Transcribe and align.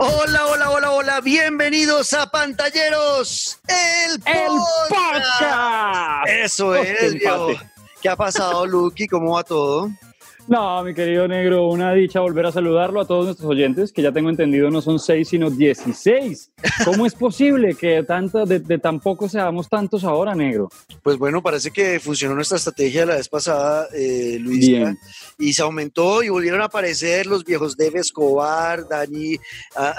Hola, 0.00 0.46
hola, 0.46 0.70
hola, 0.70 0.92
hola. 0.92 1.20
Bienvenidos 1.20 2.12
a 2.12 2.30
Pantalleros, 2.30 3.58
el, 3.66 4.12
el 4.32 4.48
podcast. 4.88 6.28
Eso 6.28 6.76
es, 6.76 7.14
viejo. 7.14 7.48
¿Qué 8.00 8.08
ha 8.08 8.14
pasado, 8.14 8.64
Lucky? 8.64 9.08
¿Cómo 9.08 9.34
va 9.34 9.42
todo? 9.42 9.90
No, 10.46 10.84
mi 10.84 10.94
querido 10.94 11.26
negro, 11.26 11.66
una 11.66 11.92
dicha 11.94 12.20
volver 12.20 12.46
a 12.46 12.52
saludarlo 12.52 13.00
a 13.00 13.06
todos 13.06 13.24
nuestros 13.24 13.50
oyentes, 13.50 13.92
que 13.92 14.02
ya 14.02 14.12
tengo 14.12 14.30
entendido 14.30 14.70
no 14.70 14.80
son 14.80 15.00
seis, 15.00 15.30
sino 15.30 15.50
dieciséis. 15.50 16.52
¿Cómo 16.84 17.06
es 17.06 17.14
posible 17.14 17.74
que 17.74 18.02
tanto, 18.02 18.44
de, 18.44 18.58
de 18.58 18.78
tan 18.78 18.98
poco 19.00 19.28
seamos 19.28 19.68
tantos 19.68 20.02
ahora, 20.04 20.34
negro? 20.34 20.70
Pues 21.02 21.16
bueno, 21.16 21.42
parece 21.42 21.70
que 21.70 22.00
funcionó 22.00 22.34
nuestra 22.34 22.56
estrategia 22.56 23.06
la 23.06 23.16
vez 23.16 23.28
pasada, 23.28 23.88
eh, 23.94 24.38
Luis. 24.40 24.68
Y 25.38 25.52
se 25.52 25.62
aumentó 25.62 26.22
y 26.22 26.28
volvieron 26.28 26.60
a 26.60 26.64
aparecer 26.64 27.26
los 27.26 27.44
viejos 27.44 27.76
Dave 27.76 28.00
Escobar, 28.00 28.88
Dani, 28.88 29.38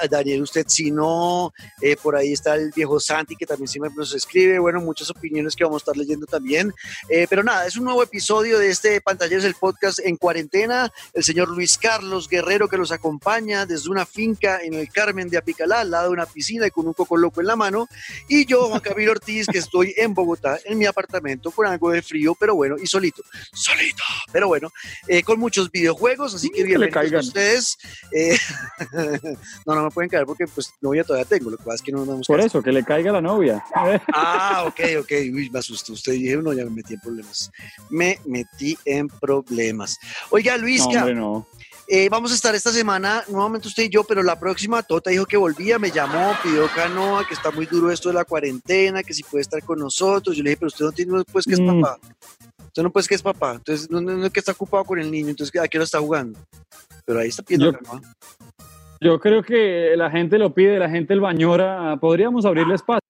Daniel 0.10 0.42
Usted 0.42 0.66
Si 0.68 0.92
No, 0.92 1.54
eh, 1.82 1.96
por 1.96 2.16
ahí 2.16 2.34
está 2.34 2.56
el 2.56 2.72
viejo 2.76 3.00
Santi 3.00 3.36
que 3.36 3.46
también 3.46 3.68
siempre 3.68 3.94
nos 3.96 4.14
escribe. 4.14 4.60
Bueno, 4.60 4.82
muchas 4.82 5.10
opiniones 5.10 5.56
que 5.56 5.64
vamos 5.64 5.82
a 5.82 5.84
estar 5.84 5.98
leyendo 5.98 6.26
también. 6.26 6.74
Eh, 7.08 7.26
pero 7.30 7.44
nada, 7.44 7.66
es 7.66 7.78
un 7.78 7.86
nuevo 7.86 8.04
episodio 8.04 8.60
de 8.60 8.70
este 8.70 9.00
Pantalleros, 9.00 9.46
el 9.46 9.56
podcast 9.56 10.00
en 10.00 10.18
40 10.18 10.50
el 11.14 11.24
señor 11.24 11.50
Luis 11.50 11.78
Carlos 11.78 12.28
Guerrero 12.28 12.68
que 12.68 12.78
los 12.78 12.92
acompaña 12.92 13.66
desde 13.66 13.90
una 13.90 14.06
finca 14.06 14.60
en 14.62 14.74
el 14.74 14.90
Carmen 14.90 15.30
de 15.30 15.38
Apicalá, 15.38 15.82
al 15.82 15.92
lado 15.92 16.08
de 16.08 16.14
una 16.14 16.26
piscina 16.26 16.49
y 16.50 16.72
con 16.72 16.88
un 16.88 16.94
coco 16.94 17.18
loco 17.18 17.42
en 17.42 17.48
la 17.48 17.56
mano, 17.56 17.88
y 18.28 18.46
yo, 18.46 18.68
Juan 18.70 18.82
Camilo 18.82 19.12
Ortiz, 19.12 19.48
que 19.48 19.60
estoy 19.60 19.94
en 19.98 20.14
Bogotá, 20.14 20.58
en 20.66 20.78
mi 20.78 20.86
apartamento, 20.86 21.52
con 21.52 21.68
algo 21.68 21.92
de 21.92 22.02
frío, 22.02 22.36
pero 22.40 22.56
bueno, 22.56 22.76
y 22.82 22.88
solito, 22.88 23.22
solito, 23.54 24.04
pero 24.32 24.48
bueno, 24.48 24.70
eh, 25.08 25.24
con 25.24 25.40
muchos 25.40 25.70
videojuegos, 25.72 26.34
así 26.34 26.50
que 26.50 26.64
bienvenidos 26.64 27.14
a 27.14 27.20
ustedes. 27.20 27.78
Eh, 28.12 28.38
no, 29.66 29.76
no 29.76 29.84
me 29.84 29.92
pueden 29.92 30.10
caer 30.10 30.26
porque 30.26 30.48
pues 30.48 30.72
novia 30.82 31.04
todavía 31.04 31.26
tengo, 31.26 31.50
lo 31.50 31.58
que 31.58 31.64
pasa 31.64 31.76
es 31.76 31.82
que 31.82 31.92
no 31.92 32.06
nos 32.06 32.28
Por 32.28 32.40
eso, 32.40 32.62
que 32.62 32.72
le 32.72 32.84
caiga 32.84 33.12
la 33.12 33.22
novia. 33.22 33.64
ah, 34.14 34.64
ok, 34.68 34.80
ok, 35.02 35.12
Uy, 35.34 35.50
me 35.50 35.60
asustó. 35.60 35.94
Usted, 35.94 36.14
dije, 36.14 36.38
no, 36.38 36.54
ya 36.54 36.64
me 36.66 36.72
metí 36.72 36.94
en 36.94 37.00
problemas. 37.00 37.52
Me 37.90 38.20
metí 38.26 38.78
en 38.86 39.08
problemas. 39.08 39.98
Oiga, 40.30 40.58
Luis, 40.58 40.86
eh, 41.92 42.08
vamos 42.08 42.32
a 42.32 42.36
estar 42.36 42.54
esta 42.54 42.72
semana, 42.72 43.24
nuevamente 43.30 43.68
usted 43.68 43.84
y 43.84 43.90
yo, 43.90 44.04
pero 44.04 44.22
la 44.22 44.40
próxima 44.40 44.84
Tota 44.84 45.10
dijo 45.10 45.26
que 45.26 45.38
volvía, 45.38 45.80
me 45.80 45.90
llamó, 45.90 46.34
pidió 46.44 46.68
canoa, 46.68 47.28
que 47.28 47.34
está 47.34 47.50
muy 47.50 47.66
duro 47.66 47.92
esto 47.92 48.10
de 48.10 48.14
la 48.14 48.26
cuarentena, 48.26 49.02
que 49.02 49.12
si 49.12 49.24
puede 49.24 49.42
estar 49.42 49.64
con 49.64 49.80
nosotros. 49.80 50.38
Yo 50.38 50.44
le 50.44 50.52
dije, 50.52 50.60
pero 50.60 50.68
usted 50.68 50.86
no 50.86 50.92
tiene 50.92 51.24
pues 51.32 51.46
que 51.46 51.54
es 51.54 51.60
mm. 51.60 51.82
papá. 51.82 51.98
Usted 52.68 52.84
no 52.84 52.92
puede 52.92 53.08
que 53.08 53.16
es 53.16 53.24
papá. 53.24 53.56
Entonces, 53.56 53.90
no, 53.90 54.24
es 54.24 54.32
que 54.32 54.40
está 54.40 54.52
ocupado 54.52 54.86
con 54.86 55.00
el 55.00 55.10
niño, 55.10 55.30
entonces, 55.30 55.60
¿a 55.60 55.68
qué 55.68 55.80
hora 55.80 55.86
está 55.86 56.00
jugando? 56.00 56.40
Pero 57.06 57.22
ahí 57.22 57.30
está 57.30 57.42
pidiendo 57.42 57.74
canoa. 57.74 58.02
Yo 59.02 59.20
creo 59.20 59.42
que 59.42 59.96
la 59.96 60.12
gente 60.12 60.38
lo 60.38 60.54
pide, 60.54 60.78
la 60.78 60.92
gente 60.92 61.16
lo 61.16 61.26
añora. 61.26 61.98
Podríamos 62.00 62.46
abrirle 62.46 62.76
espacio. 62.76 63.09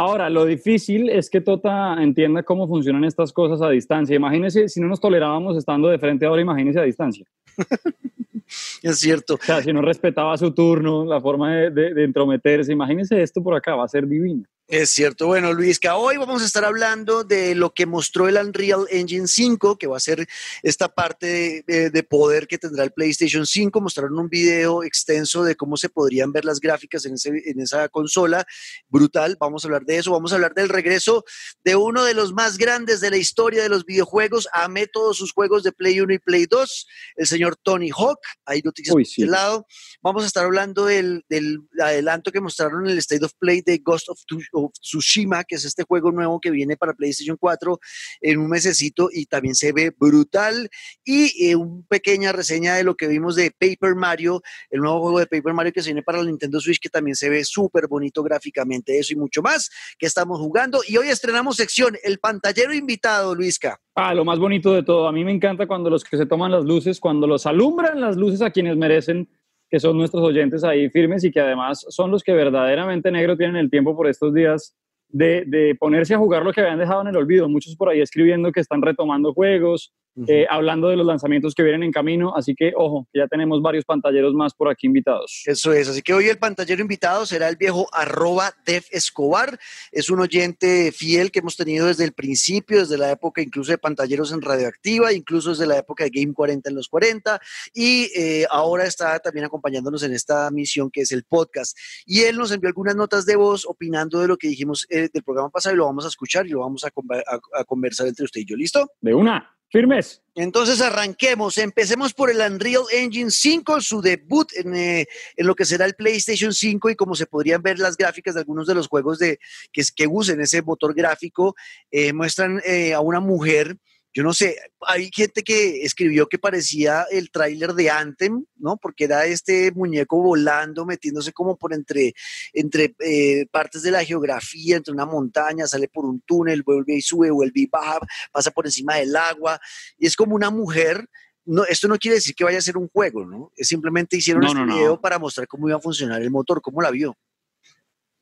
Ahora, 0.00 0.30
lo 0.30 0.44
difícil 0.44 1.10
es 1.10 1.28
que 1.28 1.40
Tota 1.40 2.00
entienda 2.00 2.44
cómo 2.44 2.68
funcionan 2.68 3.02
estas 3.02 3.32
cosas 3.32 3.60
a 3.60 3.68
distancia. 3.68 4.14
Imagínese, 4.14 4.68
si 4.68 4.80
no 4.80 4.86
nos 4.86 5.00
tolerábamos 5.00 5.56
estando 5.56 5.88
de 5.88 5.98
frente 5.98 6.24
ahora, 6.24 6.40
imagínese 6.40 6.78
a 6.78 6.84
distancia. 6.84 7.26
es 8.82 8.98
cierto. 8.98 9.34
O 9.34 9.44
sea, 9.44 9.62
si 9.62 9.72
no 9.72 9.82
respetaba 9.82 10.36
su 10.36 10.52
turno, 10.52 11.04
la 11.04 11.20
forma 11.20 11.56
de, 11.56 11.94
de 11.94 12.04
entrometerse, 12.04 12.72
imagínese 12.72 13.22
esto 13.22 13.42
por 13.42 13.54
acá, 13.54 13.74
va 13.74 13.84
a 13.84 13.88
ser 13.88 14.06
divino. 14.06 14.44
Es 14.70 14.90
cierto. 14.90 15.28
Bueno, 15.28 15.54
Luis, 15.54 15.78
que 15.78 15.88
hoy 15.88 16.18
vamos 16.18 16.42
a 16.42 16.44
estar 16.44 16.62
hablando 16.62 17.24
de 17.24 17.54
lo 17.54 17.72
que 17.72 17.86
mostró 17.86 18.28
el 18.28 18.36
Unreal 18.36 18.84
Engine 18.90 19.26
5, 19.26 19.78
que 19.78 19.86
va 19.86 19.96
a 19.96 20.00
ser 20.00 20.28
esta 20.62 20.88
parte 20.94 21.64
de, 21.66 22.02
poder 22.02 22.46
que 22.46 22.58
tendrá 22.58 22.84
el 22.84 22.90
PlayStation 22.90 23.46
5. 23.46 23.80
Mostraron 23.80 24.18
un 24.18 24.28
video 24.28 24.82
extenso 24.82 25.42
de 25.42 25.56
cómo 25.56 25.78
se 25.78 25.88
podrían 25.88 26.32
ver 26.32 26.44
las 26.44 26.60
gráficas 26.60 27.06
en, 27.06 27.14
en 27.24 27.60
esa 27.60 27.88
consola. 27.88 28.46
Brutal. 28.90 29.38
Vamos 29.40 29.64
a 29.64 29.68
hablar 29.68 29.86
de 29.86 29.96
eso. 29.96 30.12
Vamos 30.12 30.32
a 30.32 30.34
hablar 30.34 30.52
del 30.52 30.68
regreso 30.68 31.24
de 31.64 31.74
uno 31.74 32.04
de 32.04 32.12
los 32.12 32.34
más 32.34 32.58
grandes 32.58 33.00
de 33.00 33.08
la 33.08 33.16
historia 33.16 33.62
de 33.62 33.70
los 33.70 33.86
videojuegos. 33.86 34.48
Amé 34.52 34.86
todos 34.86 35.16
sus 35.16 35.32
juegos 35.32 35.62
de 35.62 35.72
Play 35.72 35.98
1 35.98 36.12
y 36.12 36.18
Play 36.18 36.44
2. 36.44 36.86
El 37.16 37.26
señor 37.26 37.56
Tony 37.56 37.88
Hawk. 37.88 38.20
Ahí 38.48 38.62
lo 38.64 38.72
tienes 38.72 39.10
sí. 39.10 39.26
lado. 39.26 39.66
Vamos 40.02 40.24
a 40.24 40.26
estar 40.26 40.44
hablando 40.44 40.86
del, 40.86 41.24
del 41.28 41.60
adelanto 41.80 42.32
que 42.32 42.40
mostraron 42.40 42.86
en 42.86 42.92
el 42.92 42.98
State 42.98 43.24
of 43.24 43.32
Play 43.38 43.60
de 43.60 43.78
Ghost 43.78 44.08
of 44.08 44.18
Tsushima 44.24 44.70
Tsushima, 44.80 45.44
que 45.44 45.56
es 45.56 45.64
este 45.64 45.84
juego 45.84 46.10
nuevo 46.10 46.40
que 46.40 46.50
viene 46.50 46.76
para 46.76 46.94
PlayStation 46.94 47.36
4 47.36 47.78
en 48.22 48.38
un 48.38 48.48
mesecito 48.48 49.10
y 49.12 49.26
también 49.26 49.54
se 49.54 49.72
ve 49.72 49.92
brutal. 49.96 50.70
Y 51.04 51.50
eh, 51.50 51.56
una 51.56 51.84
pequeña 51.88 52.32
reseña 52.32 52.74
de 52.74 52.84
lo 52.84 52.96
que 52.96 53.06
vimos 53.06 53.36
de 53.36 53.50
Paper 53.50 53.94
Mario, 53.94 54.42
el 54.70 54.80
nuevo 54.80 55.00
juego 55.00 55.18
de 55.20 55.26
Paper 55.26 55.52
Mario 55.52 55.72
que 55.72 55.82
se 55.82 55.88
viene 55.88 56.02
para 56.02 56.18
la 56.18 56.24
Nintendo 56.24 56.60
Switch, 56.60 56.80
que 56.80 56.88
también 56.88 57.16
se 57.16 57.28
ve 57.28 57.44
súper 57.44 57.86
bonito 57.86 58.22
gráficamente, 58.22 58.98
eso 58.98 59.12
y 59.12 59.16
mucho 59.16 59.42
más 59.42 59.70
que 59.98 60.06
estamos 60.06 60.38
jugando. 60.40 60.80
Y 60.86 60.96
hoy 60.96 61.08
estrenamos 61.08 61.56
sección, 61.56 61.96
el 62.02 62.18
pantallero 62.18 62.72
invitado, 62.72 63.34
Luisca. 63.34 63.78
Ah, 64.00 64.14
lo 64.14 64.24
más 64.24 64.38
bonito 64.38 64.72
de 64.72 64.84
todo. 64.84 65.08
A 65.08 65.12
mí 65.12 65.24
me 65.24 65.32
encanta 65.32 65.66
cuando 65.66 65.90
los 65.90 66.04
que 66.04 66.16
se 66.16 66.24
toman 66.24 66.52
las 66.52 66.64
luces, 66.64 67.00
cuando 67.00 67.26
los 67.26 67.46
alumbran 67.46 68.00
las 68.00 68.16
luces 68.16 68.40
a 68.42 68.52
quienes 68.52 68.76
merecen 68.76 69.28
que 69.68 69.80
son 69.80 69.98
nuestros 69.98 70.22
oyentes 70.22 70.62
ahí 70.62 70.88
firmes 70.88 71.24
y 71.24 71.32
que 71.32 71.40
además 71.40 71.84
son 71.88 72.12
los 72.12 72.22
que 72.22 72.32
verdaderamente 72.32 73.10
negro 73.10 73.36
tienen 73.36 73.56
el 73.56 73.70
tiempo 73.70 73.96
por 73.96 74.06
estos 74.06 74.32
días 74.32 74.76
de, 75.08 75.42
de, 75.48 75.74
ponerse 75.74 76.14
a 76.14 76.18
jugar 76.18 76.44
lo 76.44 76.52
que 76.52 76.60
habían 76.60 76.78
dejado 76.78 77.00
en 77.00 77.08
el 77.08 77.16
olvido. 77.16 77.48
Muchos 77.48 77.74
por 77.74 77.88
ahí 77.88 78.00
escribiendo 78.00 78.52
que 78.52 78.60
están 78.60 78.82
retomando 78.82 79.34
juegos, 79.34 79.92
eh, 80.26 80.46
hablando 80.50 80.88
de 80.88 80.96
los 80.96 81.06
lanzamientos 81.06 81.54
que 81.54 81.62
vienen 81.62 81.84
en 81.84 81.92
camino. 81.92 82.34
Así 82.34 82.54
que, 82.54 82.72
ojo, 82.76 83.06
ya 83.14 83.26
tenemos 83.28 83.62
varios 83.62 83.84
pantalleros 83.84 84.34
más 84.34 84.54
por 84.54 84.68
aquí 84.68 84.86
invitados. 84.86 85.42
Eso 85.46 85.72
es. 85.72 85.88
Así 85.88 86.02
que 86.02 86.12
hoy 86.12 86.28
el 86.28 86.38
pantallero 86.38 86.80
invitado 86.80 87.24
será 87.26 87.48
el 87.48 87.56
viejo 87.56 87.86
arroba 87.92 88.52
Def 88.66 88.88
Escobar. 88.90 89.58
Es 89.92 90.10
un 90.10 90.20
oyente 90.20 90.92
fiel 90.92 91.30
que 91.30 91.38
hemos 91.38 91.56
tenido 91.56 91.86
desde 91.86 92.04
el 92.04 92.12
principio, 92.12 92.80
desde 92.80 92.98
la 92.98 93.10
época 93.10 93.42
incluso 93.42 93.70
de 93.70 93.78
pantalleros 93.78 94.32
en 94.32 94.42
Radioactiva, 94.42 95.12
incluso 95.12 95.50
desde 95.50 95.66
la 95.66 95.78
época 95.78 96.04
de 96.04 96.10
Game 96.10 96.32
40 96.32 96.68
en 96.68 96.74
los 96.74 96.88
40. 96.88 97.40
Y 97.74 98.10
eh, 98.16 98.46
ahora 98.50 98.84
está 98.84 99.18
también 99.20 99.46
acompañándonos 99.46 100.02
en 100.02 100.12
esta 100.12 100.50
misión 100.50 100.90
que 100.90 101.02
es 101.02 101.12
el 101.12 101.24
podcast. 101.24 101.76
Y 102.06 102.22
él 102.22 102.36
nos 102.36 102.50
envió 102.50 102.68
algunas 102.68 102.96
notas 102.96 103.24
de 103.26 103.36
voz 103.36 103.64
opinando 103.66 104.20
de 104.20 104.28
lo 104.28 104.36
que 104.36 104.48
dijimos 104.48 104.86
eh, 104.90 105.08
del 105.12 105.22
programa 105.22 105.50
pasado 105.50 105.74
y 105.74 105.78
lo 105.78 105.86
vamos 105.86 106.04
a 106.04 106.08
escuchar 106.08 106.46
y 106.46 106.50
lo 106.50 106.60
vamos 106.60 106.84
a, 106.84 106.88
a 106.88 107.64
conversar 107.64 108.08
entre 108.08 108.24
usted 108.24 108.40
y 108.40 108.46
yo. 108.46 108.56
¿Listo? 108.56 108.90
De 109.00 109.14
una. 109.14 109.57
Firmes. 109.70 110.22
Entonces 110.34 110.80
arranquemos, 110.80 111.58
empecemos 111.58 112.14
por 112.14 112.30
el 112.30 112.40
Unreal 112.40 112.84
Engine 112.92 113.30
5, 113.30 113.80
su 113.80 114.00
debut 114.00 114.50
en, 114.54 114.74
eh, 114.74 115.06
en, 115.36 115.46
lo 115.46 115.54
que 115.54 115.64
será 115.66 115.84
el 115.84 115.94
PlayStation 115.94 116.54
5 116.54 116.90
y 116.90 116.96
como 116.96 117.14
se 117.14 117.26
podrían 117.26 117.60
ver 117.60 117.78
las 117.78 117.96
gráficas 117.96 118.34
de 118.34 118.40
algunos 118.40 118.66
de 118.66 118.74
los 118.74 118.86
juegos 118.86 119.18
de, 119.18 119.38
que, 119.72 119.82
que 119.94 120.06
usen 120.06 120.40
ese 120.40 120.62
motor 120.62 120.94
gráfico, 120.94 121.54
eh, 121.90 122.12
muestran 122.12 122.62
eh, 122.64 122.94
a 122.94 123.00
una 123.00 123.20
mujer 123.20 123.76
yo 124.14 124.22
no 124.22 124.32
sé, 124.32 124.56
hay 124.86 125.10
gente 125.14 125.42
que 125.42 125.82
escribió 125.82 126.26
que 126.26 126.38
parecía 126.38 127.04
el 127.10 127.30
tráiler 127.30 127.74
de 127.74 127.90
Anthem, 127.90 128.44
¿no? 128.56 128.76
Porque 128.76 129.04
era 129.04 129.26
este 129.26 129.70
muñeco 129.72 130.22
volando, 130.22 130.86
metiéndose 130.86 131.32
como 131.32 131.56
por 131.56 131.74
entre, 131.74 132.14
entre 132.52 132.94
eh, 133.00 133.46
partes 133.50 133.82
de 133.82 133.90
la 133.90 134.04
geografía, 134.04 134.76
entre 134.76 134.94
una 134.94 135.04
montaña, 135.04 135.66
sale 135.66 135.88
por 135.88 136.06
un 136.06 136.20
túnel, 136.22 136.62
vuelve 136.62 136.94
y 136.94 137.02
sube, 137.02 137.30
vuelve 137.30 137.60
y 137.60 137.66
baja, 137.66 137.98
pasa 138.32 138.50
por 138.50 138.66
encima 138.66 138.96
del 138.96 139.14
agua, 139.14 139.60
y 139.98 140.06
es 140.06 140.16
como 140.16 140.34
una 140.34 140.50
mujer. 140.50 141.06
No, 141.44 141.64
esto 141.64 141.88
no 141.88 141.96
quiere 141.96 142.16
decir 142.16 142.34
que 142.34 142.44
vaya 142.44 142.58
a 142.58 142.62
ser 142.62 142.76
un 142.76 142.88
juego, 142.88 143.24
¿no? 143.24 143.52
Es 143.56 143.68
simplemente 143.68 144.16
hicieron 144.16 144.44
este 144.44 144.64
video 144.64 145.00
para 145.00 145.18
mostrar 145.18 145.46
cómo 145.46 145.68
iba 145.68 145.78
a 145.78 145.80
funcionar 145.80 146.20
el 146.20 146.30
motor, 146.30 146.60
cómo 146.60 146.82
la 146.82 146.90
vio. 146.90 147.16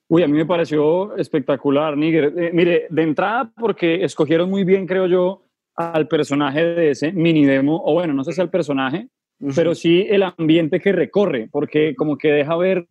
Uy, 0.08 0.22
a 0.22 0.28
mí 0.28 0.34
me 0.34 0.46
pareció 0.46 1.16
espectacular, 1.16 1.96
Níger. 1.96 2.32
Eh, 2.36 2.50
mire, 2.52 2.86
de 2.88 3.02
entrada, 3.02 3.52
porque 3.58 4.04
escogieron 4.04 4.48
muy 4.48 4.62
bien, 4.62 4.86
creo 4.86 5.08
yo, 5.08 5.45
al 5.76 6.08
personaje 6.08 6.64
de 6.64 6.90
ese 6.90 7.12
mini 7.12 7.44
demo, 7.44 7.82
o 7.84 7.92
bueno, 7.92 8.14
no 8.14 8.24
sé 8.24 8.32
si 8.32 8.40
al 8.40 8.50
personaje, 8.50 9.08
pero 9.54 9.74
sí 9.74 10.06
el 10.08 10.22
ambiente 10.22 10.80
que 10.80 10.92
recorre, 10.92 11.48
porque 11.50 11.94
como 11.94 12.16
que 12.16 12.28
deja 12.28 12.56
ver 12.56 12.86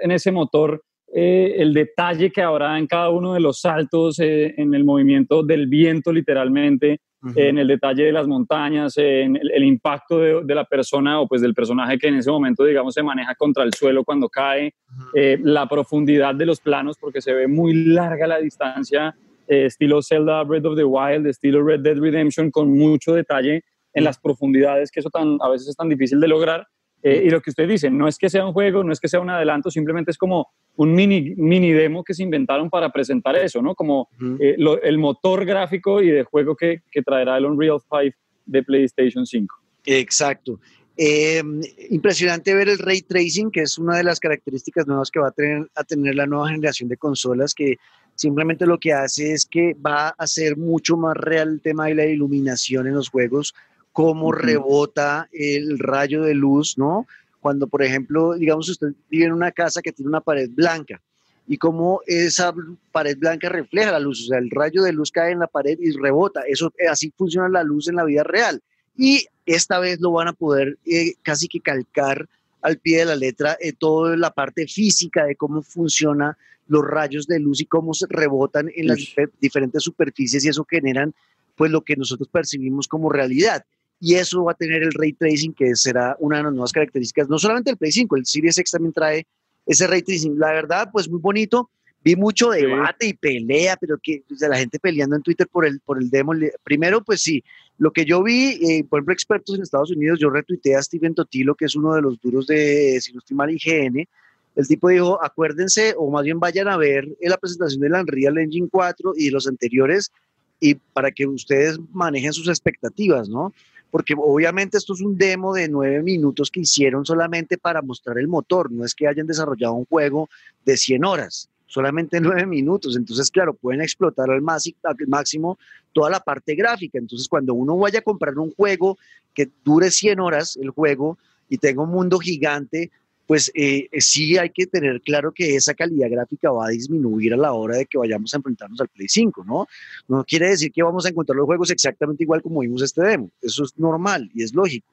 en 0.00 0.10
ese 0.10 0.32
motor 0.32 0.82
eh, 1.14 1.54
el 1.58 1.72
detalle 1.72 2.30
que 2.32 2.42
habrá 2.42 2.78
en 2.78 2.86
cada 2.86 3.10
uno 3.10 3.34
de 3.34 3.40
los 3.40 3.60
saltos, 3.60 4.18
eh, 4.18 4.54
en 4.56 4.74
el 4.74 4.84
movimiento 4.84 5.42
del 5.42 5.68
viento 5.68 6.12
literalmente, 6.12 7.00
en 7.34 7.58
el 7.58 7.66
detalle 7.66 8.04
de 8.04 8.12
las 8.12 8.28
montañas, 8.28 8.96
en 8.98 9.36
el, 9.36 9.64
impacto 9.64 10.18
de, 10.18 10.54
la 10.54 10.64
persona 10.64 11.20
o 11.20 11.26
pues 11.26 11.40
del 11.40 11.54
personaje 11.54 11.98
que 11.98 12.06
en 12.06 12.16
ese 12.16 12.30
momento, 12.30 12.64
digamos, 12.64 12.94
se 12.94 13.02
maneja 13.02 13.34
contra 13.34 13.64
el 13.64 13.74
suelo 13.74 14.04
cuando 14.04 14.28
cae, 14.28 14.74
eh, 15.12 15.36
la 15.42 15.66
profundidad 15.66 16.36
de 16.36 16.46
los 16.46 16.60
planos, 16.60 16.96
porque 17.00 17.20
se 17.20 17.32
ve 17.32 17.48
muy 17.48 17.74
larga 17.74 18.28
la 18.28 18.38
distancia 18.38 19.16
eh, 19.48 19.66
estilo 19.66 20.02
Zelda 20.02 20.42
Breath 20.44 20.66
of 20.66 20.76
the 20.76 20.84
Wild, 20.84 21.26
estilo 21.26 21.62
Red 21.62 21.80
Dead 21.80 21.98
Redemption, 21.98 22.50
con 22.50 22.70
mucho 22.76 23.14
detalle 23.14 23.64
en 23.92 24.04
las 24.04 24.18
profundidades, 24.18 24.90
que 24.90 25.00
eso 25.00 25.10
tan, 25.10 25.38
a 25.40 25.48
veces 25.48 25.68
es 25.68 25.76
tan 25.76 25.88
difícil 25.88 26.20
de 26.20 26.28
lograr. 26.28 26.66
Eh, 27.02 27.22
y 27.26 27.30
lo 27.30 27.40
que 27.40 27.50
usted 27.50 27.68
dice, 27.68 27.90
no 27.90 28.08
es 28.08 28.18
que 28.18 28.28
sea 28.28 28.44
un 28.44 28.52
juego, 28.52 28.82
no 28.82 28.92
es 28.92 28.98
que 28.98 29.08
sea 29.08 29.20
un 29.20 29.30
adelanto, 29.30 29.70
simplemente 29.70 30.10
es 30.10 30.18
como 30.18 30.48
un 30.76 30.92
mini, 30.92 31.34
mini 31.36 31.72
demo 31.72 32.02
que 32.02 32.14
se 32.14 32.22
inventaron 32.22 32.68
para 32.68 32.90
presentar 32.90 33.36
eso, 33.36 33.62
¿no? 33.62 33.74
Como 33.74 34.08
eh, 34.40 34.56
el 34.82 34.98
motor 34.98 35.44
gráfico 35.44 36.02
y 36.02 36.10
de 36.10 36.24
juego 36.24 36.56
que, 36.56 36.82
que 36.90 37.02
traerá 37.02 37.36
el 37.36 37.46
Unreal 37.46 37.78
5 37.80 38.16
de 38.46 38.62
PlayStation 38.62 39.24
5. 39.24 39.54
Exacto. 39.86 40.58
Eh, 40.98 41.42
impresionante 41.90 42.54
ver 42.54 42.70
el 42.70 42.78
ray 42.78 43.02
tracing, 43.02 43.50
que 43.50 43.60
es 43.60 43.78
una 43.78 43.98
de 43.98 44.04
las 44.04 44.18
características 44.18 44.86
nuevas 44.86 45.10
que 45.10 45.20
va 45.20 45.28
a 45.28 45.32
tener, 45.32 45.70
a 45.74 45.84
tener 45.84 46.14
la 46.14 46.26
nueva 46.26 46.48
generación 46.48 46.88
de 46.88 46.96
consolas, 46.96 47.54
que 47.54 47.76
simplemente 48.16 48.66
lo 48.66 48.78
que 48.78 48.92
hace 48.92 49.32
es 49.32 49.46
que 49.46 49.74
va 49.74 50.08
a 50.08 50.14
hacer 50.18 50.56
mucho 50.56 50.96
más 50.96 51.16
real 51.16 51.48
el 51.48 51.60
tema 51.60 51.86
de 51.86 51.94
la 51.94 52.04
iluminación 52.06 52.86
en 52.86 52.94
los 52.94 53.10
juegos, 53.10 53.54
cómo 53.92 54.32
rebota 54.32 55.28
el 55.32 55.78
rayo 55.78 56.22
de 56.22 56.34
luz, 56.34 56.76
¿no? 56.76 57.06
Cuando, 57.40 57.66
por 57.68 57.82
ejemplo, 57.82 58.34
digamos, 58.34 58.68
usted 58.68 58.88
vive 59.08 59.26
en 59.26 59.32
una 59.32 59.52
casa 59.52 59.80
que 59.80 59.92
tiene 59.92 60.08
una 60.08 60.20
pared 60.20 60.50
blanca 60.50 61.00
y 61.46 61.58
cómo 61.58 62.00
esa 62.06 62.52
pared 62.90 63.16
blanca 63.16 63.48
refleja 63.48 63.92
la 63.92 64.00
luz, 64.00 64.24
o 64.24 64.26
sea, 64.26 64.38
el 64.38 64.50
rayo 64.50 64.82
de 64.82 64.92
luz 64.92 65.12
cae 65.12 65.32
en 65.32 65.38
la 65.38 65.46
pared 65.46 65.78
y 65.80 65.92
rebota. 65.92 66.42
Eso 66.48 66.72
así 66.90 67.12
funciona 67.16 67.48
la 67.48 67.62
luz 67.62 67.88
en 67.88 67.96
la 67.96 68.04
vida 68.04 68.24
real 68.24 68.60
y 68.96 69.26
esta 69.44 69.78
vez 69.78 70.00
lo 70.00 70.10
van 70.10 70.28
a 70.28 70.32
poder 70.32 70.76
eh, 70.86 71.14
casi 71.22 71.46
que 71.48 71.60
calcar 71.60 72.28
al 72.62 72.78
pie 72.78 72.98
de 72.98 73.04
la 73.04 73.16
letra 73.16 73.56
eh, 73.60 73.72
toda 73.72 74.16
la 74.16 74.30
parte 74.30 74.66
física 74.66 75.24
de 75.24 75.36
cómo 75.36 75.62
funciona 75.62 76.36
los 76.68 76.84
rayos 76.84 77.26
de 77.26 77.38
luz 77.38 77.60
y 77.60 77.66
cómo 77.66 77.94
se 77.94 78.06
rebotan 78.08 78.70
en 78.74 78.88
las 78.88 78.98
diferentes 79.40 79.82
superficies 79.82 80.44
y 80.44 80.48
eso 80.48 80.66
generan 80.68 81.14
pues 81.54 81.70
lo 81.70 81.82
que 81.82 81.96
nosotros 81.96 82.28
percibimos 82.28 82.86
como 82.88 83.10
realidad. 83.10 83.64
Y 83.98 84.14
eso 84.14 84.44
va 84.44 84.52
a 84.52 84.56
tener 84.56 84.82
el 84.82 84.92
ray 84.92 85.14
tracing, 85.14 85.54
que 85.54 85.74
será 85.74 86.16
una 86.20 86.38
de 86.38 86.42
las 86.44 86.52
nuevas 86.52 86.72
características, 86.72 87.28
no 87.28 87.38
solamente 87.38 87.70
el 87.70 87.78
Play 87.78 87.92
5, 87.92 88.16
el 88.16 88.26
Series 88.26 88.58
X 88.58 88.70
también 88.70 88.92
trae 88.92 89.26
ese 89.64 89.86
ray 89.86 90.02
tracing. 90.02 90.38
La 90.38 90.52
verdad, 90.52 90.90
pues 90.92 91.08
muy 91.08 91.20
bonito. 91.20 91.70
Vi 92.04 92.14
mucho 92.14 92.50
debate 92.50 93.06
y 93.08 93.14
pelea, 93.14 93.76
pero 93.76 93.98
que 94.00 94.22
de 94.28 94.48
la 94.48 94.58
gente 94.58 94.78
peleando 94.78 95.16
en 95.16 95.22
Twitter 95.22 95.48
por 95.50 95.66
el, 95.66 95.80
por 95.80 96.00
el 96.00 96.08
demo. 96.08 96.34
Primero, 96.62 97.02
pues 97.02 97.20
sí, 97.20 97.42
lo 97.78 97.90
que 97.90 98.04
yo 98.04 98.22
vi, 98.22 98.58
eh, 98.62 98.84
por 98.88 99.00
ejemplo, 99.00 99.12
expertos 99.12 99.56
en 99.56 99.62
Estados 99.62 99.90
Unidos, 99.90 100.20
yo 100.20 100.30
retuiteé 100.30 100.76
a 100.76 100.82
Steven 100.82 101.14
Totilo, 101.14 101.56
que 101.56 101.64
es 101.64 101.74
uno 101.74 101.94
de 101.94 102.02
los 102.02 102.20
duros 102.20 102.46
de, 102.46 103.00
si 103.00 103.12
no 103.12 103.18
estoy 103.18 103.36
mal, 103.36 103.50
IGN. 103.50 104.06
El 104.56 104.66
tipo 104.66 104.88
dijo, 104.88 105.22
acuérdense, 105.22 105.94
o 105.96 106.10
más 106.10 106.24
bien 106.24 106.40
vayan 106.40 106.68
a 106.68 106.76
ver 106.76 107.06
la 107.20 107.36
presentación 107.36 107.80
del 107.82 107.92
Unreal 107.92 108.38
Engine 108.38 108.68
4 108.70 109.12
y 109.16 109.30
los 109.30 109.46
anteriores, 109.46 110.10
y 110.58 110.74
para 110.74 111.12
que 111.12 111.26
ustedes 111.26 111.78
manejen 111.92 112.32
sus 112.32 112.48
expectativas, 112.48 113.28
¿no? 113.28 113.52
Porque 113.90 114.14
obviamente 114.16 114.78
esto 114.78 114.94
es 114.94 115.00
un 115.00 115.16
demo 115.16 115.54
de 115.54 115.68
nueve 115.68 116.02
minutos 116.02 116.50
que 116.50 116.60
hicieron 116.60 117.04
solamente 117.06 117.58
para 117.58 117.82
mostrar 117.82 118.18
el 118.18 118.26
motor, 118.26 118.72
no 118.72 118.84
es 118.84 118.94
que 118.94 119.06
hayan 119.06 119.26
desarrollado 119.26 119.74
un 119.74 119.84
juego 119.84 120.28
de 120.64 120.76
100 120.76 121.04
horas 121.04 121.48
solamente 121.66 122.20
nueve 122.20 122.46
minutos. 122.46 122.96
Entonces, 122.96 123.30
claro, 123.30 123.54
pueden 123.54 123.82
explotar 123.82 124.30
al 124.30 124.42
máximo 124.42 125.58
toda 125.92 126.10
la 126.10 126.20
parte 126.20 126.54
gráfica. 126.54 126.98
Entonces, 126.98 127.28
cuando 127.28 127.54
uno 127.54 127.76
vaya 127.76 127.98
a 127.98 128.02
comprar 128.02 128.38
un 128.38 128.52
juego 128.52 128.96
que 129.34 129.50
dure 129.64 129.90
100 129.90 130.20
horas, 130.20 130.56
el 130.56 130.70
juego, 130.70 131.18
y 131.48 131.58
tenga 131.58 131.82
un 131.82 131.90
mundo 131.90 132.18
gigante, 132.18 132.90
pues 133.26 133.50
eh, 133.54 133.88
sí 133.98 134.38
hay 134.38 134.50
que 134.50 134.66
tener 134.66 135.00
claro 135.02 135.32
que 135.32 135.56
esa 135.56 135.74
calidad 135.74 136.08
gráfica 136.08 136.50
va 136.50 136.66
a 136.66 136.70
disminuir 136.70 137.34
a 137.34 137.36
la 137.36 137.52
hora 137.52 137.76
de 137.76 137.86
que 137.86 137.98
vayamos 137.98 138.32
a 138.32 138.36
enfrentarnos 138.36 138.80
al 138.80 138.88
Play 138.88 139.08
5, 139.08 139.44
¿no? 139.44 139.66
No 140.08 140.24
quiere 140.24 140.48
decir 140.48 140.70
que 140.72 140.82
vamos 140.82 141.04
a 141.06 141.08
encontrar 141.08 141.36
los 141.36 141.46
juegos 141.46 141.70
exactamente 141.70 142.22
igual 142.22 142.40
como 142.40 142.60
vimos 142.60 142.82
este 142.82 143.02
demo. 143.02 143.30
Eso 143.42 143.64
es 143.64 143.76
normal 143.78 144.30
y 144.32 144.42
es 144.42 144.54
lógico. 144.54 144.86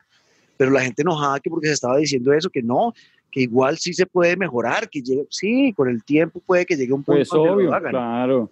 Pero 0.58 0.72
la 0.72 0.82
gente 0.82 1.04
enojada 1.04 1.40
que 1.40 1.50
porque 1.50 1.68
se 1.68 1.74
estaba 1.74 1.98
diciendo 1.98 2.34
eso, 2.34 2.50
que 2.50 2.64
no, 2.64 2.94
que 3.30 3.42
igual 3.42 3.78
sí 3.78 3.94
se 3.94 4.06
puede 4.08 4.36
mejorar, 4.36 4.90
que 4.90 5.02
llegue, 5.02 5.26
sí, 5.30 5.74
con 5.76 5.90
el 5.90 6.04
tiempo 6.04 6.40
puede 6.40 6.66
que 6.66 6.76
llegue 6.76 6.94
un 6.94 7.04
punto 7.04 7.20
pues 7.20 7.34
obvio, 7.34 7.70
Claro. 7.70 8.52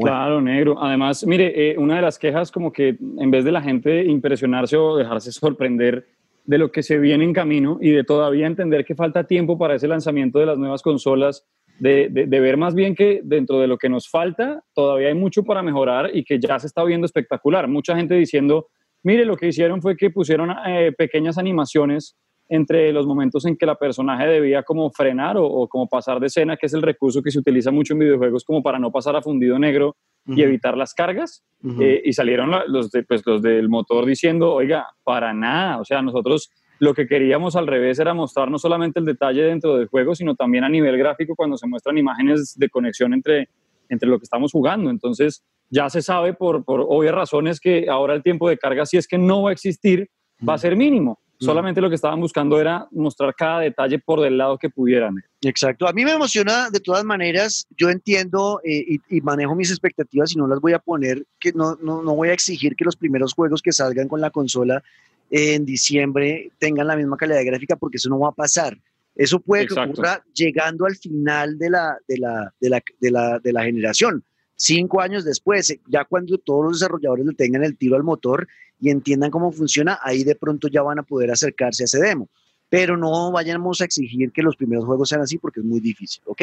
Claro, 0.00 0.42
negro. 0.42 0.82
Además, 0.82 1.26
mire, 1.26 1.70
eh, 1.70 1.78
una 1.78 1.96
de 1.96 2.02
las 2.02 2.18
quejas 2.18 2.52
como 2.52 2.70
que 2.70 2.98
en 3.00 3.30
vez 3.30 3.44
de 3.44 3.52
la 3.52 3.62
gente 3.62 4.04
impresionarse 4.04 4.76
o 4.76 4.96
dejarse 4.96 5.32
sorprender 5.32 6.06
de 6.48 6.56
lo 6.56 6.72
que 6.72 6.82
se 6.82 6.98
viene 6.98 7.24
en 7.24 7.34
camino 7.34 7.76
y 7.78 7.90
de 7.90 8.04
todavía 8.04 8.46
entender 8.46 8.86
que 8.86 8.94
falta 8.94 9.24
tiempo 9.24 9.58
para 9.58 9.74
ese 9.74 9.86
lanzamiento 9.86 10.38
de 10.38 10.46
las 10.46 10.56
nuevas 10.56 10.80
consolas, 10.80 11.46
de, 11.78 12.08
de, 12.08 12.40
ver 12.40 12.56
más 12.56 12.74
bien 12.74 12.94
que 12.94 13.20
dentro 13.22 13.60
de 13.60 13.66
lo 13.66 13.76
que 13.76 13.90
nos 13.90 14.08
falta 14.08 14.64
todavía 14.74 15.08
hay 15.08 15.14
mucho 15.14 15.44
para 15.44 15.62
mejorar 15.62 16.10
y 16.16 16.24
que 16.24 16.40
ya 16.40 16.58
se 16.58 16.66
está 16.66 16.82
viendo 16.84 17.04
espectacular. 17.04 17.68
Mucha 17.68 17.94
gente 17.94 18.14
diciendo, 18.14 18.68
mire, 19.02 19.26
lo 19.26 19.36
que 19.36 19.48
hicieron 19.48 19.82
fue 19.82 19.94
que 19.94 20.08
pusieron 20.08 20.50
eh, 20.66 20.90
pequeñas 20.96 21.36
animaciones 21.36 22.16
entre 22.48 22.92
los 22.92 23.06
momentos 23.06 23.44
en 23.44 23.56
que 23.56 23.66
la 23.66 23.74
personaje 23.74 24.26
debía 24.26 24.62
como 24.62 24.90
frenar 24.90 25.36
o, 25.38 25.68
como 25.68 25.86
pasar 25.86 26.18
de 26.18 26.26
escena, 26.26 26.56
que 26.56 26.66
es 26.66 26.74
el 26.74 26.82
recurso 26.82 27.22
que 27.22 27.30
se 27.30 27.38
utiliza 27.38 27.70
mucho 27.70 27.92
en 27.92 28.00
videojuegos 28.00 28.44
como 28.44 28.62
para 28.62 28.78
no 28.78 28.90
pasar 28.90 29.16
a 29.16 29.22
fundido 29.22 29.58
negro 29.58 29.96
y 30.26 30.42
evitar 30.42 30.76
las 30.76 30.94
cargas. 30.94 31.42
Eh, 31.80 32.02
y 32.04 32.12
salieron 32.12 32.50
los, 32.66 32.90
de, 32.90 33.02
pues, 33.02 33.22
los 33.26 33.42
del 33.42 33.68
motor 33.68 34.06
diciendo, 34.06 34.52
oiga, 34.52 34.86
para 35.04 35.32
nada, 35.32 35.80
o 35.80 35.84
sea, 35.84 36.02
nosotros 36.02 36.50
lo 36.78 36.94
que 36.94 37.06
queríamos 37.06 37.56
al 37.56 37.66
revés 37.66 37.98
era 37.98 38.14
mostrar 38.14 38.50
no 38.50 38.58
solamente 38.58 39.00
el 39.00 39.06
detalle 39.06 39.42
dentro 39.42 39.76
del 39.76 39.88
juego, 39.88 40.14
sino 40.14 40.34
también 40.34 40.64
a 40.64 40.68
nivel 40.68 40.96
gráfico 40.96 41.34
cuando 41.34 41.56
se 41.56 41.66
muestran 41.66 41.98
imágenes 41.98 42.54
de 42.56 42.68
conexión 42.68 43.12
entre, 43.14 43.48
entre 43.88 44.08
lo 44.08 44.18
que 44.18 44.24
estamos 44.24 44.52
jugando. 44.52 44.90
Entonces, 44.90 45.44
ya 45.70 45.90
se 45.90 46.02
sabe 46.02 46.34
por, 46.34 46.64
por 46.64 46.86
obvias 46.88 47.14
razones 47.14 47.60
que 47.60 47.88
ahora 47.90 48.14
el 48.14 48.22
tiempo 48.22 48.48
de 48.48 48.58
carga, 48.58 48.86
si 48.86 48.96
es 48.96 49.08
que 49.08 49.18
no 49.18 49.42
va 49.42 49.50
a 49.50 49.52
existir, 49.52 50.08
va 50.46 50.54
a 50.54 50.58
ser 50.58 50.76
mínimo. 50.76 51.18
Solamente 51.40 51.80
lo 51.80 51.88
que 51.88 51.94
estaban 51.94 52.20
buscando 52.20 52.60
era 52.60 52.88
mostrar 52.90 53.34
cada 53.34 53.60
detalle 53.60 53.98
por 53.98 54.20
del 54.20 54.36
lado 54.36 54.58
que 54.58 54.70
pudieran. 54.70 55.22
Exacto. 55.42 55.86
A 55.86 55.92
mí 55.92 56.04
me 56.04 56.12
emociona 56.12 56.68
de 56.70 56.80
todas 56.80 57.04
maneras. 57.04 57.66
Yo 57.76 57.90
entiendo 57.90 58.60
eh, 58.64 58.98
y, 59.08 59.20
manejo 59.20 59.54
mis 59.54 59.70
expectativas 59.70 60.32
y 60.32 60.36
no 60.38 60.48
las 60.48 60.60
voy 60.60 60.72
a 60.72 60.80
poner, 60.80 61.24
que 61.38 61.52
no, 61.52 61.76
no, 61.80 62.02
no, 62.02 62.14
voy 62.16 62.30
a 62.30 62.32
exigir 62.32 62.74
que 62.74 62.84
los 62.84 62.96
primeros 62.96 63.34
juegos 63.34 63.62
que 63.62 63.72
salgan 63.72 64.08
con 64.08 64.20
la 64.20 64.30
consola 64.30 64.82
en 65.30 65.64
diciembre 65.64 66.50
tengan 66.58 66.86
la 66.86 66.96
misma 66.96 67.16
calidad 67.16 67.44
gráfica 67.44 67.76
porque 67.76 67.98
eso 67.98 68.08
no 68.08 68.18
va 68.18 68.30
a 68.30 68.32
pasar. 68.32 68.76
Eso 69.14 69.40
puede 69.40 69.66
que 69.66 69.74
ocurra 69.74 70.24
llegando 70.32 70.86
al 70.86 70.96
final 70.96 71.58
de 71.58 71.70
la, 71.70 71.96
de 72.06 72.18
la, 72.18 72.54
de 72.60 72.70
la, 72.70 72.82
de 73.00 73.10
la, 73.10 73.38
de 73.38 73.52
la 73.52 73.64
generación 73.64 74.24
cinco 74.58 75.00
años 75.00 75.24
después, 75.24 75.74
ya 75.86 76.04
cuando 76.04 76.36
todos 76.36 76.64
los 76.64 76.72
desarrolladores 76.80 77.24
le 77.24 77.34
tengan 77.34 77.64
el 77.64 77.76
tiro 77.76 77.96
al 77.96 78.02
motor 78.02 78.46
y 78.80 78.90
entiendan 78.90 79.30
cómo 79.30 79.50
funciona, 79.52 79.98
ahí 80.02 80.24
de 80.24 80.34
pronto 80.34 80.68
ya 80.68 80.82
van 80.82 80.98
a 80.98 81.02
poder 81.02 81.30
acercarse 81.30 81.84
a 81.84 81.86
ese 81.86 82.00
demo. 82.00 82.28
Pero 82.68 82.96
no 82.96 83.32
vayamos 83.32 83.80
a 83.80 83.84
exigir 83.84 84.30
que 84.32 84.42
los 84.42 84.56
primeros 84.56 84.84
juegos 84.84 85.08
sean 85.08 85.22
así 85.22 85.38
porque 85.38 85.60
es 85.60 85.66
muy 85.66 85.80
difícil, 85.80 86.22
¿ok? 86.26 86.42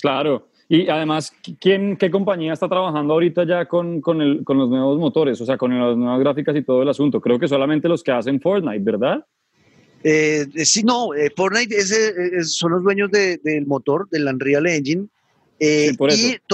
Claro. 0.00 0.48
Y 0.68 0.88
además, 0.88 1.32
¿quién, 1.60 1.96
¿qué 1.96 2.10
compañía 2.10 2.52
está 2.52 2.68
trabajando 2.68 3.12
ahorita 3.14 3.44
ya 3.46 3.66
con, 3.66 4.00
con, 4.00 4.20
el, 4.20 4.44
con 4.44 4.58
los 4.58 4.68
nuevos 4.68 4.98
motores? 4.98 5.40
O 5.40 5.46
sea, 5.46 5.56
con 5.56 5.78
las 5.78 5.96
nuevas 5.96 6.20
gráficas 6.20 6.56
y 6.56 6.62
todo 6.62 6.82
el 6.82 6.88
asunto. 6.88 7.20
Creo 7.20 7.38
que 7.38 7.48
solamente 7.48 7.88
los 7.88 8.02
que 8.02 8.12
hacen 8.12 8.40
Fortnite, 8.40 8.82
¿verdad? 8.82 9.24
Eh, 10.02 10.46
sí, 10.64 10.82
no, 10.82 11.14
eh, 11.14 11.30
Fortnite 11.34 11.82
son 12.44 12.72
los 12.72 12.82
dueños 12.82 13.10
del 13.10 13.66
motor, 13.66 14.08
del 14.10 14.26
Unreal 14.26 14.66
Engine, 14.66 15.06
eh, 15.60 15.92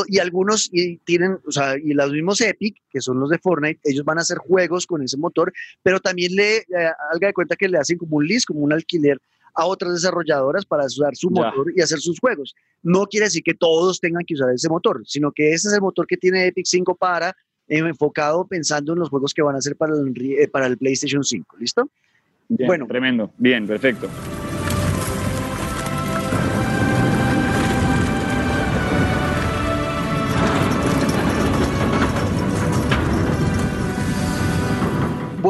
y, 0.08 0.18
algunos 0.18 0.68
y 0.72 0.98
tienen, 0.98 1.38
o 1.46 1.50
sea, 1.50 1.76
y 1.76 1.94
los 1.94 2.12
mismos 2.12 2.40
Epic, 2.40 2.76
que 2.90 3.00
son 3.00 3.18
los 3.18 3.30
de 3.30 3.38
Fortnite, 3.38 3.80
ellos 3.84 4.04
van 4.04 4.18
a 4.18 4.20
hacer 4.20 4.38
juegos 4.38 4.86
con 4.86 5.02
ese 5.02 5.16
motor, 5.16 5.52
pero 5.82 6.00
también 6.00 6.34
le 6.34 6.58
eh, 6.58 6.64
haga 7.12 7.28
de 7.28 7.32
cuenta 7.32 7.56
que 7.56 7.68
le 7.68 7.78
hacen 7.78 7.98
como 7.98 8.16
un 8.18 8.26
list, 8.26 8.46
como 8.46 8.60
un 8.60 8.72
alquiler 8.72 9.20
a 9.54 9.66
otras 9.66 9.94
desarrolladoras 9.94 10.64
para 10.64 10.84
usar 10.84 11.16
su 11.16 11.30
motor 11.30 11.72
y 11.74 11.80
hacer 11.80 11.98
sus 11.98 12.20
juegos. 12.20 12.54
No 12.82 13.06
quiere 13.06 13.26
decir 13.26 13.42
que 13.42 13.54
todos 13.54 14.00
tengan 14.00 14.24
que 14.24 14.34
usar 14.34 14.50
ese 14.54 14.68
motor, 14.68 15.02
sino 15.06 15.32
que 15.32 15.52
ese 15.52 15.68
es 15.68 15.74
el 15.74 15.80
motor 15.80 16.06
que 16.06 16.16
tiene 16.16 16.46
Epic 16.46 16.66
5 16.66 16.94
para 16.94 17.30
eh, 17.68 17.78
enfocado 17.78 18.46
pensando 18.46 18.92
en 18.92 19.00
los 19.00 19.08
juegos 19.08 19.34
que 19.34 19.42
van 19.42 19.54
a 19.56 19.58
hacer 19.58 19.76
para 19.76 19.94
el, 19.94 20.50
para 20.50 20.66
el 20.66 20.78
PlayStation 20.78 21.24
5. 21.24 21.56
¿Listo? 21.58 21.88
bueno, 22.48 22.86
tremendo. 22.86 23.32
Bien, 23.38 23.66
perfecto. 23.66 24.08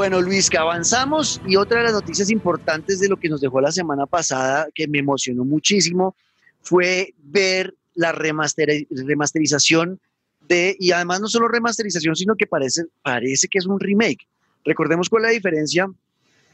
Bueno, 0.00 0.22
Luis, 0.22 0.48
que 0.48 0.56
avanzamos 0.56 1.42
y 1.46 1.56
otra 1.56 1.76
de 1.76 1.84
las 1.84 1.92
noticias 1.92 2.30
importantes 2.30 3.00
de 3.00 3.08
lo 3.10 3.18
que 3.18 3.28
nos 3.28 3.42
dejó 3.42 3.60
la 3.60 3.70
semana 3.70 4.06
pasada, 4.06 4.66
que 4.74 4.88
me 4.88 5.00
emocionó 5.00 5.44
muchísimo, 5.44 6.16
fue 6.62 7.12
ver 7.18 7.74
la 7.92 8.10
remasterización 8.10 10.00
de, 10.48 10.74
y 10.80 10.92
además 10.92 11.20
no 11.20 11.28
solo 11.28 11.48
remasterización, 11.48 12.16
sino 12.16 12.34
que 12.34 12.46
parece, 12.46 12.84
parece 13.02 13.46
que 13.46 13.58
es 13.58 13.66
un 13.66 13.78
remake. 13.78 14.26
Recordemos 14.64 15.10
cuál 15.10 15.24
es 15.24 15.28
la 15.28 15.34
diferencia 15.34 15.86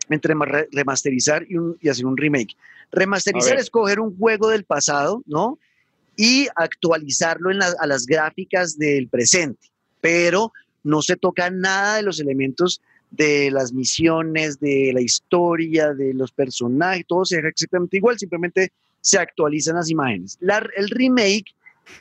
entre 0.09 0.35
remasterizar 0.73 1.47
y, 1.49 1.89
hacer 1.89 2.05
un 2.05 2.17
remake. 2.17 2.57
Remasterizar 2.91 3.59
es 3.61 3.71
coger 3.71 4.01
un 4.01 4.19
juego 4.19 4.49
del 4.49 4.65
pasado, 4.65 5.23
¿no? 5.25 5.61
Y 6.17 6.49
actualizarlo 6.57 7.51
a 7.51 7.87
las 7.87 8.07
gráficas 8.07 8.77
del 8.77 9.07
presente, 9.07 9.69
pero 10.01 10.53
no 10.83 11.01
se 11.01 11.15
toca 11.15 11.49
nada 11.51 11.95
de 11.95 12.03
los 12.03 12.19
elementos 12.19 12.81
de 13.17 13.51
las 13.51 13.73
misiones, 13.73 14.61
de 14.61 14.93
la 14.93 15.01
historia, 15.01 15.95
de 15.95 16.15
los 16.15 16.33
personajes, 16.33 17.07
todo 17.07 17.25
se 17.25 17.37
deja 17.37 17.49
exactamente 17.49 17.97
igual, 17.97 18.19
simplemente 18.19 18.73
se 19.01 19.19
actualizan 19.19 19.77
las 19.77 19.91
imágenes. 19.91 20.39
el 20.41 20.91
remake, 20.91 21.55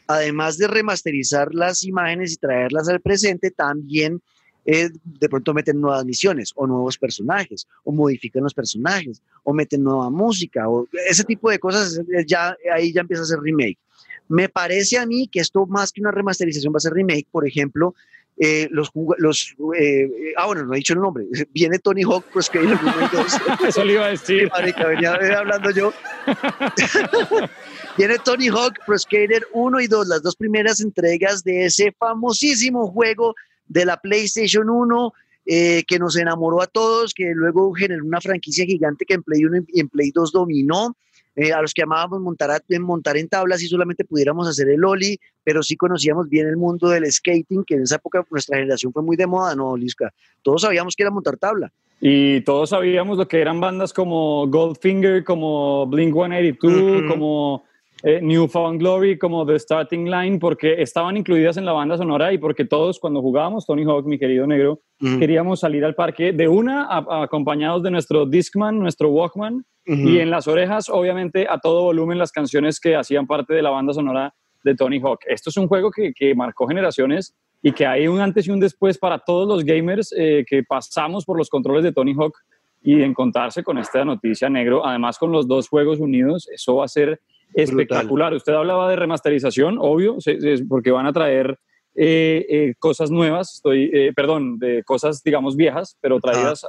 además 0.07 0.57
de 0.57 0.67
remasterizar 0.67 1.53
las 1.53 1.84
imágenes 1.84 2.34
y 2.34 2.38
traerlas 2.38 2.89
al 2.89 3.00
presente, 3.00 3.51
también 3.51 4.22
eh, 4.65 4.89
de 5.03 5.29
pronto 5.29 5.53
meten 5.53 5.79
nuevas 5.79 6.03
misiones 6.05 6.51
o 6.55 6.65
nuevos 6.65 6.98
personajes 6.98 7.67
o 7.84 7.91
modifican 7.91 8.41
los 8.41 8.55
personajes 8.55 9.22
o 9.43 9.53
meten 9.53 9.84
nueva 9.84 10.10
música 10.10 10.67
o 10.67 10.88
ese 11.07 11.24
tipo 11.24 11.51
de 11.51 11.60
cosas, 11.60 12.01
ya, 12.25 12.57
ahí 12.74 12.91
ya 12.91 13.01
empieza 13.01 13.22
a 13.22 13.27
ser 13.27 13.39
remake. 13.39 13.77
Me 14.27 14.50
parece 14.50 14.98
a 14.98 15.05
mí 15.05 15.27
que 15.27 15.39
esto 15.39 15.67
más 15.67 15.91
que 15.91 16.01
una 16.01 16.10
remasterización 16.10 16.74
va 16.74 16.77
a 16.77 16.79
ser 16.79 16.93
remake, 16.93 17.27
por 17.31 17.48
ejemplo, 17.48 17.93
eh, 18.38 18.68
los, 18.70 18.92
los 19.18 19.56
eh, 19.80 20.34
ah, 20.38 20.48
bueno, 20.48 20.65
no 20.65 20.74
he 20.74 20.77
dicho 20.77 20.94
el 20.94 21.00
nombre. 21.00 21.25
Viene 21.54 21.80
Tony 21.80 22.04
Hawk 22.04 22.25
Pro 22.32 22.42
Skater 22.42 22.77
1 22.82 22.94
y 23.13 23.15
2. 23.15 23.25
Eso 23.70 23.86
le 23.86 23.94
iba 23.94 24.06
a 24.06 24.10
decir. 24.10 24.50
Marica, 24.50 24.88
venía 24.88 25.13
hablando 25.13 25.72
yo. 25.72 25.94
Viene 27.98 28.18
Tony 28.20 28.50
Hawk 28.50 28.80
Pro 28.86 28.98
Skater 28.98 29.48
1 29.54 29.80
y 29.80 29.88
2, 29.88 30.08
las 30.08 30.22
dos 30.22 30.36
primeras 30.36 30.82
entregas 30.82 31.44
de 31.44 31.65
ese 31.65 31.94
famosísimo 31.98 32.88
juego 32.88 33.36
de 33.68 33.86
la 33.86 33.98
PlayStation 33.98 34.70
1 34.70 35.13
eh, 35.46 35.84
que 35.88 36.00
nos 36.00 36.18
enamoró 36.18 36.62
a 36.62 36.68
todos, 36.68 37.13
que 37.13 37.32
luego 37.34 37.72
generó 37.74 38.04
una 38.04 38.20
franquicia 38.20 38.65
gigante 38.65 39.06
que 39.06 39.13
en 39.13 39.24
Play 39.24 39.46
1 39.46 39.65
y 39.70 39.80
en 39.80 39.89
Play 39.89 40.12
2 40.12 40.32
dominó. 40.32 40.98
Eh, 41.36 41.51
a 41.51 41.62
los 41.62 41.74
que 41.74 41.84
amábamos 41.84 42.22
montar, 42.22 42.62
en 42.70 42.82
montar 42.82 43.18
en 43.18 43.27
tablas 43.27 43.62
y 43.62 43.68
solamente 43.68 44.06
pudiéramos 44.06 44.48
hacer 44.48 44.70
el 44.70 44.86
Oli, 44.86 45.20
pero 45.44 45.62
sí 45.63 45.75
conocíamos 45.75 46.30
bien 46.30 46.48
el 46.48 46.56
mundo 46.56 46.88
del 46.88 47.12
skating, 47.12 47.65
que 47.65 47.75
en 47.75 47.82
esa 47.84 47.98
época 47.98 48.25
nuestra 48.32 48.58
generación 48.58 48.94
fue 48.94 49.04
muy 49.04 49.18
de 49.18 49.27
moda, 49.27 49.54
¿no, 49.56 49.75
Lisca? 49.75 50.13
Todos 50.42 50.62
sabíamos 50.62 50.96
que 50.96 51.04
era 51.04 51.12
montar 51.12 51.38
tabla. 51.38 51.72
Y 52.00 52.42
todos 52.42 52.70
sabíamos 52.70 53.18
lo 53.18 53.27
que 53.27 53.42
eran 53.42 53.60
bandas 53.60 53.92
como 53.92 54.48
Goldfinger, 54.48 55.24
como 55.24 55.88
Blink 55.88 56.13
182, 56.13 57.12
como 57.12 57.63
eh, 58.07 58.19
Newfound 58.21 58.79
Glory, 58.79 59.17
como 59.17 59.47
The 59.47 59.57
Starting 59.57 60.12
Line, 60.12 60.38
porque 60.38 60.79
estaban 60.79 61.17
incluidas 61.17 61.57
en 61.57 61.65
la 61.65 61.71
banda 61.71 61.97
sonora 61.97 62.31
y 62.31 62.38
porque 62.38 62.63
todos 62.63 63.00
cuando 63.00 63.19
jugábamos 63.19 63.65
Tony 63.65 63.83
Hawk, 63.83 64.05
mi 64.05 64.19
querido 64.19 64.45
negro, 64.45 64.79
queríamos 65.00 65.62
salir 65.62 65.83
al 65.83 65.95
parque 65.95 66.31
de 66.31 66.47
una 66.47 66.88
acompañados 67.24 67.81
de 67.81 67.89
nuestro 67.89 68.27
Discman, 68.27 68.77
nuestro 68.77 69.09
Walkman, 69.09 69.65
y 69.88 70.19
en 70.19 70.29
las 70.29 70.47
orejas, 70.47 70.88
obviamente, 70.88 71.47
a 71.50 71.57
todo 71.57 71.81
volumen 71.81 72.19
las 72.19 72.31
canciones 72.31 72.79
que 72.79 72.95
hacían 72.95 73.25
parte 73.25 73.55
de 73.55 73.63
la 73.63 73.71
banda 73.71 73.91
sonora 73.91 74.35
de 74.63 74.75
Tony 74.75 75.00
Hawk. 75.00 75.21
Esto 75.27 75.50
es 75.50 75.57
un 75.57 75.67
juego 75.67 75.89
que, 75.89 76.13
que 76.13 76.35
marcó 76.35 76.67
generaciones 76.67 77.35
y 77.63 77.71
que 77.71 77.88
hay 77.88 78.07
un 78.07 78.19
antes 78.19 78.47
y 78.47 78.51
un 78.51 78.59
después 78.59 79.00
para 79.00 79.17
todos 79.17 79.47
los 79.47 79.63
gamers 79.63 80.13
eh, 80.15 80.45
que 80.47 80.62
pasamos 80.62 81.25
por 81.25 81.39
los 81.39 81.50
controles 81.50 81.83
de 81.83 81.91
Tony 81.91 82.13
Hawk 82.13 82.35
y 82.83 83.01
encontrarse 83.01 83.63
con 83.63 83.79
esta 83.79 84.05
noticia 84.05 84.47
negro, 84.47 84.85
además 84.85 85.17
con 85.17 85.31
los 85.31 85.47
dos 85.47 85.67
juegos 85.67 86.00
unidos, 86.00 86.47
eso 86.53 86.75
va 86.75 86.85
a 86.85 86.88
ser 86.88 87.19
espectacular. 87.55 88.33
Usted 88.33 88.53
hablaba 88.53 88.89
de 88.89 88.95
remasterización, 88.95 89.77
obvio, 89.79 90.17
porque 90.69 90.91
van 90.91 91.07
a 91.07 91.13
traer 91.13 91.57
eh, 91.95 92.45
eh, 92.50 92.74
cosas 92.77 93.09
nuevas, 93.09 93.55
estoy, 93.55 94.12
perdón, 94.15 94.59
de 94.59 94.83
cosas, 94.83 95.24
digamos, 95.24 95.55
viejas, 95.55 95.97
pero 96.01 96.19
traídas 96.19 96.65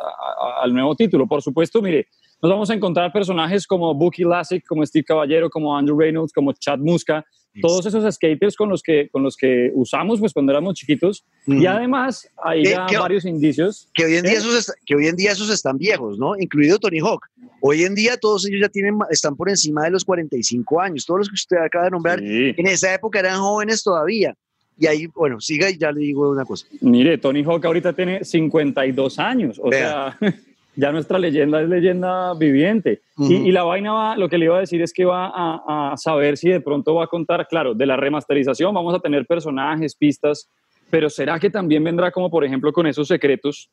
al 0.62 0.72
nuevo 0.72 0.94
título. 0.94 1.26
Por 1.26 1.42
supuesto, 1.42 1.82
mire, 1.82 2.06
nos 2.42 2.50
vamos 2.50 2.70
a 2.70 2.74
encontrar 2.74 3.12
personajes 3.12 3.66
como 3.66 3.94
Bucky 3.94 4.24
Lassick, 4.24 4.66
como 4.66 4.84
Steve 4.84 5.04
Caballero, 5.04 5.48
como 5.48 5.76
Andrew 5.76 5.98
Reynolds, 5.98 6.32
como 6.32 6.52
Chad 6.52 6.78
Muska, 6.78 7.24
todos 7.60 7.86
esos 7.86 8.14
skaters 8.14 8.56
con 8.56 8.68
los 8.68 8.82
que, 8.82 9.08
con 9.10 9.22
los 9.22 9.36
que 9.36 9.70
usamos 9.74 10.20
pues, 10.20 10.32
cuando 10.32 10.52
éramos 10.52 10.74
chiquitos. 10.74 11.24
Y 11.46 11.66
además 11.66 12.28
hay 12.42 12.64
ya 12.64 12.86
varios 12.98 13.24
indicios. 13.24 13.88
Que 13.94 14.04
hoy, 14.04 14.16
en 14.16 14.24
día 14.24 14.34
¿Eh? 14.34 14.36
esos 14.36 14.72
que 14.84 14.94
hoy 14.94 15.06
en 15.06 15.16
día 15.16 15.32
esos 15.32 15.50
están 15.50 15.78
viejos, 15.78 16.18
¿no? 16.18 16.36
Incluido 16.38 16.78
Tony 16.78 16.98
Hawk. 17.00 17.26
Hoy 17.60 17.84
en 17.84 17.94
día 17.94 18.16
todos 18.16 18.46
ellos 18.46 18.60
ya 18.60 18.68
tienen, 18.68 18.98
están 19.10 19.36
por 19.36 19.48
encima 19.48 19.84
de 19.84 19.90
los 19.90 20.04
45 20.04 20.80
años. 20.80 21.06
Todos 21.06 21.20
los 21.20 21.28
que 21.28 21.34
usted 21.34 21.56
acaba 21.56 21.84
de 21.84 21.90
nombrar, 21.90 22.20
en 22.22 22.66
esa 22.66 22.94
época 22.94 23.18
eran 23.18 23.40
jóvenes 23.40 23.82
todavía. 23.82 24.34
Y 24.78 24.86
ahí, 24.86 25.06
bueno, 25.06 25.40
siga 25.40 25.70
y 25.70 25.78
ya 25.78 25.90
le 25.90 26.00
digo 26.00 26.30
una 26.30 26.44
cosa. 26.44 26.66
Mire, 26.82 27.16
Tony 27.16 27.42
Hawk 27.42 27.64
ahorita 27.64 27.94
tiene 27.94 28.22
52 28.22 29.18
años. 29.18 29.58
O 29.62 29.72
sea, 29.72 30.18
ya 30.76 30.92
nuestra 30.92 31.18
leyenda 31.18 31.60
es 31.62 31.68
leyenda 31.68 32.34
viviente. 32.34 33.00
y, 33.18 33.50
la 33.50 33.64
vaina 33.64 33.92
va, 33.92 34.16
lo 34.16 34.28
que 34.28 34.38
le 34.38 34.44
iba 34.44 34.56
a 34.56 34.60
decir 34.60 34.82
es 34.82 34.92
que 34.92 35.04
va 35.04 35.32
a, 35.34 35.96
saber 35.96 36.36
si 36.36 36.50
de 36.50 36.60
pronto 36.60 36.94
va 36.94 37.04
a 37.04 37.06
contar, 37.06 37.48
claro, 37.48 37.74
de 37.74 37.86
la 37.86 37.96
remasterización 37.96 38.74
vamos 38.74 38.94
a 38.94 39.00
tener 39.00 39.26
personajes, 39.26 39.94
pistas, 39.96 40.48
pero 40.90 41.08
¿será 41.08 41.40
que 41.40 41.50
también 41.50 41.82
vendrá 41.82 42.10
como 42.12 42.30
por 42.30 42.44
ejemplo 42.44 42.72
con 42.72 42.86
esos 42.86 43.08
secretos 43.08 43.70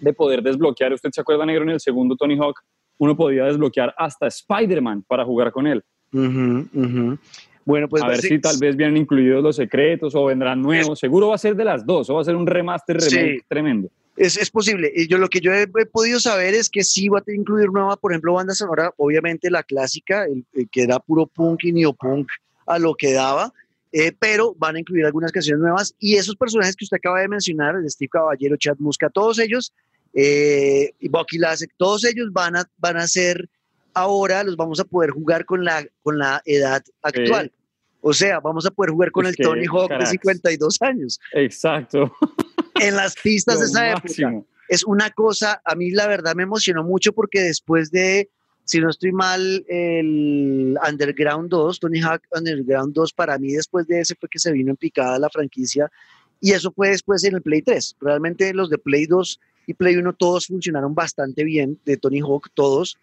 de 0.00 0.12
poder 0.12 0.42
desbloquear? 0.42 0.92
¿Usted 0.92 1.10
se 1.10 1.20
acuerda, 1.22 1.46
negro, 1.46 1.64
en 1.64 1.70
el 1.70 1.80
segundo 1.80 2.16
Tony 2.16 2.36
Hawk? 2.36 2.60
Uno 2.98 3.16
podía 3.16 3.44
desbloquear 3.44 3.94
hasta 3.96 4.26
Spider-Man 4.26 5.04
para 5.08 5.24
jugar 5.24 5.50
con 5.50 5.66
él. 5.66 5.82
Bueno, 7.64 7.88
pues 7.88 8.02
a 8.02 8.06
ver 8.06 8.20
si 8.20 8.38
tal 8.38 8.56
vez 8.60 8.76
vienen 8.76 8.96
incluidos 8.98 9.42
los 9.42 9.56
secretos 9.56 10.14
o 10.14 10.26
vendrán 10.26 10.62
nuevos. 10.62 11.00
Seguro 11.00 11.28
va 11.28 11.34
a 11.34 11.38
ser 11.38 11.56
de 11.56 11.64
las 11.64 11.84
dos, 11.84 12.08
o 12.08 12.14
va 12.14 12.20
a 12.20 12.24
ser 12.24 12.36
un 12.36 12.46
remaster 12.46 12.98
tremendo. 13.48 13.88
Es, 14.16 14.36
es, 14.36 14.50
posible. 14.50 14.90
Y 14.94 15.08
yo 15.08 15.18
lo 15.18 15.28
que 15.28 15.40
yo 15.40 15.52
he, 15.52 15.66
podido 15.66 16.18
saber 16.20 16.54
es 16.54 16.70
que 16.70 16.84
sí 16.84 17.08
va 17.08 17.18
a 17.18 17.32
incluir 17.32 17.70
nueva, 17.70 17.96
por 17.96 18.12
ejemplo, 18.12 18.32
banda 18.32 18.54
sonora, 18.54 18.92
obviamente 18.96 19.50
la 19.50 19.62
clásica, 19.62 20.24
el, 20.24 20.44
que 20.70 20.82
era 20.82 20.98
puro 20.98 21.26
punk 21.26 21.64
y 21.64 21.72
neopunk 21.72 22.28
a 22.66 22.78
lo 22.78 22.94
que 22.94 23.12
daba, 23.12 23.52
eh, 23.92 24.12
pero 24.18 24.54
van 24.58 24.76
a 24.76 24.80
incluir 24.80 25.04
algunas 25.04 25.32
canciones 25.32 25.60
nuevas 25.60 25.94
y 25.98 26.16
esos 26.16 26.36
personajes 26.36 26.74
que 26.76 26.84
usted 26.84 26.96
acaba 26.96 27.20
de 27.20 27.28
mencionar, 27.28 27.74
Steve 27.88 28.08
Caballero, 28.08 28.56
Chad 28.56 28.76
Muska, 28.78 29.10
todos 29.10 29.38
ellos, 29.38 29.72
eh, 30.14 30.92
y 30.98 31.08
Bucky 31.08 31.38
Lasek, 31.38 31.72
todos 31.76 32.04
ellos 32.04 32.32
van 32.32 32.56
a, 32.56 32.64
van 32.78 32.96
a 32.96 33.06
ser 33.06 33.48
ahora, 33.92 34.44
los 34.44 34.56
vamos 34.56 34.80
a 34.80 34.84
poder 34.84 35.10
jugar 35.10 35.44
con 35.44 35.64
la, 35.64 35.86
con 36.02 36.18
la 36.18 36.42
edad 36.44 36.82
actual. 37.02 37.52
O 38.00 38.12
sea, 38.12 38.40
vamos 38.40 38.64
a 38.66 38.70
poder 38.70 38.92
jugar 38.92 39.10
con 39.10 39.26
el 39.26 39.36
Tony 39.36 39.66
Hawk 39.66 39.90
de 39.98 40.06
52 40.06 40.80
años. 40.82 41.18
Exacto. 41.32 42.12
en 42.80 42.96
las 42.96 43.14
pistas 43.14 43.60
de 43.60 43.66
esa 43.66 43.92
época. 43.92 44.44
Es 44.68 44.84
una 44.84 45.10
cosa, 45.10 45.60
a 45.64 45.74
mí 45.74 45.90
la 45.90 46.08
verdad 46.08 46.34
me 46.34 46.42
emocionó 46.42 46.82
mucho 46.82 47.12
porque 47.12 47.40
después 47.40 47.90
de, 47.90 48.28
si 48.64 48.80
no 48.80 48.90
estoy 48.90 49.12
mal, 49.12 49.64
el 49.68 50.76
Underground 50.86 51.48
2, 51.48 51.78
Tony 51.78 52.00
Hawk 52.00 52.22
Underground 52.32 52.92
2, 52.92 53.12
para 53.12 53.38
mí 53.38 53.52
después 53.52 53.86
de 53.86 54.00
ese 54.00 54.16
fue 54.16 54.28
que 54.28 54.40
se 54.40 54.50
vino 54.50 54.70
en 54.70 54.76
picada 54.76 55.18
la 55.18 55.30
franquicia 55.30 55.90
y 56.40 56.52
eso 56.52 56.72
fue 56.72 56.88
después 56.88 57.22
en 57.24 57.36
el 57.36 57.42
Play 57.42 57.62
3. 57.62 57.96
Realmente 58.00 58.52
los 58.54 58.68
de 58.68 58.78
Play 58.78 59.06
2 59.06 59.40
y 59.68 59.74
Play 59.74 59.96
1 59.96 60.12
todos 60.14 60.46
funcionaron 60.46 60.94
bastante 60.94 61.44
bien, 61.44 61.78
de 61.84 61.96
Tony 61.96 62.20
Hawk 62.20 62.50
todos, 62.54 62.98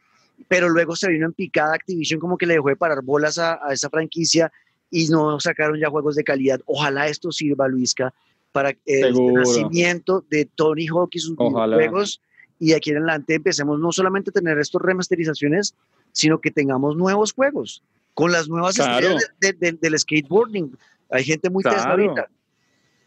pero 0.49 0.67
luego 0.67 0.97
se 0.97 1.09
vino 1.09 1.25
en 1.25 1.33
picada 1.33 1.75
Activision 1.75 2.19
como 2.19 2.37
que 2.37 2.45
le 2.45 2.55
dejó 2.55 2.69
de 2.69 2.75
parar 2.75 3.01
bolas 3.03 3.37
a, 3.37 3.65
a 3.65 3.71
esa 3.71 3.89
franquicia 3.89 4.51
y 4.91 5.07
no 5.07 5.39
sacaron 5.39 5.79
ya 5.79 5.89
juegos 5.89 6.15
de 6.15 6.23
calidad. 6.23 6.59
Ojalá 6.65 7.07
esto 7.07 7.31
sirva, 7.31 7.67
Luisca, 7.67 8.13
para 8.53 8.73
el 8.85 9.33
nacimiento 9.33 10.23
de 10.29 10.45
Tony 10.45 10.87
Hawk 10.87 11.09
y 11.11 11.19
sus 11.19 11.35
juegos 11.35 12.21
y 12.59 12.71
aquí 12.71 12.91
en 12.91 12.97
adelante 12.97 13.35
empecemos 13.35 13.77
no 13.79 13.91
solamente 13.91 14.29
a 14.29 14.33
tener 14.33 14.57
estas 14.57 14.81
remasterizaciones, 14.81 15.75
sino 16.13 16.39
que 16.39 16.49
tengamos 16.49 16.95
nuevos 16.95 17.33
juegos 17.33 17.83
con 18.13 18.31
las 18.31 18.47
nuevas 18.47 18.79
estrellas 18.79 19.33
del 19.41 19.99
skateboarding. 19.99 20.71
Hay 21.09 21.25
gente 21.25 21.49
muy 21.49 21.61
claro. 21.61 21.91
ahorita. 21.91 22.29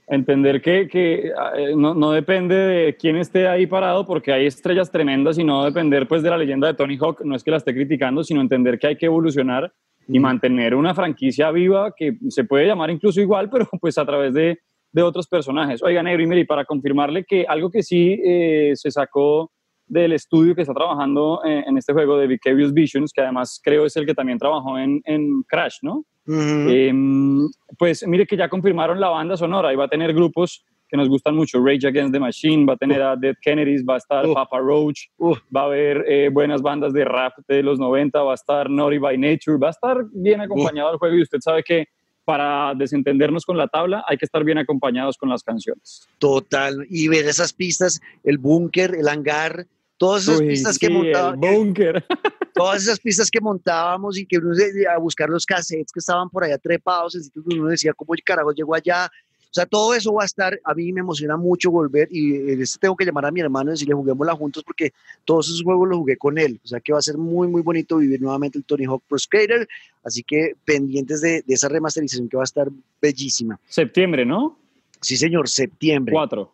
Entender 0.09 0.61
que, 0.61 0.87
que 0.89 1.33
eh, 1.57 1.75
no, 1.75 1.95
no, 1.95 2.13
depende 2.13 2.55
de 2.55 2.97
quién 2.97 3.17
esté 3.17 3.49
ahí 3.49 3.67
parado, 3.67 4.07
porque 4.07 4.33
hay 4.33 4.47
estrellas 4.47 4.91
tremendas 4.91 5.39
y 5.39 5.45
no 5.45 5.65
depender 5.65 6.07
pues 6.07 6.23
de 6.23 6.31
la 6.31 6.37
leyenda 6.37 6.69
de 6.69 6.75
Tony 6.75 6.99
Hawk, 7.01 7.23
no 7.25 7.35
es 7.35 7.43
que 7.43 7.51
la 7.51 7.57
esté 7.57 7.73
criticando, 7.73 8.23
sino 8.23 8.41
entender 8.41 8.79
que 8.79 8.89
hay 8.89 8.97
que 8.97 9.07
evolucionar 9.07 9.73
y 10.07 10.21
mantener 10.21 10.75
una 10.75 10.95
franquicia 10.95 11.51
viva 11.51 11.93
que 11.97 12.19
se 12.29 12.45
puede 12.45 12.67
llamar 12.67 12.91
incluso 12.91 13.21
igual, 13.21 13.49
pero 13.51 13.69
pues 13.81 13.97
a 13.99 14.05
través 14.05 14.35
de, 14.35 14.61
de 14.97 15.03
otros 15.03 15.27
personajes. 15.29 15.83
Oiga, 15.83 16.03
Negro, 16.03 16.39
y 16.39 16.45
para 16.45 16.65
confirmarle 16.65 17.25
que 17.25 17.45
algo 17.47 17.71
que 17.71 17.83
sí 17.83 18.19
eh, 18.25 18.73
se 18.77 18.91
sacó 18.91 19.53
del 19.87 20.13
estudio 20.13 20.55
que 20.55 20.63
está 20.63 20.73
trabajando 20.73 21.43
eh, 21.45 21.65
en 21.67 21.77
este 21.77 21.93
juego 21.93 22.17
de 22.17 22.27
Vicarious 22.27 22.73
Visions, 22.73 23.13
que 23.13 23.21
además 23.21 23.61
creo 23.63 23.85
es 23.85 23.95
el 23.99 24.07
que 24.07 24.15
también 24.15 24.39
trabajó 24.39 24.79
en, 24.79 25.03
en 25.05 25.43
Crash, 25.43 25.81
¿no? 25.83 26.07
Em, 26.27 27.47
pues 27.79 28.07
mire 28.09 28.27
que 28.27 28.39
ya 28.39 28.49
confirmaron 28.49 28.99
la 28.99 29.11
banda 29.11 29.37
sonora 29.37 29.71
y 29.71 29.77
va 29.77 29.85
a 29.85 29.89
tener 29.89 30.15
grupos 30.15 30.65
que 30.89 30.97
nos 30.97 31.11
gustan 31.11 31.37
mucho, 31.37 31.63
Rage 31.63 31.87
Against 31.87 32.15
the 32.15 32.19
Machine, 32.19 32.65
va 32.65 32.73
a 32.73 32.77
tener 32.79 33.03
a 33.03 33.17
Dead 33.17 33.35
Kennedys, 33.43 33.85
va 33.85 33.95
a 33.95 33.99
estar 33.99 34.25
Papa 34.33 34.59
Roach, 34.61 35.11
va 35.55 35.61
a 35.61 35.65
haber 35.65 36.05
eh, 36.09 36.31
buenas 36.33 36.63
bandas 36.63 36.95
de 36.95 37.05
rap 37.05 37.35
de 37.47 37.63
los 37.63 37.79
90, 37.79 38.23
va 38.23 38.33
a 38.33 38.35
estar 38.35 38.71
Naughty 38.71 38.97
by 38.97 39.19
Nature, 39.19 39.59
va 39.59 39.67
a 39.67 39.71
estar 39.73 39.99
bien 40.15 40.41
acompañado 40.41 40.93
el 40.93 40.99
juego 40.99 41.17
y 41.17 41.23
usted 41.23 41.41
sabe 41.41 41.63
que 41.63 41.87
para 42.27 42.75
desentendernos 42.75 43.45
con 43.47 43.57
la 43.57 43.69
tabla, 43.69 44.05
hay 44.07 44.19
que 44.19 44.25
estar 44.25 44.43
bien 44.43 44.59
acompañados 44.59 45.17
con 45.17 45.29
las 45.29 45.45
canciones. 45.45 46.09
Total, 46.19 46.85
y 46.91 47.07
ver 47.07 47.25
esas 47.25 47.53
pistas, 47.53 48.01
el 48.25 48.37
búnker, 48.37 48.97
el 48.97 49.09
hangar, 49.09 49.65
todas 49.97 50.25
esas 50.25 50.41
pistas 50.41 50.79
que 50.79 50.91
montábamos. 50.91 51.39
búnker. 51.41 52.05
Todas 52.53 52.85
esas 52.85 52.99
pistas 52.99 53.31
que 53.31 53.39
montábamos 53.39 54.17
y 54.17 54.25
que 54.25 54.39
uno 54.39 54.55
a 54.91 54.99
buscar 54.99 55.29
los 55.29 55.45
cassettes 55.45 55.93
que 55.93 55.99
estaban 55.99 56.31
por 56.31 56.43
allá 56.43 56.57
trepados, 56.57 57.15
uno 57.45 57.69
decía, 57.69 57.93
¿cómo 57.93 58.15
el 58.15 58.23
carajo 58.23 58.51
llegó 58.53 58.75
allá? 58.75 59.11
O 59.57 59.59
sea, 59.59 59.65
todo 59.65 59.95
eso 59.95 60.13
va 60.13 60.25
a 60.25 60.27
estar, 60.27 60.61
a 60.63 60.75
mí 60.75 60.93
me 60.93 61.01
emociona 61.01 61.39
mucho 61.39 61.71
volver 61.71 62.09
y 62.11 62.61
este 62.61 62.79
tengo 62.79 62.95
que 62.95 63.07
llamar 63.07 63.25
a 63.25 63.31
mi 63.31 63.41
hermano 63.41 63.71
y 63.71 63.73
decirle 63.73 63.95
juguémosla 63.95 64.35
juntos 64.35 64.63
porque 64.63 64.93
todos 65.25 65.47
esos 65.47 65.63
juegos 65.63 65.89
los 65.89 65.97
jugué 65.97 66.19
con 66.19 66.37
él. 66.37 66.61
O 66.63 66.67
sea, 66.69 66.79
que 66.79 66.93
va 66.93 66.99
a 66.99 67.03
ser 67.03 67.17
muy, 67.17 67.49
muy 67.49 67.63
bonito 67.63 67.97
vivir 67.97 68.21
nuevamente 68.21 68.59
el 68.59 68.65
Tony 68.65 68.85
Hawk 68.85 69.05
Pro 69.09 69.19
Skater. 69.19 69.67
Así 70.05 70.23
que 70.23 70.57
pendientes 70.67 71.23
de, 71.23 71.43
esa 71.49 71.71
remasterización 71.71 72.29
que 72.29 72.37
va 72.37 72.43
a 72.43 72.45
estar 72.45 72.69
bellísima. 73.01 73.59
Septiembre, 73.67 74.27
¿no? 74.27 74.59
Sí, 75.01 75.17
señor, 75.17 75.49
septiembre. 75.49 76.13
Cuatro. 76.13 76.53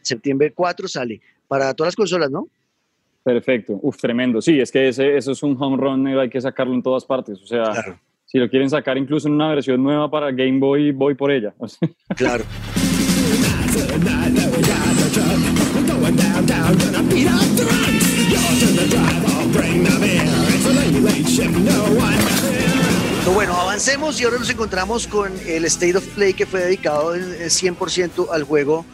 Septiembre 0.00 0.54
4 0.54 0.88
sale 0.88 1.20
para 1.46 1.74
todas 1.74 1.88
las 1.88 1.96
consolas, 1.96 2.30
¿no? 2.30 2.48
Perfecto, 3.22 3.78
uf, 3.82 3.98
tremendo. 3.98 4.40
Sí, 4.40 4.58
es 4.58 4.72
que 4.72 4.88
ese, 4.88 5.14
eso 5.18 5.32
es 5.32 5.42
un 5.42 5.62
home 5.62 5.76
run, 5.76 6.06
hay 6.06 6.30
que 6.30 6.40
sacarlo 6.40 6.72
en 6.72 6.82
todas 6.82 7.04
partes. 7.04 7.42
O 7.42 7.46
sea, 7.46 8.00
si 8.24 8.38
lo 8.38 8.48
quieren 8.48 8.70
sacar 8.70 8.98
incluso 8.98 9.28
en 9.28 9.34
una 9.34 9.48
versión 9.48 9.82
nueva 9.82 10.10
para 10.10 10.32
Game 10.32 10.58
Boy, 10.58 10.92
voy 10.92 11.14
por 11.14 11.30
ella. 11.30 11.54
Claro. 12.16 12.44
Bueno, 23.34 23.54
avancemos 23.54 24.20
y 24.20 24.24
ahora 24.24 24.38
nos 24.38 24.50
encontramos 24.50 25.06
con 25.06 25.32
el 25.46 25.64
State 25.64 25.96
of 25.96 26.06
Play 26.14 26.34
que 26.34 26.46
fue 26.46 26.60
dedicado 26.60 27.16
100% 27.16 28.28
al 28.30 28.44
juego 28.44 28.86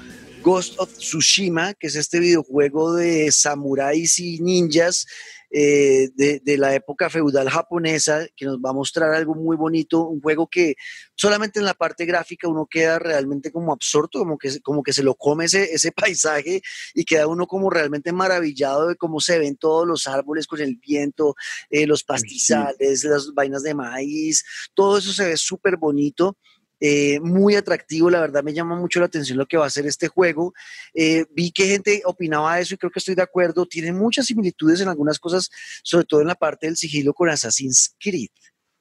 Ghost 0.43 0.79
of 0.79 0.97
Tsushima, 0.97 1.75
que 1.75 1.89
es 1.89 1.97
este 1.97 2.21
videojuego 2.21 2.95
de 2.95 3.31
samuráis 3.33 4.19
y 4.19 4.39
ninjas 4.41 5.07
eh, 5.53 6.11
de, 6.15 6.59
la 6.59 6.75
época 6.75 7.11
feudal 7.11 7.51
japonesa, 7.51 8.27
que 8.37 8.45
nos 8.45 8.59
va 8.59 8.71
a 8.71 8.75
mostrar 8.75 9.13
algo 9.15 9.35
muy 9.35 9.57
bonito, 9.57 10.07
un 10.07 10.21
juego 10.21 10.47
que 10.49 10.77
solamente 11.15 11.59
en 11.59 11.65
la 11.65 11.75
parte 11.75 12.05
gráfica 12.05 12.49
uno 12.49 12.67
queda 12.71 12.99
realmente 12.99 13.51
como 13.51 13.73
absorto, 13.73 14.21
como 14.21 14.39
que, 14.39 14.61
como 14.61 14.83
que 14.83 14.93
se 14.93 15.03
lo 15.03 15.15
come 15.15 15.47
ese, 15.47 15.73
ese 15.75 15.91
paisaje 15.93 16.63
y 16.95 17.05
queda 17.05 17.27
uno 17.27 17.47
como 17.47 17.71
realmente 17.71 18.13
maravillado 18.13 18.89
de 18.89 18.97
cómo 18.97 19.21
se 19.21 19.39
ven 19.39 19.57
todos 19.57 19.87
los 19.87 20.07
árboles 20.07 20.47
con 20.47 20.61
el 20.61 20.77
viento, 20.77 21.35
eh, 21.69 21.87
los 21.87 22.05
pastizales, 22.05 23.05
las 23.05 23.33
vainas 23.35 23.63
de 23.63 23.75
maíz, 23.75 24.45
todo 24.75 24.99
eso 24.99 25.13
se 25.13 25.27
ve 25.27 25.37
súper 25.37 25.77
bonito. 25.77 26.37
Eh, 26.81 27.21
muy 27.21 27.55
atractivo, 27.57 28.09
la 28.09 28.21
verdad 28.21 28.43
me 28.43 28.55
llama 28.55 28.75
mucho 28.75 29.01
la 29.01 29.07
atención 29.07 29.37
lo 29.37 29.47
que 29.47 29.59
va 29.59 29.67
a 29.67 29.71
ser 29.71 29.87
este 29.87 30.09
juego. 30.09 30.55
Eh, 30.95 31.27
vi 31.31 31.51
que 31.51 31.67
gente 31.67 32.01
opinaba 32.07 32.59
eso 32.59 32.75
y 32.75 32.79
creo 32.79 32.91
que 32.91 33.01
estoy 33.01 33.15
de 33.15 33.23
acuerdo. 33.23 33.67
Tiene 33.67 33.93
muchas 33.93 34.27
similitudes 34.27 34.81
en 34.81 34.89
algunas 34.89 35.19
cosas, 35.19 35.51
sobre 35.83 36.07
todo 36.07 36.23
en 36.23 36.29
la 36.29 36.35
parte 36.35 36.67
del 36.67 36.77
sigilo 36.77 37.13
con 37.13 37.29
Assassin's 37.29 37.95
Creed. 38.01 38.31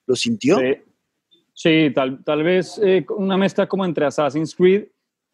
¿Lo 0.07 0.15
sintió? 0.15 0.57
Sí, 1.53 1.91
tal, 1.93 2.23
tal, 2.23 2.41
vez 2.41 2.79
eh, 2.81 3.05
una 3.17 3.35
mezcla 3.37 3.67
como 3.67 3.83
entre 3.83 4.05
Assassin's 4.05 4.55
Creed 4.55 4.85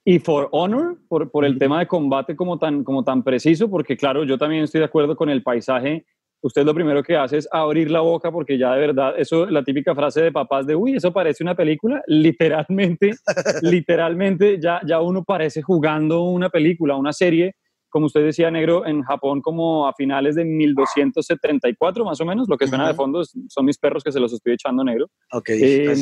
y 0.03 0.17
For 0.17 0.49
Honor, 0.51 0.97
por, 1.07 1.29
por 1.29 1.45
el 1.45 1.59
tema 1.59 1.79
de 1.79 1.87
combate 1.87 2.35
como 2.35 2.57
tan, 2.57 2.83
como 2.83 3.03
tan 3.03 3.23
preciso, 3.23 3.69
porque 3.69 3.95
claro, 3.95 4.23
yo 4.23 4.37
también 4.37 4.63
estoy 4.63 4.79
de 4.79 4.85
acuerdo 4.85 5.15
con 5.15 5.29
el 5.29 5.43
paisaje 5.43 6.05
usted 6.45 6.63
lo 6.63 6.75
primero 6.75 7.01
que 7.01 7.17
hace 7.17 7.37
es 7.37 7.49
abrir 7.51 7.89
la 7.89 8.01
boca 8.01 8.31
porque 8.31 8.57
ya 8.57 8.73
de 8.73 8.79
verdad, 8.79 9.15
eso, 9.17 9.47
la 9.47 9.63
típica 9.63 9.95
frase 9.95 10.21
de 10.21 10.31
papás 10.31 10.67
de, 10.67 10.75
uy, 10.75 10.95
eso 10.95 11.11
parece 11.11 11.43
una 11.43 11.55
película, 11.55 12.03
literalmente, 12.07 13.13
literalmente 13.63 14.59
ya, 14.61 14.79
ya 14.85 15.01
uno 15.01 15.23
parece 15.23 15.63
jugando 15.63 16.23
una 16.23 16.49
película, 16.49 16.95
una 16.95 17.13
serie, 17.13 17.55
como 17.89 18.05
usted 18.05 18.23
decía, 18.23 18.51
negro, 18.51 18.85
en 18.85 19.01
Japón 19.01 19.41
como 19.41 19.87
a 19.87 19.93
finales 19.93 20.35
de 20.35 20.45
1274 20.45 22.05
más 22.05 22.21
o 22.21 22.25
menos, 22.25 22.47
lo 22.47 22.57
que 22.57 22.67
suena 22.67 22.89
de 22.89 22.93
fondo 22.93 23.23
son 23.23 23.65
mis 23.65 23.79
perros 23.79 24.03
que 24.03 24.11
se 24.11 24.19
los 24.19 24.31
estoy 24.31 24.53
echando 24.53 24.83
negro. 24.83 25.09
Ok, 25.31 25.49
eh, 25.49 25.95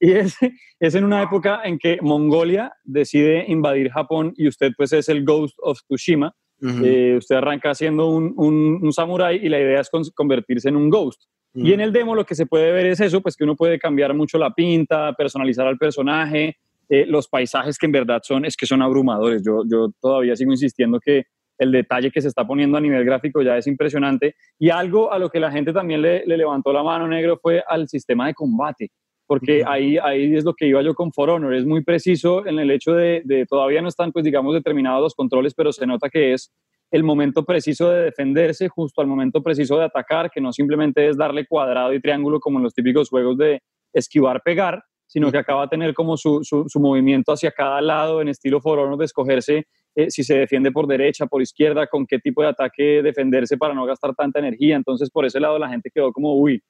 y 0.00 0.12
es, 0.12 0.36
es 0.80 0.94
en 0.94 1.04
una 1.04 1.22
época 1.22 1.60
en 1.64 1.78
que 1.78 1.98
Mongolia 2.02 2.72
decide 2.82 3.44
invadir 3.46 3.90
Japón 3.90 4.32
y 4.36 4.48
usted 4.48 4.72
pues 4.76 4.92
es 4.92 5.08
el 5.08 5.24
Ghost 5.24 5.54
of 5.62 5.78
Tsushima, 5.86 6.34
eh, 6.62 7.16
usted 7.18 7.36
arranca 7.36 7.74
siendo 7.74 8.08
un, 8.08 8.34
un, 8.36 8.92
samurái 8.92 9.40
y 9.42 9.48
la 9.48 9.60
idea 9.60 9.80
es 9.80 9.90
convertirse 10.14 10.68
en 10.68 10.76
un 10.76 10.90
ghost. 10.90 11.22
Y 11.54 11.72
en 11.72 11.80
el 11.80 11.90
demo 11.90 12.14
lo 12.14 12.26
que 12.26 12.34
se 12.34 12.44
puede 12.44 12.70
ver 12.70 12.84
es 12.86 13.00
eso, 13.00 13.22
pues 13.22 13.34
que 13.34 13.44
uno 13.44 13.56
puede 13.56 13.78
cambiar 13.78 14.12
mucho 14.12 14.36
la 14.36 14.52
pinta, 14.52 15.14
personalizar 15.14 15.66
al 15.66 15.78
personaje, 15.78 16.58
eh, 16.88 17.06
los 17.06 17.28
paisajes 17.28 17.78
que 17.78 17.86
en 17.86 17.92
verdad 17.92 18.20
son, 18.22 18.44
es 18.44 18.56
que 18.56 18.66
son 18.66 18.82
abrumadores. 18.82 19.42
Yo, 19.42 19.62
yo 19.66 19.90
todavía 20.00 20.36
sigo 20.36 20.52
insistiendo 20.52 21.00
que 21.00 21.24
el 21.58 21.72
detalle 21.72 22.10
que 22.10 22.20
se 22.20 22.28
está 22.28 22.46
poniendo 22.46 22.76
a 22.76 22.80
nivel 22.82 23.04
gráfico 23.06 23.40
ya 23.40 23.56
es 23.56 23.66
impresionante. 23.66 24.34
Y 24.58 24.68
algo 24.68 25.10
a 25.10 25.18
lo 25.18 25.30
que 25.30 25.40
la 25.40 25.50
gente 25.50 25.72
también 25.72 26.02
le, 26.02 26.26
le 26.26 26.36
levantó 26.36 26.74
la 26.74 26.82
mano 26.82 27.08
negro 27.08 27.38
fue 27.40 27.62
al 27.66 27.88
sistema 27.88 28.26
de 28.26 28.34
combate 28.34 28.90
porque 29.26 29.64
ahí, 29.66 29.98
ahí 29.98 30.34
es 30.34 30.44
lo 30.44 30.54
que 30.54 30.66
iba 30.66 30.82
yo 30.82 30.94
con 30.94 31.12
For 31.12 31.30
Honor, 31.30 31.54
es 31.54 31.66
muy 31.66 31.82
preciso 31.82 32.46
en 32.46 32.58
el 32.58 32.70
hecho 32.70 32.92
de, 32.92 33.22
de, 33.24 33.46
todavía 33.46 33.82
no 33.82 33.88
están, 33.88 34.12
pues 34.12 34.24
digamos, 34.24 34.54
determinados 34.54 35.02
los 35.02 35.14
controles, 35.14 35.54
pero 35.54 35.72
se 35.72 35.86
nota 35.86 36.08
que 36.08 36.32
es 36.32 36.52
el 36.90 37.02
momento 37.02 37.44
preciso 37.44 37.90
de 37.90 38.04
defenderse 38.04 38.68
justo 38.68 39.00
al 39.00 39.06
momento 39.06 39.42
preciso 39.42 39.78
de 39.78 39.84
atacar, 39.84 40.30
que 40.30 40.40
no 40.40 40.52
simplemente 40.52 41.08
es 41.08 41.16
darle 41.16 41.46
cuadrado 41.46 41.92
y 41.92 42.00
triángulo 42.00 42.38
como 42.40 42.58
en 42.58 42.64
los 42.64 42.74
típicos 42.74 43.08
juegos 43.08 43.36
de 43.38 43.60
esquivar, 43.92 44.42
pegar, 44.44 44.82
sino 45.06 45.30
que 45.30 45.38
acaba 45.38 45.62
de 45.62 45.68
tener 45.68 45.94
como 45.94 46.16
su, 46.16 46.40
su, 46.42 46.80
movimiento 46.80 47.32
hacia 47.32 47.50
cada 47.50 47.80
lado 47.80 48.20
en 48.20 48.28
estilo 48.28 48.60
For 48.60 48.78
Honor 48.78 48.98
de 48.98 49.04
escogerse 49.04 49.66
eh, 49.94 50.10
si 50.10 50.24
se 50.24 50.36
defiende 50.36 50.72
por 50.72 50.86
derecha, 50.86 51.26
por 51.26 51.40
izquierda, 51.40 51.86
con 51.86 52.06
qué 52.06 52.18
tipo 52.18 52.42
de 52.42 52.48
ataque 52.48 53.02
defenderse 53.02 53.56
para 53.56 53.72
no 53.72 53.86
gastar 53.86 54.14
tanta 54.14 54.40
energía. 54.40 54.76
Entonces, 54.76 55.10
por 55.10 55.24
ese 55.24 55.40
lado 55.40 55.58
la 55.58 55.68
gente 55.68 55.90
quedó 55.92 56.12
como, 56.12 56.36
uy, 56.36 56.62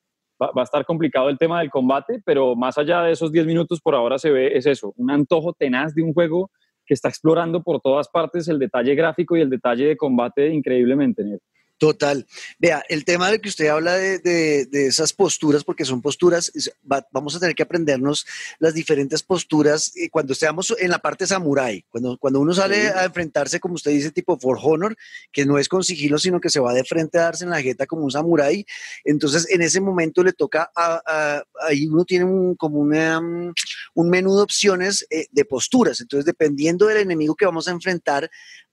va, 0.42 0.50
a 0.54 0.62
estar 0.62 0.84
complicado 0.84 1.28
el 1.28 1.38
tema 1.38 1.60
del 1.60 1.70
combate, 1.70 2.20
pero 2.24 2.54
más 2.54 2.78
allá 2.78 3.02
de 3.02 3.12
esos 3.12 3.32
10 3.32 3.46
minutos 3.46 3.80
por 3.80 3.94
ahora 3.94 4.18
se 4.18 4.30
ve, 4.30 4.56
es 4.56 4.66
eso, 4.66 4.92
un 4.96 5.10
antojo 5.10 5.52
tenaz 5.52 5.94
de 5.94 6.02
un 6.02 6.12
juego 6.12 6.50
que 6.84 6.94
está 6.94 7.08
explorando 7.08 7.62
por 7.62 7.80
todas 7.80 8.08
partes 8.08 8.48
el 8.48 8.58
detalle 8.58 8.94
gráfico 8.94 9.36
y 9.36 9.40
el 9.40 9.50
detalle 9.50 9.86
de 9.86 9.96
combate 9.96 10.48
increíblemente. 10.48 11.24
Total. 11.78 12.26
Vea, 12.58 12.82
el 12.88 13.04
tema 13.04 13.30
de 13.30 13.38
que 13.38 13.50
usted 13.50 13.66
habla 13.66 13.96
de, 13.98 14.18
de, 14.18 14.86
esas 14.86 15.12
posturas, 15.12 15.62
porque 15.62 15.84
son 15.84 16.00
posturas, 16.00 16.50
vamos 17.10 17.36
a 17.36 17.40
tener 17.40 17.54
que 17.54 17.64
aprendernos 17.64 18.26
las 18.58 18.72
diferentes 18.72 19.22
posturas 19.22 19.92
cuando 20.10 20.32
estemos 20.32 20.74
en 20.78 20.90
la 20.90 20.98
parte 20.98 21.26
samurai, 21.26 21.84
cuando, 21.90 22.16
cuando 22.16 22.40
uno 22.40 22.54
sale 22.54 22.88
a 22.88 23.04
enfrentarse, 23.04 23.60
como 23.60 23.74
usted 23.74 23.90
dice, 23.90 24.10
tipo 24.10 24.38
For 24.38 24.58
Honor, 24.62 24.96
que 25.30 25.44
no 25.44 25.58
es 25.58 25.68
con 25.68 25.84
sigilo, 25.84 26.18
sino 26.18 26.40
que 26.40 26.48
se 26.48 26.60
va 26.60 26.72
de 26.72 26.82
frente 26.82 27.18
a 27.18 27.24
darse 27.24 27.44
en 27.44 27.50
la 27.50 27.60
jeta 27.60 27.86
como 27.86 28.04
un 28.04 28.10
samurai, 28.10 28.64
entonces 29.04 29.46
en 29.50 29.60
ese 29.60 29.80
momento 29.80 30.24
le 30.24 30.32
toca, 30.32 30.70
a, 30.74 31.42
ahí 31.60 31.86
uno 31.88 32.06
tiene 32.06 32.24
un, 32.24 32.54
como 32.54 32.78
una, 32.78 33.20
un 33.20 34.08
menú 34.08 34.34
de 34.34 34.42
opciones 34.42 35.06
eh, 35.10 35.26
de 35.30 35.44
posturas, 35.44 36.00
entonces 36.00 36.24
dependiendo 36.24 36.86
del 36.86 36.98
enemigo 36.98 37.34
que 37.34 37.44
vamos 37.44 37.68
a 37.68 37.72
enfrentar, 37.72 38.30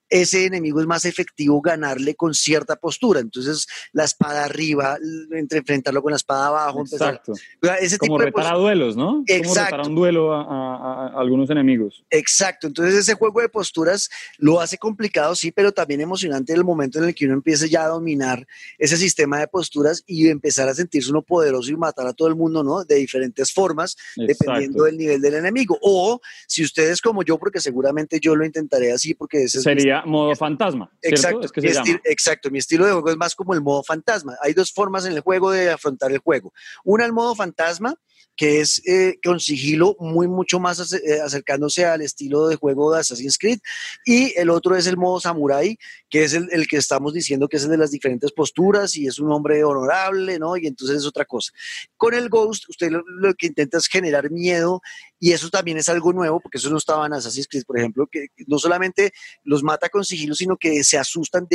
ese 0.09 0.45
enemigo 0.45 0.79
es 0.79 0.85
más 0.85 1.05
efectivo 1.05 1.61
ganarle 1.61 2.15
con 2.15 2.33
cierta 2.33 2.75
postura. 2.75 3.19
Entonces, 3.19 3.67
la 3.93 4.03
espada 4.03 4.45
arriba, 4.45 4.97
entre 5.31 5.59
enfrentarlo 5.59 6.01
con 6.01 6.11
la 6.11 6.17
espada 6.17 6.47
abajo. 6.47 6.81
Exacto. 6.81 7.33
ese 7.79 7.97
Como 7.97 8.17
retar 8.17 8.53
a 8.53 8.57
duelos, 8.57 8.95
¿no? 8.95 9.23
Exacto. 9.27 9.47
Como 9.47 9.65
retar 9.65 9.89
un 9.89 9.95
duelo 9.95 10.33
a, 10.33 11.07
algunos 11.19 11.49
enemigos. 11.49 12.03
Exacto. 12.09 12.67
Entonces, 12.67 12.95
ese 12.95 13.15
juego 13.15 13.41
de 13.41 13.49
posturas 13.49 14.09
lo 14.37 14.61
hace 14.61 14.77
complicado, 14.77 15.35
sí, 15.35 15.51
pero 15.51 15.71
también 15.71 16.01
emocionante 16.01 16.53
el 16.53 16.63
momento 16.63 16.99
en 16.99 17.05
el 17.05 17.15
que 17.15 17.25
uno 17.25 17.33
empiece 17.35 17.69
ya 17.69 17.85
a 17.85 17.87
dominar 17.87 18.45
ese 18.77 18.97
sistema 18.97 19.39
de 19.39 19.47
posturas 19.47 20.03
y 20.05 20.27
empezar 20.29 20.69
a 20.69 20.73
sentirse 20.73 21.09
uno 21.09 21.21
poderoso 21.21 21.71
y 21.71 21.75
matar 21.75 22.07
a 22.07 22.13
todo 22.13 22.27
el 22.27 22.35
mundo, 22.35 22.63
¿no? 22.63 22.83
De 22.83 22.95
diferentes 22.95 23.51
formas, 23.51 23.95
dependiendo 24.15 24.83
del 24.83 24.97
nivel 24.97 25.21
del 25.21 25.35
enemigo. 25.35 25.77
O 25.81 26.19
si 26.47 26.63
ustedes 26.63 27.01
como 27.01 27.23
yo, 27.23 27.37
porque 27.37 27.59
seguramente 27.59 28.19
yo 28.19 28.35
lo 28.35 28.45
intentaré 28.45 28.91
así, 28.91 29.13
porque 29.13 29.43
ese 29.43 29.61
sería 29.61 29.92
modo 30.05 30.35
fantasma. 30.35 30.91
Exacto, 31.01 31.47
mi 31.55 31.69
exacto. 32.05 32.49
Mi 32.49 32.59
estilo 32.59 32.85
de 32.85 32.91
juego 32.93 33.09
es 33.09 33.17
más 33.17 33.35
como 33.35 33.53
el 33.53 33.61
modo 33.61 33.83
fantasma. 33.83 34.35
Hay 34.41 34.53
dos 34.53 34.71
formas 34.71 35.05
en 35.05 35.13
el 35.13 35.19
juego 35.21 35.51
de 35.51 35.69
afrontar 35.69 36.11
el 36.11 36.19
juego. 36.19 36.53
Una, 36.83 37.05
el 37.05 37.13
modo 37.13 37.35
fantasma, 37.35 37.95
que 38.35 38.61
es 38.61 38.81
eh, 38.87 39.19
con 39.23 39.39
sigilo 39.39 39.95
muy 39.99 40.27
mucho 40.27 40.59
más 40.59 40.93
eh, 40.93 41.21
acercándose 41.21 41.85
al 41.85 42.01
estilo 42.01 42.47
de 42.47 42.55
juego 42.55 42.91
de 42.91 42.99
Assassin's 42.99 43.37
Creed 43.37 43.59
y 44.05 44.33
el 44.37 44.49
otro 44.49 44.75
es 44.75 44.87
el 44.87 44.97
modo 44.97 45.19
samurai 45.19 45.77
que 46.09 46.23
es 46.23 46.33
el, 46.33 46.67
que 46.67 46.77
estamos 46.77 47.13
diciendo 47.13 47.47
que 47.47 47.57
es 47.57 47.63
el 47.63 47.71
de 47.71 47.77
las 47.77 47.91
diferentes 47.91 48.31
posturas 48.31 48.95
y 48.95 49.07
es 49.07 49.19
un 49.19 49.31
hombre 49.31 49.63
honorable, 49.63 50.37
¿no? 50.37 50.57
Y 50.57 50.67
entonces 50.67 50.97
es 50.97 51.05
otra 51.07 51.25
cosa. 51.25 51.51
Con 51.97 52.13
el 52.13 52.29
Ghost 52.29 52.69
usted 52.69 52.91
lo, 52.91 53.33
que 53.33 53.47
intenta 53.47 53.77
es 53.77 53.87
generar 53.87 54.29
miedo 54.29 54.81
y 55.19 55.31
eso 55.31 55.49
también 55.49 55.77
es 55.77 55.89
algo 55.89 56.11
nuevo 56.11 56.39
porque 56.39 56.57
eso 56.57 56.69
no 56.69 56.77
estaba 56.77 57.05
en 57.05 57.13
Assassin's 57.13 57.47
Creed, 57.47 57.63
por 57.65 57.77
ejemplo, 57.77 58.07
que 58.11 58.27
no 58.47 58.59
solamente 58.59 59.13
los 59.43 59.63
mata 59.63 59.89
con 59.89 60.03
sigilo, 60.03 60.35
sino 60.35 60.57
que 60.57 60.83
se 60.83 60.97
asustan 60.97 61.47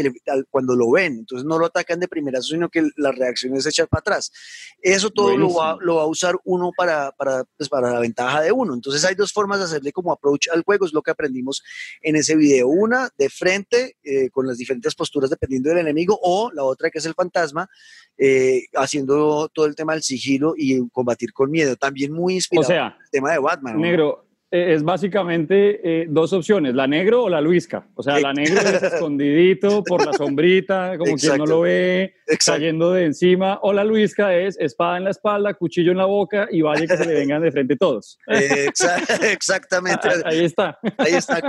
cuando 0.50 0.74
lo 0.74 0.90
ven, 0.90 1.18
entonces 1.18 1.44
no 1.44 1.58
lo 1.58 1.66
atacan 1.66 2.00
de 2.00 2.08
primera, 2.08 2.40
sino 2.40 2.68
que 2.68 2.88
la 2.96 3.12
reacción 3.12 3.54
es 3.56 3.66
echar 3.66 3.88
para 3.88 4.00
atrás. 4.00 4.32
Eso 4.80 5.10
todo 5.10 5.36
lo 5.36 5.52
va, 5.52 5.76
lo 5.80 5.96
va 5.96 6.02
a 6.02 6.06
usar 6.06 6.36
uno 6.44 6.70
para, 6.76 7.12
para, 7.12 7.44
pues 7.56 7.68
para 7.68 7.92
la 7.92 8.00
ventaja 8.00 8.40
de 8.40 8.52
uno. 8.52 8.74
Entonces 8.74 9.04
hay 9.04 9.14
dos 9.14 9.32
formas 9.32 9.58
de 9.58 9.66
hacerle 9.66 9.92
como 9.92 10.12
approach 10.12 10.48
al 10.52 10.62
juego, 10.62 10.86
es 10.86 10.92
lo 10.92 11.02
que 11.02 11.10
aprendimos 11.10 11.62
en 12.00 12.16
ese 12.16 12.36
video. 12.36 12.68
Una, 12.68 13.10
de 13.18 13.28
frente, 13.28 13.96
eh, 14.02 14.30
con 14.30 14.46
las 14.46 14.58
diferentes 14.58 14.94
posturas 14.94 15.30
dependiendo 15.30 15.70
del 15.70 15.78
enemigo, 15.78 16.18
o 16.22 16.50
la 16.52 16.64
otra 16.64 16.90
que 16.90 16.98
es 16.98 17.06
el 17.06 17.14
fantasma, 17.14 17.68
eh, 18.16 18.64
haciendo 18.74 19.48
todo 19.48 19.66
el 19.66 19.74
tema 19.74 19.92
del 19.92 20.02
sigilo 20.02 20.54
y 20.56 20.88
combatir 20.90 21.32
con 21.32 21.50
miedo. 21.50 21.76
También 21.76 22.12
muy 22.12 22.34
inspirado 22.34 22.66
o 22.66 22.70
sea, 22.70 22.98
el 23.00 23.10
tema 23.10 23.32
de 23.32 23.38
Batman. 23.38 23.57
Negro, 23.62 24.28
eh, 24.50 24.72
es 24.72 24.82
básicamente 24.82 25.80
eh, 25.84 26.06
dos 26.08 26.32
opciones, 26.32 26.74
la 26.74 26.86
negro 26.86 27.24
o 27.24 27.28
la 27.28 27.38
luisca. 27.38 27.86
O 27.94 28.02
sea, 28.02 28.18
la 28.18 28.32
negro 28.32 28.58
es 28.62 28.82
escondidito 28.94 29.84
por 29.84 30.06
la 30.06 30.14
sombrita, 30.14 30.96
como 30.96 31.16
quien 31.16 31.36
no 31.36 31.44
lo 31.44 31.60
ve, 31.60 32.14
cayendo 32.46 32.92
de 32.92 33.04
encima, 33.04 33.58
o 33.60 33.74
la 33.74 33.84
luisca 33.84 34.34
es 34.34 34.58
espada 34.58 34.96
en 34.96 35.04
la 35.04 35.10
espalda, 35.10 35.52
cuchillo 35.52 35.92
en 35.92 35.98
la 35.98 36.06
boca 36.06 36.48
y 36.50 36.62
vaya 36.62 36.86
que 36.86 36.96
se 36.96 37.04
le 37.04 37.12
vengan 37.12 37.42
de 37.42 37.52
frente 37.52 37.76
todos. 37.76 38.18
exactamente. 38.26 40.08
Ahí 40.24 40.46
está. 40.46 40.78
Ahí 40.96 41.12
está. 41.12 41.42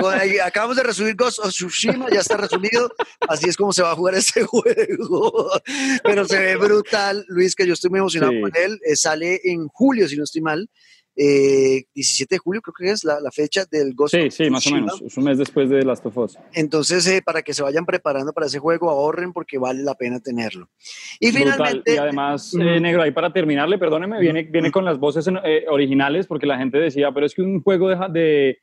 acabamos 0.44 0.76
de 0.76 0.84
resumir 0.84 1.16
Ghost 1.16 1.40
of 1.40 1.52
Tsushima, 1.52 2.10
ya 2.12 2.20
está 2.20 2.36
resumido. 2.36 2.92
Así 3.30 3.48
es 3.48 3.56
como 3.56 3.72
se 3.72 3.82
va 3.82 3.92
a 3.92 3.96
jugar 3.96 4.16
este 4.16 4.44
juego. 4.44 5.50
Pero 6.04 6.26
se 6.26 6.38
ve 6.38 6.58
brutal, 6.58 7.24
Luis, 7.30 7.56
que 7.56 7.66
yo 7.66 7.76
estoy 7.76 7.92
muy 7.92 8.00
emocionado 8.00 8.34
con 8.42 8.52
él. 8.62 8.78
Eh, 8.84 8.98
sale 8.98 9.40
en 9.46 9.70
julio, 9.70 10.06
si 10.10 10.18
no 10.18 10.26
estoy 10.26 10.42
mal. 10.42 10.70
17 11.20 12.24
eh, 12.24 12.28
de 12.30 12.38
julio 12.38 12.62
creo 12.62 12.74
que 12.74 12.92
es 12.94 13.04
la, 13.04 13.20
fecha 13.32 13.66
del 13.70 13.94
Ghost 13.94 14.16
Sí, 14.16 14.32
sí, 14.32 14.50
más 14.50 14.66
o 14.68 14.72
menos, 14.72 15.02
es 15.02 15.18
un 15.18 15.26
mes 15.26 15.38
después 15.38 15.70
de 15.70 15.84
Last 15.84 16.06
of 16.06 16.18
Us. 16.18 16.38
Entonces, 16.54 17.06
eh, 17.08 17.22
para 17.24 17.42
que 17.42 17.54
se 17.54 17.62
vayan 17.62 17.86
preparando 17.86 18.32
para 18.32 18.48
ese 18.48 18.60
juego, 18.60 18.90
ahorren 18.90 19.34
porque 19.34 19.58
vale 19.58 19.84
la 19.84 19.96
pena 19.96 20.20
tenerlo. 20.22 20.70
Y 21.20 21.32
finalmente... 21.32 21.94
Y 21.94 21.98
además, 21.98 22.54
eh, 22.54 22.80
Negro, 22.80 23.02
ahí 23.02 23.12
para 23.12 23.34
terminarle, 23.34 23.78
perdóneme, 23.78 24.20
viene, 24.22 24.44
viene 24.44 24.72
con 24.72 24.86
las 24.86 24.98
voces 24.98 25.30
originales 25.70 26.26
porque 26.26 26.46
la 26.46 26.58
gente 26.58 26.78
decía, 26.78 27.12
pero 27.12 27.26
es 27.26 27.36
que 27.36 27.42
un 27.42 27.62
juego 27.62 27.90
de, 27.90 27.98
de 28.12 28.60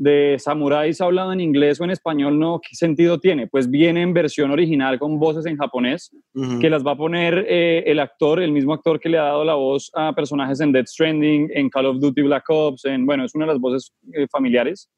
de 0.00 0.36
samuráis 0.38 0.98
hablado 1.02 1.30
en 1.30 1.42
inglés 1.42 1.78
o 1.78 1.84
en 1.84 1.90
español, 1.90 2.38
no, 2.38 2.58
¿qué 2.58 2.74
sentido 2.74 3.20
tiene? 3.20 3.48
Pues 3.48 3.70
viene 3.70 4.00
en 4.00 4.14
versión 4.14 4.50
original 4.50 4.98
con 4.98 5.18
voces 5.18 5.44
en 5.44 5.58
japonés, 5.58 6.10
que 6.58 6.70
las 6.70 6.84
va 6.86 6.92
a 6.92 6.96
poner 6.96 7.44
eh, 7.46 7.84
el 7.86 8.00
actor, 8.00 8.40
el 8.40 8.50
mismo 8.50 8.72
actor 8.72 8.98
que 8.98 9.10
le 9.10 9.18
ha 9.18 9.24
dado 9.24 9.44
la 9.44 9.56
voz 9.56 9.90
a 9.94 10.14
personajes 10.14 10.58
en 10.60 10.72
Death 10.72 10.86
Stranding, 10.86 11.50
en 11.52 11.68
Call 11.68 11.84
of 11.84 12.00
Duty 12.00 12.22
Black 12.22 12.48
Ops, 12.48 12.86
en, 12.86 13.04
bueno, 13.04 13.26
es 13.26 13.34
una 13.34 13.44
de 13.44 13.52
las 13.52 13.60
voces 13.60 13.92
eh, 14.14 14.26
familiares. 14.32 14.88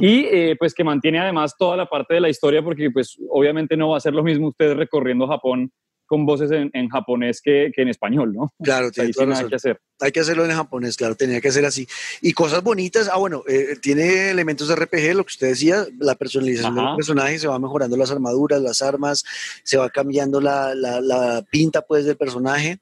Y 0.00 0.24
eh, 0.24 0.56
pues 0.58 0.74
que 0.74 0.82
mantiene 0.82 1.20
además 1.20 1.54
toda 1.56 1.76
la 1.76 1.86
parte 1.86 2.14
de 2.14 2.20
la 2.20 2.28
historia, 2.28 2.60
porque 2.60 2.90
pues 2.90 3.16
obviamente 3.30 3.76
no 3.76 3.90
va 3.90 3.98
a 3.98 4.00
ser 4.00 4.14
lo 4.14 4.24
mismo 4.24 4.48
ustedes 4.48 4.76
recorriendo 4.76 5.28
Japón 5.28 5.70
con 6.08 6.24
voces 6.24 6.50
en, 6.50 6.88
japonés 6.88 7.42
que, 7.42 7.70
en 7.76 7.88
español, 7.88 8.32
¿no? 8.32 8.50
Claro, 8.62 8.90
tiene 8.90 9.12
que 9.12 9.54
hacer. 9.54 9.78
Hay 10.00 10.10
que 10.10 10.20
hacerlo 10.20 10.46
en 10.46 10.52
japonés, 10.52 10.96
claro, 10.96 11.14
tenía 11.14 11.40
que 11.42 11.52
ser 11.52 11.66
así. 11.66 11.86
Y 12.22 12.32
cosas 12.32 12.62
bonitas, 12.62 13.10
ah, 13.12 13.18
bueno, 13.18 13.44
eh, 13.46 13.76
tiene 13.80 14.30
elementos 14.30 14.68
de 14.68 14.76
RPG, 14.76 15.14
lo 15.14 15.24
que 15.24 15.32
usted 15.32 15.48
decía, 15.48 15.86
la 15.98 16.14
personalización 16.14 16.76
del 16.76 16.96
personaje, 16.96 17.38
se 17.38 17.46
va 17.46 17.58
mejorando 17.58 17.94
las 17.98 18.10
armaduras, 18.10 18.62
las 18.62 18.80
armas, 18.80 19.22
se 19.62 19.76
va 19.76 19.90
cambiando 19.90 20.40
la, 20.40 20.74
la, 20.74 21.44
pinta, 21.50 21.82
pues, 21.82 22.06
del 22.06 22.16
personaje. 22.16 22.78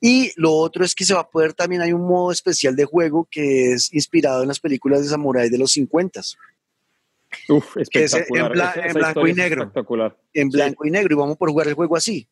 Y 0.00 0.30
lo 0.36 0.52
otro 0.52 0.84
es 0.84 0.94
que 0.94 1.04
se 1.04 1.14
va 1.14 1.22
a 1.22 1.28
poder, 1.28 1.54
también 1.54 1.82
hay 1.82 1.92
un 1.92 2.06
modo 2.06 2.30
especial 2.30 2.76
de 2.76 2.84
juego 2.84 3.26
que 3.28 3.72
es 3.72 3.92
inspirado 3.92 4.42
en 4.42 4.48
las 4.48 4.60
películas 4.60 5.02
de 5.02 5.08
Samurai 5.08 5.50
de 5.50 5.58
los 5.58 5.72
50. 5.72 6.20
Uf, 7.48 7.76
espectacular. 7.76 8.72
Que 8.72 8.80
es 8.80 8.86
en, 8.86 8.94
blanco 8.94 9.26
y 9.26 9.34
negro. 9.34 9.62
Espectacular. 9.62 10.16
En 10.32 10.48
blanco 10.48 10.86
y 10.86 10.92
negro, 10.92 11.12
y 11.12 11.18
vamos 11.18 11.36
por 11.36 11.50
jugar 11.50 11.66
el 11.66 11.74
juego 11.74 11.96
así 11.96 12.28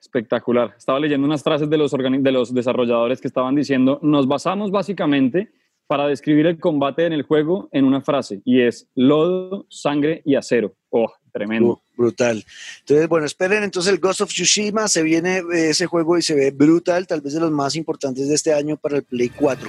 espectacular. 0.00 0.74
Estaba 0.76 1.00
leyendo 1.00 1.26
unas 1.26 1.42
frases 1.42 1.68
de 1.68 1.76
los, 1.76 1.92
de 1.92 2.32
los 2.32 2.54
desarrolladores 2.54 3.20
que 3.20 3.28
estaban 3.28 3.54
diciendo, 3.54 3.98
nos 4.02 4.26
basamos 4.26 4.70
básicamente 4.70 5.50
para 5.86 6.06
describir 6.06 6.46
el 6.46 6.60
combate 6.60 7.04
en 7.04 7.12
el 7.12 7.22
juego 7.22 7.68
en 7.72 7.84
una 7.84 8.00
frase 8.00 8.42
y 8.44 8.60
es 8.60 8.86
lodo, 8.94 9.66
sangre 9.68 10.22
y 10.24 10.36
acero. 10.36 10.72
Oh, 10.88 11.12
tremendo. 11.32 11.68
Uh, 11.68 11.78
brutal. 11.96 12.44
Entonces, 12.78 13.08
bueno, 13.08 13.26
esperen 13.26 13.64
entonces 13.64 13.92
el 13.92 13.98
Ghost 13.98 14.20
of 14.20 14.28
Tsushima, 14.28 14.86
se 14.86 15.02
viene 15.02 15.38
eh, 15.38 15.70
ese 15.70 15.86
juego 15.86 16.16
y 16.16 16.22
se 16.22 16.36
ve 16.36 16.52
brutal, 16.52 17.08
tal 17.08 17.20
vez 17.20 17.34
de 17.34 17.40
los 17.40 17.50
más 17.50 17.74
importantes 17.74 18.28
de 18.28 18.36
este 18.36 18.52
año 18.52 18.76
para 18.76 18.98
el 18.98 19.02
Play 19.02 19.30
4. 19.30 19.68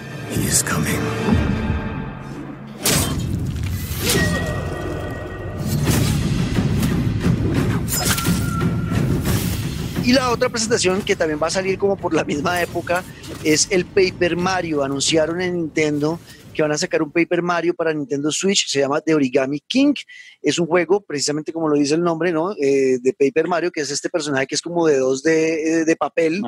Y 10.12 10.14
la 10.14 10.30
otra 10.30 10.50
presentación 10.50 11.02
que 11.04 11.16
también 11.16 11.40
va 11.42 11.48
a 11.48 11.52
salir 11.52 11.78
como 11.78 11.96
por 11.96 12.14
la 12.14 12.26
misma 12.26 12.62
época 12.62 13.02
es 13.46 13.70
el 13.72 13.86
Paper 13.86 14.36
Mario. 14.36 14.84
Anunciaron 14.84 15.40
en 15.40 15.56
Nintendo 15.56 16.20
que 16.54 16.62
van 16.62 16.74
a 16.74 16.78
sacar 16.78 17.02
un 17.02 17.14
Paper 17.14 17.42
Mario 17.42 17.74
para 17.74 17.94
Nintendo 17.94 18.30
Switch, 18.30 18.68
se 18.68 18.82
llama 18.82 19.00
The 19.00 19.16
Origami 19.16 19.62
King. 19.62 19.94
Es 20.42 20.60
un 20.60 20.68
juego, 20.68 21.00
precisamente 21.00 21.54
como 21.54 21.70
lo 21.70 21.78
dice 21.78 21.96
el 21.96 22.04
nombre, 22.04 22.34
¿no? 22.34 22.52
Eh, 22.62 23.00
de 23.02 23.14
Paper 23.14 23.48
Mario, 23.48 23.72
que 23.72 23.80
es 23.80 23.90
este 23.90 24.10
personaje 24.10 24.48
que 24.48 24.56
es 24.56 24.62
como 24.62 24.86
de 24.86 24.98
dos 24.98 25.24
de, 25.24 25.86
de 25.86 25.96
papel, 25.96 26.42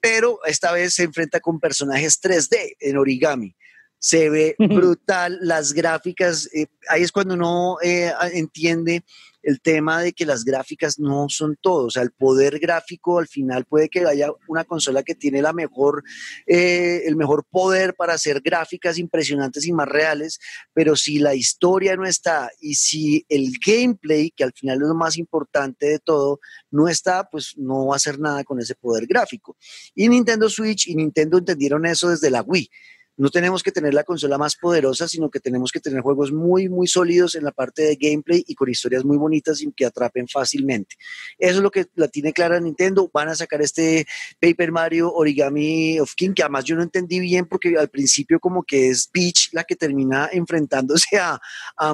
pero 0.00 0.38
esta 0.46 0.72
vez 0.72 0.94
se 0.94 1.02
enfrenta 1.02 1.38
con 1.40 1.60
personajes 1.60 2.18
3D 2.18 2.76
en 2.80 2.96
origami 2.96 3.54
se 4.02 4.28
ve 4.30 4.56
brutal, 4.58 5.38
las 5.42 5.72
gráficas, 5.72 6.50
eh, 6.52 6.66
ahí 6.88 7.02
es 7.02 7.12
cuando 7.12 7.34
uno 7.34 7.76
eh, 7.80 8.12
entiende 8.32 9.04
el 9.44 9.60
tema 9.60 10.02
de 10.02 10.12
que 10.12 10.26
las 10.26 10.44
gráficas 10.44 10.98
no 10.98 11.28
son 11.28 11.56
todo, 11.60 11.86
o 11.86 11.90
sea, 11.90 12.02
el 12.02 12.10
poder 12.10 12.58
gráfico 12.58 13.20
al 13.20 13.28
final 13.28 13.64
puede 13.64 13.88
que 13.88 14.04
haya 14.04 14.28
una 14.48 14.64
consola 14.64 15.04
que 15.04 15.14
tiene 15.14 15.40
la 15.40 15.52
mejor, 15.52 16.02
eh, 16.48 17.02
el 17.06 17.14
mejor 17.14 17.44
poder 17.48 17.94
para 17.94 18.14
hacer 18.14 18.40
gráficas 18.40 18.98
impresionantes 18.98 19.66
y 19.66 19.72
más 19.72 19.88
reales, 19.88 20.40
pero 20.74 20.96
si 20.96 21.20
la 21.20 21.36
historia 21.36 21.94
no 21.94 22.04
está 22.04 22.50
y 22.60 22.74
si 22.74 23.24
el 23.28 23.52
gameplay, 23.64 24.32
que 24.32 24.42
al 24.42 24.52
final 24.52 24.82
es 24.82 24.88
lo 24.88 24.94
más 24.96 25.16
importante 25.16 25.86
de 25.86 25.98
todo, 26.00 26.40
no 26.72 26.88
está, 26.88 27.28
pues 27.30 27.54
no 27.56 27.86
va 27.86 27.94
a 27.94 27.96
hacer 27.96 28.18
nada 28.18 28.42
con 28.42 28.58
ese 28.58 28.74
poder 28.74 29.06
gráfico. 29.06 29.56
Y 29.94 30.08
Nintendo 30.08 30.48
Switch 30.48 30.88
y 30.88 30.96
Nintendo 30.96 31.38
entendieron 31.38 31.86
eso 31.86 32.08
desde 32.08 32.30
la 32.30 32.42
Wii 32.42 32.68
no 33.16 33.28
tenemos 33.28 33.62
que 33.62 33.72
tener 33.72 33.92
la 33.94 34.04
consola 34.04 34.38
más 34.38 34.56
poderosa, 34.56 35.06
sino 35.06 35.30
que 35.30 35.40
tenemos 35.40 35.70
que 35.70 35.80
tener 35.80 36.00
juegos 36.00 36.32
muy, 36.32 36.68
muy 36.68 36.86
sólidos 36.86 37.34
en 37.34 37.44
la 37.44 37.52
parte 37.52 37.82
de 37.82 37.96
gameplay 37.96 38.44
y 38.46 38.54
con 38.54 38.70
historias 38.70 39.04
muy 39.04 39.16
bonitas 39.16 39.60
y 39.60 39.70
que 39.72 39.84
atrapen 39.84 40.28
fácilmente. 40.28 40.96
Eso 41.38 41.56
es 41.56 41.62
lo 41.62 41.70
que 41.70 41.86
la 41.94 42.08
tiene 42.08 42.32
clara 42.32 42.58
Nintendo. 42.58 43.10
Van 43.12 43.28
a 43.28 43.34
sacar 43.34 43.60
este 43.60 44.06
Paper 44.40 44.72
Mario 44.72 45.12
Origami 45.12 46.00
of 46.00 46.14
King, 46.14 46.32
que 46.34 46.42
además 46.42 46.64
yo 46.64 46.76
no 46.76 46.82
entendí 46.82 47.20
bien 47.20 47.46
porque 47.46 47.76
al 47.78 47.88
principio 47.88 48.40
como 48.40 48.62
que 48.62 48.88
es 48.88 49.08
Peach 49.08 49.50
la 49.52 49.64
que 49.64 49.76
termina 49.76 50.28
enfrentándose 50.32 51.18
a, 51.18 51.40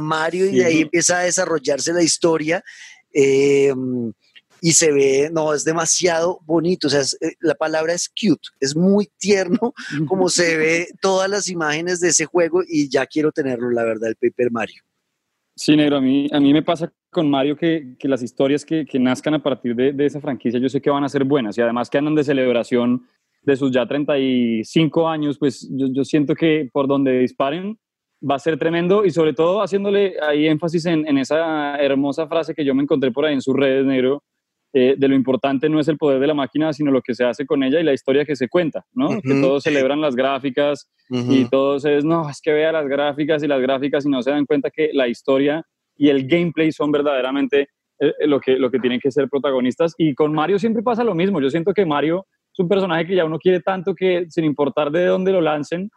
Mario 0.00 0.46
y 0.46 0.59
de 0.59 0.64
ahí 0.64 0.81
empieza 0.83 1.18
a 1.18 1.22
desarrollarse 1.22 1.92
la 1.92 2.02
historia. 2.02 2.62
Eh, 3.12 3.72
y 4.60 4.72
se 4.72 4.92
ve, 4.92 5.30
no, 5.32 5.54
es 5.54 5.64
demasiado 5.64 6.40
bonito, 6.44 6.88
o 6.88 6.90
sea, 6.90 7.02
eh, 7.20 7.34
la 7.40 7.54
palabra 7.54 7.92
es 7.92 8.08
cute, 8.08 8.48
es 8.60 8.76
muy 8.76 9.08
tierno 9.18 9.74
como 10.06 10.28
se 10.28 10.56
ve 10.56 10.88
todas 11.00 11.28
las 11.28 11.48
imágenes 11.48 12.00
de 12.00 12.08
ese 12.08 12.26
juego 12.26 12.62
y 12.66 12.88
ya 12.88 13.06
quiero 13.06 13.32
tenerlo, 13.32 13.70
la 13.70 13.84
verdad, 13.84 14.10
el 14.10 14.16
Paper 14.16 14.50
Mario. 14.50 14.82
Sí, 15.56 15.76
negro, 15.76 15.96
a 15.96 16.00
mí, 16.00 16.28
a 16.30 16.38
mí 16.38 16.52
me 16.52 16.62
pasa 16.62 16.92
con 17.10 17.28
Mario 17.28 17.56
que, 17.56 17.96
que 17.98 18.06
las 18.06 18.22
historias 18.22 18.64
que, 18.64 18.86
que, 18.86 18.98
nazcan 18.98 19.34
a 19.34 19.42
partir 19.42 19.74
de, 19.74 19.92
de, 19.92 20.06
esa 20.06 20.20
franquicia 20.20 20.60
yo 20.60 20.68
sé 20.68 20.80
que 20.80 20.90
van 20.90 21.02
a 21.02 21.08
ser 21.08 21.24
buenas 21.24 21.58
y 21.58 21.62
además 21.62 21.90
que 21.90 21.98
andan 21.98 22.14
de 22.14 22.22
celebración 22.22 23.06
de 23.42 23.56
sus 23.56 23.72
ya 23.72 23.86
35 23.86 25.08
años, 25.08 25.38
pues 25.38 25.68
yo, 25.70 25.88
yo 25.90 26.04
siento 26.04 26.34
que 26.34 26.68
por 26.72 26.86
donde 26.86 27.18
disparen 27.18 27.78
va 28.28 28.34
a 28.36 28.38
ser 28.38 28.58
tremendo 28.58 29.04
y 29.04 29.10
sobre 29.10 29.32
todo 29.32 29.62
haciéndole 29.62 30.14
ahí 30.20 30.46
énfasis 30.46 30.86
en, 30.86 31.06
en, 31.06 31.18
esa 31.18 31.76
hermosa 31.76 32.26
frase 32.26 32.54
que 32.54 32.64
yo 32.64 32.74
me 32.74 32.82
encontré 32.82 33.10
por 33.10 33.24
ahí 33.24 33.34
en 33.34 33.42
sus 33.42 33.56
redes, 33.56 33.84
negro, 33.84 34.22
eh, 34.72 34.94
de 34.98 35.09
lo 35.09 35.14
importante 35.14 35.68
no 35.68 35.81
es 35.81 35.88
el 35.88 35.96
poder 35.96 36.20
de 36.20 36.26
la 36.26 36.35
máquina, 36.35 36.72
sino 36.72 36.90
lo 36.90 37.00
que 37.00 37.14
se 37.14 37.24
hace 37.24 37.46
con 37.46 37.62
ella 37.62 37.81
y 37.81 37.85
la 37.85 37.94
historia 37.94 38.24
que 38.24 38.37
se 38.37 38.48
cuenta, 38.48 38.85
¿no? 38.92 39.20
Que 39.22 39.40
todos 39.40 39.62
celebran 39.62 40.00
las 40.00 40.14
gráficas 40.14 40.90
y 41.09 41.46
todos 41.46 41.85
es, 41.87 42.04
no, 42.04 42.28
es 42.28 42.40
que 42.42 42.52
vea 42.52 42.70
las 42.72 42.87
gráficas 42.87 43.42
y 43.42 43.46
las 43.46 43.61
gráficas 43.61 44.04
y 44.04 44.11
no 44.11 44.22
se 44.22 44.31
dan 44.31 44.44
cuenta 44.44 44.70
que 44.70 44.90
la 44.92 45.09
historia 45.09 45.64
y 45.96 46.11
el 46.11 46.28
gameplay 46.28 46.70
son 46.70 46.92
verdaderamente 46.92 47.68
eh, 48.00 48.14
eh, 48.20 48.26
lo, 48.26 48.40
que, 48.40 48.59
lo 48.59 48.70
que 48.70 48.78
tienen 48.78 49.00
que 49.00 49.11
ser 49.11 49.28
protagonistas. 49.28 49.94
Y 49.98 50.14
con 50.14 50.33
Mario 50.33 50.59
siempre 50.59 50.83
pasa 50.83 51.02
lo 51.02 51.14
mismo. 51.14 51.40
Yo 51.40 51.50
siento 51.50 51.72
que 51.72 51.87
Mario 51.87 52.26
es 52.52 52.59
un 52.59 52.68
personaje 52.68 53.07
que 53.07 53.16
ya 53.16 53.24
uno 53.24 53.38
quiere 53.38 53.61
tanto 53.61 53.94
que 53.94 54.26
sin 54.28 54.44
importar 54.44 54.90
de 54.90 55.07
dónde 55.07 55.33
lo 55.33 55.40
lancen 55.40 55.90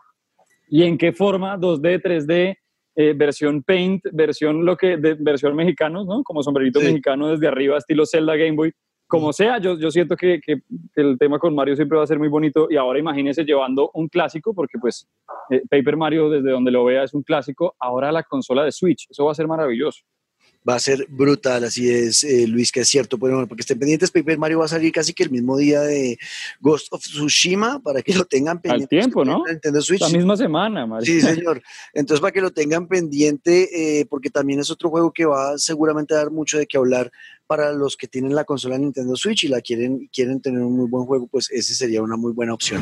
y 0.69 0.83
en 0.83 0.97
qué 0.97 1.11
forma, 1.11 1.57
2D, 1.57 2.01
3D, 2.01 2.57
eh, 2.95 3.13
versión 3.15 3.63
Paint, 3.63 4.03
versión 4.11 4.65
lo 4.65 4.75
que 4.75 4.97
de, 4.97 5.15
versión 5.19 5.55
mexicano, 5.55 6.03
¿no? 6.03 6.23
Como 6.23 6.43
sombrerito 6.43 6.79
mexicano 6.79 7.29
desde 7.29 7.47
arriba, 7.47 7.77
estilo 7.77 8.05
Zelda 8.05 8.35
Game 8.35 8.55
Boy. 8.55 8.71
Como 9.07 9.33
sea, 9.33 9.57
yo, 9.59 9.77
yo 9.77 9.91
siento 9.91 10.15
que, 10.15 10.39
que, 10.39 10.61
el 10.95 11.17
tema 11.17 11.37
con 11.37 11.53
Mario 11.53 11.75
siempre 11.75 11.97
va 11.97 12.05
a 12.05 12.07
ser 12.07 12.17
muy 12.17 12.29
bonito 12.29 12.67
y 12.69 12.77
ahora 12.77 12.99
imagínese 12.99 13.43
llevando 13.43 13.91
un 13.93 14.07
clásico, 14.07 14.53
porque 14.53 14.77
pues 14.79 15.07
eh, 15.49 15.61
Paper 15.69 15.97
Mario 15.97 16.29
desde 16.29 16.51
donde 16.51 16.71
lo 16.71 16.85
vea 16.85 17.03
es 17.03 17.13
un 17.13 17.23
clásico, 17.23 17.75
ahora 17.79 18.11
la 18.11 18.23
consola 18.23 18.63
de 18.63 18.71
Switch, 18.71 19.07
eso 19.09 19.25
va 19.25 19.33
a 19.33 19.35
ser 19.35 19.47
maravilloso 19.47 20.01
va 20.67 20.75
a 20.75 20.79
ser 20.79 21.07
brutal, 21.09 21.63
así 21.63 21.89
es, 21.89 22.23
eh, 22.23 22.45
Luis, 22.47 22.71
que 22.71 22.81
es 22.81 22.87
cierto, 22.87 23.17
bueno, 23.17 23.47
porque 23.47 23.61
estén 23.61 23.79
pendientes, 23.79 24.11
Paper 24.11 24.37
Mario 24.37 24.59
va 24.59 24.65
a 24.65 24.69
salir 24.69 24.91
casi 24.91 25.13
que 25.13 25.23
el 25.23 25.31
mismo 25.31 25.57
día 25.57 25.81
de 25.81 26.17
Ghost 26.59 26.87
of 26.91 27.01
Tsushima, 27.01 27.79
para 27.79 28.01
que 28.01 28.13
lo 28.13 28.25
tengan 28.25 28.61
pendiente. 28.61 28.95
Al 28.95 29.01
tiempo, 29.01 29.25
¿no? 29.25 29.43
La 29.99 30.09
misma 30.09 30.37
semana, 30.37 30.85
Mario. 30.85 31.05
Sí, 31.05 31.21
señor. 31.21 31.61
Entonces, 31.93 32.21
para 32.21 32.31
que 32.31 32.41
lo 32.41 32.51
tengan 32.51 32.87
pendiente, 32.87 33.99
eh, 33.99 34.05
porque 34.05 34.29
también 34.29 34.59
es 34.59 34.69
otro 34.69 34.89
juego 34.89 35.11
que 35.11 35.25
va 35.25 35.57
seguramente 35.57 36.13
a 36.13 36.17
dar 36.17 36.31
mucho 36.31 36.57
de 36.57 36.67
qué 36.67 36.77
hablar 36.77 37.11
para 37.47 37.73
los 37.73 37.97
que 37.97 38.07
tienen 38.07 38.33
la 38.33 38.45
consola 38.45 38.77
Nintendo 38.77 39.15
Switch 39.15 39.43
y 39.43 39.47
la 39.49 39.61
quieren, 39.61 40.09
quieren 40.13 40.41
tener 40.41 40.61
un 40.61 40.77
muy 40.77 40.87
buen 40.87 41.05
juego, 41.05 41.27
pues 41.27 41.49
ese 41.51 41.73
sería 41.73 42.01
una 42.01 42.15
muy 42.15 42.31
buena 42.31 42.53
opción. 42.53 42.81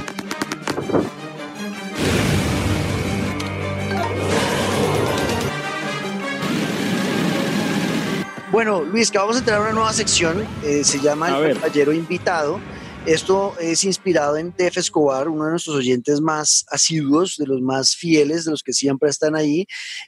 Bueno, 8.52 8.82
Luis, 8.82 9.12
que 9.12 9.20
vamos 9.20 9.36
a 9.36 9.40
entrar 9.40 9.60
a 9.60 9.62
una 9.62 9.74
nueva 9.74 9.94
sección, 9.94 10.44
eh, 10.64 10.84
se 10.84 11.00
llama 11.00 11.30
El 11.38 11.56
Caballero 11.56 11.94
Invitado. 11.94 12.60
Esto 13.06 13.54
es 13.60 13.84
inspirado 13.84 14.38
en 14.38 14.54
Def 14.58 14.76
Escobar, 14.76 15.30
uno 15.30 15.46
de 15.46 15.52
nuestros 15.52 15.76
oyentes 15.76 16.20
más 16.20 16.66
asiduos, 16.70 17.38
de 17.38 17.46
los 17.46 17.62
más 17.62 17.96
fieles, 17.96 18.46
de 18.46 18.52
los 18.52 18.64
que 18.64 18.74
siempre 18.74 19.10
están 19.10 19.36
ahí, 19.36 19.68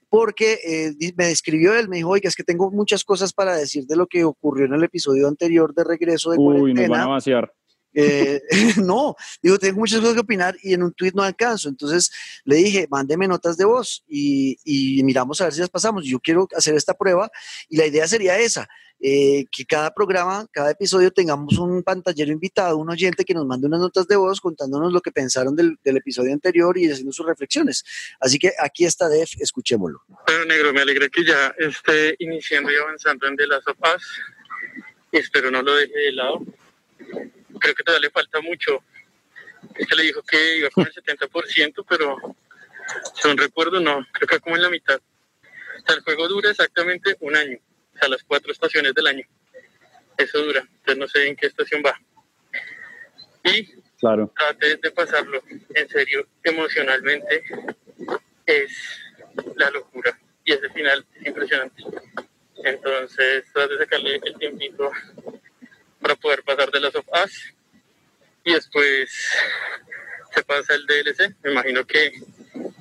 porque 0.09 0.57
eh, 0.65 1.13
me 1.15 1.27
describió 1.27 1.75
él, 1.75 1.87
me 1.87 1.97
dijo, 1.97 2.09
oiga, 2.09 2.27
es 2.27 2.35
que 2.35 2.43
tengo 2.43 2.71
muchas 2.71 3.03
cosas 3.03 3.31
para 3.31 3.55
decir 3.55 3.85
de 3.85 3.95
lo 3.95 4.07
que 4.07 4.23
ocurrió 4.23 4.65
en 4.65 4.73
el 4.73 4.83
episodio 4.83 5.27
anterior 5.27 5.73
de 5.75 5.83
Regreso 5.83 6.31
de 6.31 6.37
Uy, 6.39 6.73
nos 6.73 6.89
van 6.89 7.01
a 7.01 7.07
vaciar. 7.07 7.53
Eh, 7.93 8.41
no, 8.77 9.15
digo, 9.41 9.57
tengo 9.57 9.79
muchas 9.79 9.99
cosas 9.99 10.13
que 10.13 10.21
opinar 10.21 10.55
y 10.61 10.73
en 10.73 10.83
un 10.83 10.93
tweet 10.93 11.11
no 11.13 11.23
alcanzo. 11.23 11.69
Entonces 11.69 12.11
le 12.45 12.57
dije, 12.57 12.87
mándeme 12.89 13.27
notas 13.27 13.57
de 13.57 13.65
voz 13.65 14.03
y, 14.07 14.57
miramos 15.03 15.41
a 15.41 15.45
ver 15.45 15.53
si 15.53 15.59
las 15.59 15.69
pasamos. 15.69 16.05
Yo 16.05 16.19
quiero 16.19 16.47
hacer 16.55 16.75
esta 16.75 16.93
prueba 16.93 17.29
y 17.69 17.77
la 17.77 17.85
idea 17.85 18.07
sería 18.07 18.39
esa, 18.39 18.67
eh, 18.99 19.45
que 19.51 19.65
cada 19.65 19.93
programa, 19.93 20.47
cada 20.51 20.71
episodio 20.71 21.11
tengamos 21.11 21.57
un 21.57 21.83
pantallero 21.83 22.31
invitado, 22.31 22.77
un 22.77 22.89
oyente 22.89 23.25
que 23.25 23.33
nos 23.33 23.45
mande 23.45 23.67
unas 23.67 23.79
notas 23.79 24.07
de 24.07 24.15
voz 24.15 24.39
contándonos 24.39 24.93
lo 24.93 25.01
que 25.01 25.11
pensaron 25.11 25.55
del, 25.55 25.77
episodio 25.83 26.33
anterior 26.33 26.77
y 26.77 26.89
haciendo 26.89 27.11
sus 27.11 27.25
reflexiones. 27.25 27.83
Así 28.19 28.39
que 28.39 28.51
aquí 28.59 28.85
está 28.85 29.09
Def, 29.09 29.33
escuchémoslo. 29.39 30.01
Bueno, 30.07 30.45
negro, 30.45 30.73
me 30.73 30.81
alegra 30.81 31.09
que 31.09 31.25
ya 31.25 31.53
esté 31.57 32.15
iniciando 32.19 32.71
y 32.71 32.75
avanzando 32.75 33.27
en 33.27 33.35
The 33.35 33.47
Last 33.47 33.67
of 33.67 33.77
Us. 33.95 34.03
Espero 35.11 35.51
no 35.51 35.61
lo 35.61 35.75
deje 35.75 35.97
de 35.97 36.11
lado 36.13 36.45
creo 37.61 37.75
que 37.75 37.83
todavía 37.83 38.07
le 38.07 38.11
falta 38.11 38.41
mucho. 38.41 38.83
Este 39.75 39.95
le 39.95 40.03
dijo 40.03 40.21
que 40.23 40.57
iba 40.57 40.69
con 40.71 40.85
el 40.85 40.93
70%, 40.93 41.85
pero 41.87 42.17
son 43.15 43.37
recuerdo, 43.37 43.79
no, 43.79 44.05
creo 44.11 44.27
que 44.27 44.39
como 44.39 44.55
en 44.55 44.63
la 44.63 44.69
mitad. 44.69 44.99
O 44.99 45.85
sea, 45.85 45.95
el 45.95 46.01
juego 46.01 46.27
dura 46.27 46.49
exactamente 46.49 47.15
un 47.21 47.35
año, 47.35 47.57
o 47.93 47.97
sea, 47.97 48.09
las 48.09 48.23
cuatro 48.23 48.51
estaciones 48.51 48.93
del 48.93 49.07
año. 49.07 49.25
Eso 50.17 50.43
dura, 50.43 50.59
entonces 50.61 50.97
no 50.97 51.07
sé 51.07 51.27
en 51.27 51.35
qué 51.35 51.47
estación 51.47 51.81
va. 51.85 51.99
Y 53.43 53.65
claro. 53.99 54.31
trate 54.35 54.77
de 54.77 54.91
pasarlo 54.91 55.41
en 55.73 55.89
serio, 55.89 56.27
emocionalmente, 56.43 57.43
es 58.45 58.71
la 59.55 59.69
locura. 59.71 60.19
Y 60.43 60.53
ese 60.53 60.69
final 60.69 61.05
es 61.19 61.27
impresionante. 61.27 61.83
Entonces, 62.63 63.45
trate 63.53 63.73
de 63.73 63.79
sacarle 63.79 64.21
el 64.23 64.35
tiempito 64.37 64.91
para 66.11 66.21
poder 66.21 66.43
pasar 66.43 66.71
de 66.71 66.79
las 66.79 66.95
of 66.95 67.05
Us 67.23 67.53
y 68.43 68.53
después 68.53 69.11
se 70.33 70.43
pasa 70.43 70.73
el 70.73 70.85
DLC. 70.85 71.35
Me 71.43 71.51
imagino 71.51 71.85
que 71.85 72.11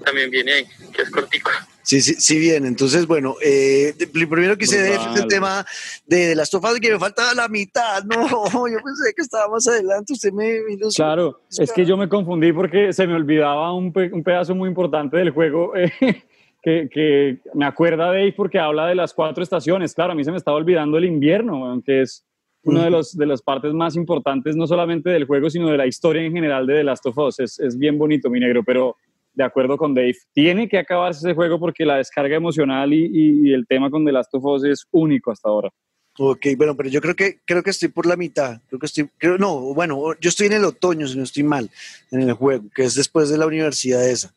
también 0.04 0.30
viene 0.30 0.52
ahí, 0.52 0.66
que 0.92 1.02
es 1.02 1.10
cortico. 1.10 1.50
Sí, 1.82 2.00
sí, 2.00 2.14
sí, 2.14 2.38
bien. 2.38 2.66
Entonces, 2.66 3.06
bueno, 3.06 3.36
eh, 3.42 3.94
primero 4.12 4.56
quise 4.56 4.80
decir 4.80 5.08
el 5.16 5.26
tema 5.26 5.66
de, 6.06 6.34
las 6.34 6.50
tofas 6.50 6.78
que 6.78 6.92
me 6.92 6.98
faltaba 6.98 7.34
la 7.34 7.48
mitad. 7.48 8.02
No, 8.04 8.28
yo 8.68 8.78
pensé 8.84 9.12
que 9.14 9.22
estaba 9.22 9.48
más 9.48 9.66
adelante. 9.66 10.12
Usted 10.12 10.32
me 10.32 10.62
vino. 10.64 10.88
Claro, 10.94 11.42
es 11.58 11.72
que 11.72 11.84
yo 11.84 11.96
me 11.96 12.08
confundí 12.08 12.52
porque 12.52 12.92
se 12.92 13.06
me 13.06 13.14
olvidaba 13.14 13.74
un, 13.74 13.92
un 14.12 14.22
pedazo 14.22 14.54
muy 14.54 14.68
importante 14.68 15.16
del 15.16 15.30
juego. 15.30 15.72
Eh, 15.82 16.22
que, 16.62 16.90
que, 16.92 17.38
me 17.54 17.64
acuerda 17.64 18.08
Dave 18.08 18.34
porque 18.36 18.58
habla 18.58 18.86
de 18.86 18.94
las 18.94 19.14
cuatro 19.14 19.42
estaciones. 19.42 19.94
Claro, 19.94 20.12
a 20.12 20.14
mí 20.14 20.24
se 20.24 20.30
me 20.30 20.36
estaba 20.36 20.58
olvidando 20.58 20.98
el 20.98 21.06
invierno, 21.06 21.64
aunque 21.64 22.02
es 22.02 22.26
una 22.62 22.84
de, 22.84 22.90
los, 22.90 23.16
de 23.16 23.26
las 23.26 23.42
partes 23.42 23.72
más 23.72 23.96
importantes, 23.96 24.56
no 24.56 24.66
solamente 24.66 25.10
del 25.10 25.24
juego, 25.24 25.48
sino 25.48 25.68
de 25.68 25.78
la 25.78 25.86
historia 25.86 26.22
en 26.22 26.32
general 26.32 26.66
de 26.66 26.74
The 26.74 26.84
Last 26.84 27.06
of 27.06 27.18
Us. 27.18 27.40
Es, 27.40 27.58
es 27.58 27.78
bien 27.78 27.98
bonito, 27.98 28.28
mi 28.28 28.40
negro, 28.40 28.62
pero 28.64 28.96
de 29.32 29.44
acuerdo 29.44 29.76
con 29.76 29.94
Dave, 29.94 30.16
tiene 30.32 30.68
que 30.68 30.78
acabarse 30.78 31.26
ese 31.26 31.34
juego 31.34 31.58
porque 31.58 31.86
la 31.86 31.96
descarga 31.96 32.36
emocional 32.36 32.92
y, 32.92 33.10
y, 33.12 33.52
el 33.52 33.66
tema 33.66 33.90
con 33.90 34.04
The 34.04 34.12
Last 34.12 34.34
of 34.34 34.44
Us 34.44 34.64
es 34.64 34.86
único 34.90 35.30
hasta 35.30 35.48
ahora. 35.48 35.70
Ok, 36.18 36.48
bueno, 36.56 36.76
pero 36.76 36.88
yo 36.88 37.00
creo 37.00 37.14
que 37.14 37.38
creo 37.46 37.62
que 37.62 37.70
estoy 37.70 37.88
por 37.88 38.04
la 38.04 38.16
mitad. 38.16 38.60
Creo 38.68 38.78
que 38.78 38.86
estoy, 38.86 39.08
creo, 39.16 39.38
no, 39.38 39.72
bueno, 39.72 40.14
yo 40.20 40.28
estoy 40.28 40.48
en 40.48 40.54
el 40.54 40.64
otoño, 40.64 41.06
si 41.06 41.16
no 41.16 41.22
estoy 41.22 41.44
mal, 41.44 41.70
en 42.10 42.22
el 42.22 42.32
juego, 42.32 42.64
que 42.74 42.82
es 42.82 42.94
después 42.94 43.30
de 43.30 43.38
la 43.38 43.46
universidad 43.46 44.06
esa. 44.06 44.34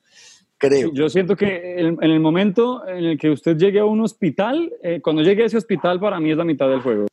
Creo. 0.57 0.93
Yo 0.93 1.09
siento 1.09 1.35
que 1.35 1.77
en 1.77 1.97
el 2.01 2.19
momento 2.21 2.87
en 2.87 3.03
el 3.03 3.17
que 3.17 3.29
usted 3.29 3.57
llegue 3.57 3.79
a 3.79 3.85
un 3.85 3.99
hospital, 3.99 4.71
eh, 4.81 5.01
cuando 5.01 5.21
llegue 5.21 5.43
a 5.43 5.47
ese 5.47 5.57
hospital, 5.57 5.99
para 5.99 6.21
mí 6.21 6.31
es 6.31 6.37
la 6.37 6.45
mitad 6.45 6.69
del 6.69 6.79
juego. 6.79 7.07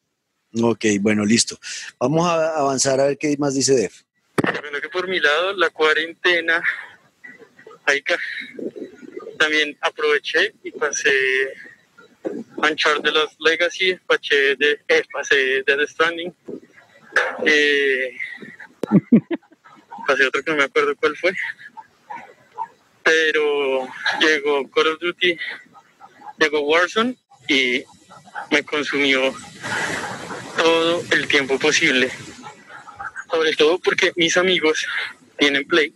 Ok, 0.59 0.85
bueno, 1.01 1.25
listo. 1.25 1.59
Vamos 1.99 2.27
a 2.27 2.59
avanzar 2.59 3.01
a 3.01 3.07
ver 3.07 3.19
qué 3.19 3.37
más 3.39 3.55
dice 3.55 3.75
Def. 3.75 4.03
Por 4.93 5.09
mi 5.09 5.21
lado, 5.21 5.53
la 5.55 5.71
cuarentena, 5.71 6.63
ahí 7.85 8.03
también 9.39 9.77
aproveché 9.81 10.55
y 10.65 10.73
pasé 10.73 11.13
Uncharted 12.57 13.03
de 13.05 13.13
los 13.13 13.37
Legacy, 13.39 13.97
pasé 14.07 14.57
de, 14.57 14.81
eh, 14.89 15.03
pasé 15.13 15.65
Stranding, 15.87 16.35
eh, 17.47 18.17
pasé 20.07 20.27
otro 20.27 20.43
que 20.43 20.51
no 20.51 20.57
me 20.57 20.65
acuerdo 20.65 20.97
cuál 20.97 21.17
fue, 21.17 21.33
pero 23.03 23.89
llegó 24.21 24.69
Call 24.71 24.89
of 24.89 25.01
Duty, 25.01 25.39
llegó 26.39 26.61
Warzone 26.61 27.17
y 27.49 27.85
me 28.51 28.63
consumió 28.65 29.33
todo 30.62 31.03
el 31.12 31.27
tiempo 31.27 31.59
posible. 31.59 32.11
Sobre 33.31 33.55
todo 33.55 33.79
porque 33.79 34.12
mis 34.16 34.37
amigos 34.37 34.87
tienen 35.38 35.66
Play, 35.66 35.94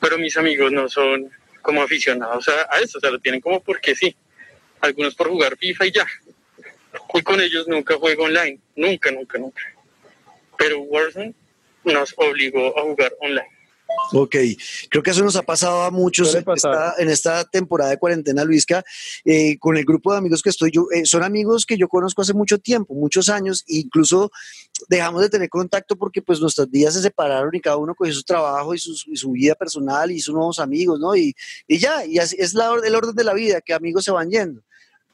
pero 0.00 0.16
mis 0.18 0.36
amigos 0.36 0.72
no 0.72 0.88
son 0.88 1.30
como 1.60 1.82
aficionados 1.82 2.48
a, 2.48 2.78
eso, 2.80 2.98
o 2.98 3.00
sea, 3.00 3.10
lo 3.10 3.18
tienen 3.18 3.40
como 3.40 3.62
porque 3.62 3.94
sí. 3.94 4.14
Algunos 4.80 5.14
por 5.14 5.28
jugar 5.28 5.56
FIFA 5.56 5.86
y 5.86 5.92
ya. 5.92 6.06
Y 7.14 7.22
con 7.22 7.40
ellos 7.40 7.68
nunca 7.68 7.94
juego 7.96 8.24
online, 8.24 8.58
nunca, 8.74 9.10
nunca, 9.10 9.38
nunca. 9.38 9.62
Pero 10.56 10.80
Warzone 10.80 11.34
nos 11.84 12.14
obligó 12.16 12.76
a 12.78 12.82
jugar 12.82 13.12
online. 13.20 13.48
Ok, 14.14 14.36
creo 14.90 15.02
que 15.02 15.10
eso 15.10 15.24
nos 15.24 15.36
ha 15.36 15.42
pasado 15.42 15.82
a 15.82 15.90
muchos 15.90 16.34
en 16.34 17.08
esta, 17.08 17.44
temporada 17.44 17.90
de 17.90 17.96
cuarentena, 17.96 18.44
Luisca, 18.44 18.84
eh, 19.24 19.56
con 19.58 19.76
el 19.76 19.84
grupo 19.84 20.12
de 20.12 20.18
amigos 20.18 20.42
que 20.42 20.50
estoy 20.50 20.70
yo, 20.70 20.86
eh, 20.92 21.06
son 21.06 21.22
amigos 21.22 21.64
que 21.64 21.78
yo 21.78 21.88
conozco 21.88 22.20
hace 22.20 22.34
mucho 22.34 22.58
tiempo, 22.58 22.94
muchos 22.94 23.30
años, 23.30 23.64
e 23.68 23.76
incluso 23.76 24.30
dejamos 24.88 25.22
de 25.22 25.30
tener 25.30 25.48
contacto 25.48 25.96
porque 25.96 26.20
pues 26.20 26.40
nuestras 26.40 26.70
vidas 26.70 26.94
se 26.94 27.02
separaron 27.02 27.54
y 27.54 27.60
cada 27.60 27.78
uno 27.78 27.94
cogió 27.94 28.12
su 28.12 28.22
trabajo 28.22 28.74
y 28.74 28.78
su, 28.78 29.32
vida 29.32 29.54
personal 29.54 30.10
y 30.10 30.20
sus 30.20 30.34
nuevos 30.34 30.58
amigos, 30.58 31.00
¿no? 31.00 31.16
Y, 31.16 31.34
y 31.66 31.78
ya, 31.78 32.04
y 32.04 32.18
así 32.18 32.36
es 32.38 32.52
la, 32.52 32.74
el 32.84 32.94
orden 32.94 33.14
de 33.14 33.24
la 33.24 33.32
vida, 33.32 33.60
que 33.62 33.72
amigos 33.72 34.04
se 34.04 34.10
van 34.10 34.30
yendo 34.30 34.62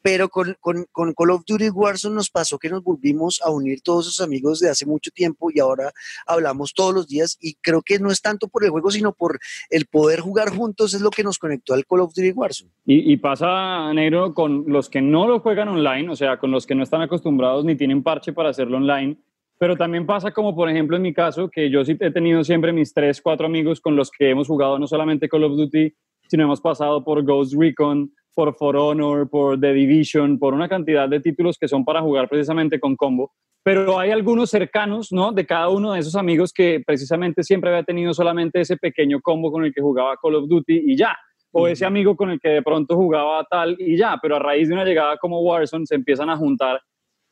pero 0.08 0.30
con, 0.30 0.56
con, 0.58 0.86
con, 0.90 1.12
Call 1.12 1.32
of 1.32 1.44
Duty 1.46 1.68
Warzone 1.68 2.14
nos 2.14 2.30
pasó 2.30 2.58
que 2.58 2.70
nos 2.70 2.82
volvimos 2.82 3.42
a 3.44 3.50
unir 3.50 3.82
todos 3.82 4.06
esos 4.06 4.24
amigos 4.24 4.58
de 4.58 4.70
hace 4.70 4.86
mucho 4.86 5.10
tiempo 5.10 5.50
y 5.52 5.60
ahora 5.60 5.92
hablamos 6.26 6.72
todos 6.72 6.94
los 6.94 7.06
días 7.06 7.36
y 7.42 7.56
creo 7.56 7.82
que 7.82 7.98
no 7.98 8.10
es 8.10 8.22
tanto 8.22 8.48
por 8.48 8.64
el 8.64 8.70
juego, 8.70 8.90
sino 8.90 9.12
por 9.12 9.38
el 9.68 9.84
poder 9.84 10.20
jugar 10.20 10.48
juntos 10.48 10.94
es 10.94 11.02
lo 11.02 11.10
que 11.10 11.22
nos 11.22 11.36
conectó 11.36 11.74
al 11.74 11.84
Call 11.84 12.00
of 12.00 12.14
Duty 12.14 12.30
Warzone. 12.30 12.70
Y, 12.86 13.12
y 13.12 13.18
pasa, 13.18 13.92
Negro, 13.92 14.32
con 14.32 14.64
los 14.66 14.88
que 14.88 15.02
no 15.02 15.28
lo 15.28 15.40
juegan 15.40 15.68
online, 15.68 16.08
o 16.08 16.16
sea, 16.16 16.38
con 16.38 16.52
los 16.52 16.66
que 16.66 16.74
no 16.74 16.84
están 16.84 17.02
acostumbrados 17.02 17.66
ni 17.66 17.76
tienen 17.76 18.02
parche 18.02 18.32
para 18.32 18.48
hacerlo 18.48 18.78
online, 18.78 19.18
pero 19.58 19.76
también 19.76 20.06
pasa 20.06 20.30
como 20.30 20.56
por 20.56 20.70
ejemplo 20.70 20.96
en 20.96 21.02
mi 21.02 21.12
caso, 21.12 21.50
que 21.50 21.68
yo 21.68 21.84
sí 21.84 21.98
he 22.00 22.10
tenido 22.10 22.42
siempre 22.44 22.72
mis 22.72 22.94
tres, 22.94 23.20
cuatro 23.20 23.44
amigos 23.44 23.78
con 23.78 23.94
los 23.94 24.10
que 24.10 24.30
hemos 24.30 24.48
jugado 24.48 24.78
no 24.78 24.86
solamente 24.86 25.28
Call 25.28 25.44
of 25.44 25.56
Duty, 25.58 25.92
sino 26.28 26.44
hemos 26.44 26.62
pasado 26.62 27.04
por 27.04 27.22
Ghost 27.22 27.52
Recon, 27.54 28.10
por 28.34 28.54
For 28.54 28.76
Honor, 28.76 29.28
por 29.28 29.58
The 29.58 29.72
Division, 29.72 30.38
por 30.38 30.54
una 30.54 30.68
cantidad 30.68 31.08
de 31.08 31.20
títulos 31.20 31.58
que 31.58 31.68
son 31.68 31.84
para 31.84 32.00
jugar 32.00 32.28
precisamente 32.28 32.78
con 32.78 32.96
combo. 32.96 33.32
Pero 33.62 33.98
hay 33.98 34.10
algunos 34.10 34.50
cercanos, 34.50 35.12
¿no? 35.12 35.32
De 35.32 35.44
cada 35.44 35.68
uno 35.68 35.92
de 35.92 36.00
esos 36.00 36.14
amigos 36.14 36.52
que 36.52 36.80
precisamente 36.86 37.42
siempre 37.42 37.70
había 37.70 37.82
tenido 37.82 38.14
solamente 38.14 38.60
ese 38.60 38.76
pequeño 38.76 39.20
combo 39.20 39.52
con 39.52 39.64
el 39.64 39.74
que 39.74 39.82
jugaba 39.82 40.16
Call 40.22 40.36
of 40.36 40.48
Duty 40.48 40.84
y 40.86 40.96
ya. 40.96 41.16
O 41.50 41.66
ese 41.66 41.84
amigo 41.84 42.14
con 42.14 42.30
el 42.30 42.40
que 42.40 42.48
de 42.48 42.62
pronto 42.62 42.94
jugaba 42.94 43.44
tal 43.50 43.76
y 43.78 43.96
ya. 43.96 44.18
Pero 44.22 44.36
a 44.36 44.38
raíz 44.38 44.68
de 44.68 44.74
una 44.74 44.84
llegada 44.84 45.16
como 45.18 45.40
Warzone 45.40 45.86
se 45.86 45.96
empiezan 45.96 46.30
a 46.30 46.36
juntar 46.36 46.80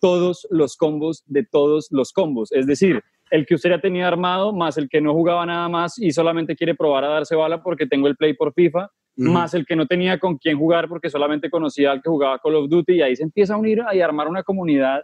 todos 0.00 0.46
los 0.50 0.76
combos 0.76 1.22
de 1.26 1.44
todos 1.44 1.88
los 1.90 2.12
combos. 2.12 2.52
Es 2.52 2.66
decir, 2.66 3.02
el 3.30 3.46
que 3.46 3.54
usted 3.54 3.70
ya 3.70 3.80
tenía 3.80 4.06
armado, 4.08 4.52
más 4.52 4.78
el 4.78 4.88
que 4.88 5.00
no 5.00 5.12
jugaba 5.12 5.44
nada 5.46 5.68
más 5.68 5.98
y 5.98 6.10
solamente 6.12 6.56
quiere 6.56 6.74
probar 6.74 7.04
a 7.04 7.08
darse 7.08 7.34
bala 7.34 7.62
porque 7.62 7.86
tengo 7.86 8.06
el 8.06 8.16
play 8.16 8.34
por 8.34 8.52
FIFA, 8.52 8.90
más 9.16 9.54
el 9.54 9.64
que 9.64 9.76
no 9.76 9.86
tenía 9.86 10.18
con 10.18 10.36
quién 10.36 10.58
jugar 10.58 10.88
porque 10.88 11.08
solamente 11.08 11.50
conocía 11.50 11.90
al 11.90 12.02
que 12.02 12.10
jugaba 12.10 12.38
Call 12.38 12.56
of 12.56 12.68
Duty 12.68 12.94
y 12.94 13.02
ahí 13.02 13.16
se 13.16 13.22
empieza 13.22 13.54
a 13.54 13.56
unir 13.56 13.82
y 13.92 14.00
a 14.00 14.04
armar 14.04 14.28
una 14.28 14.42
comunidad 14.42 15.02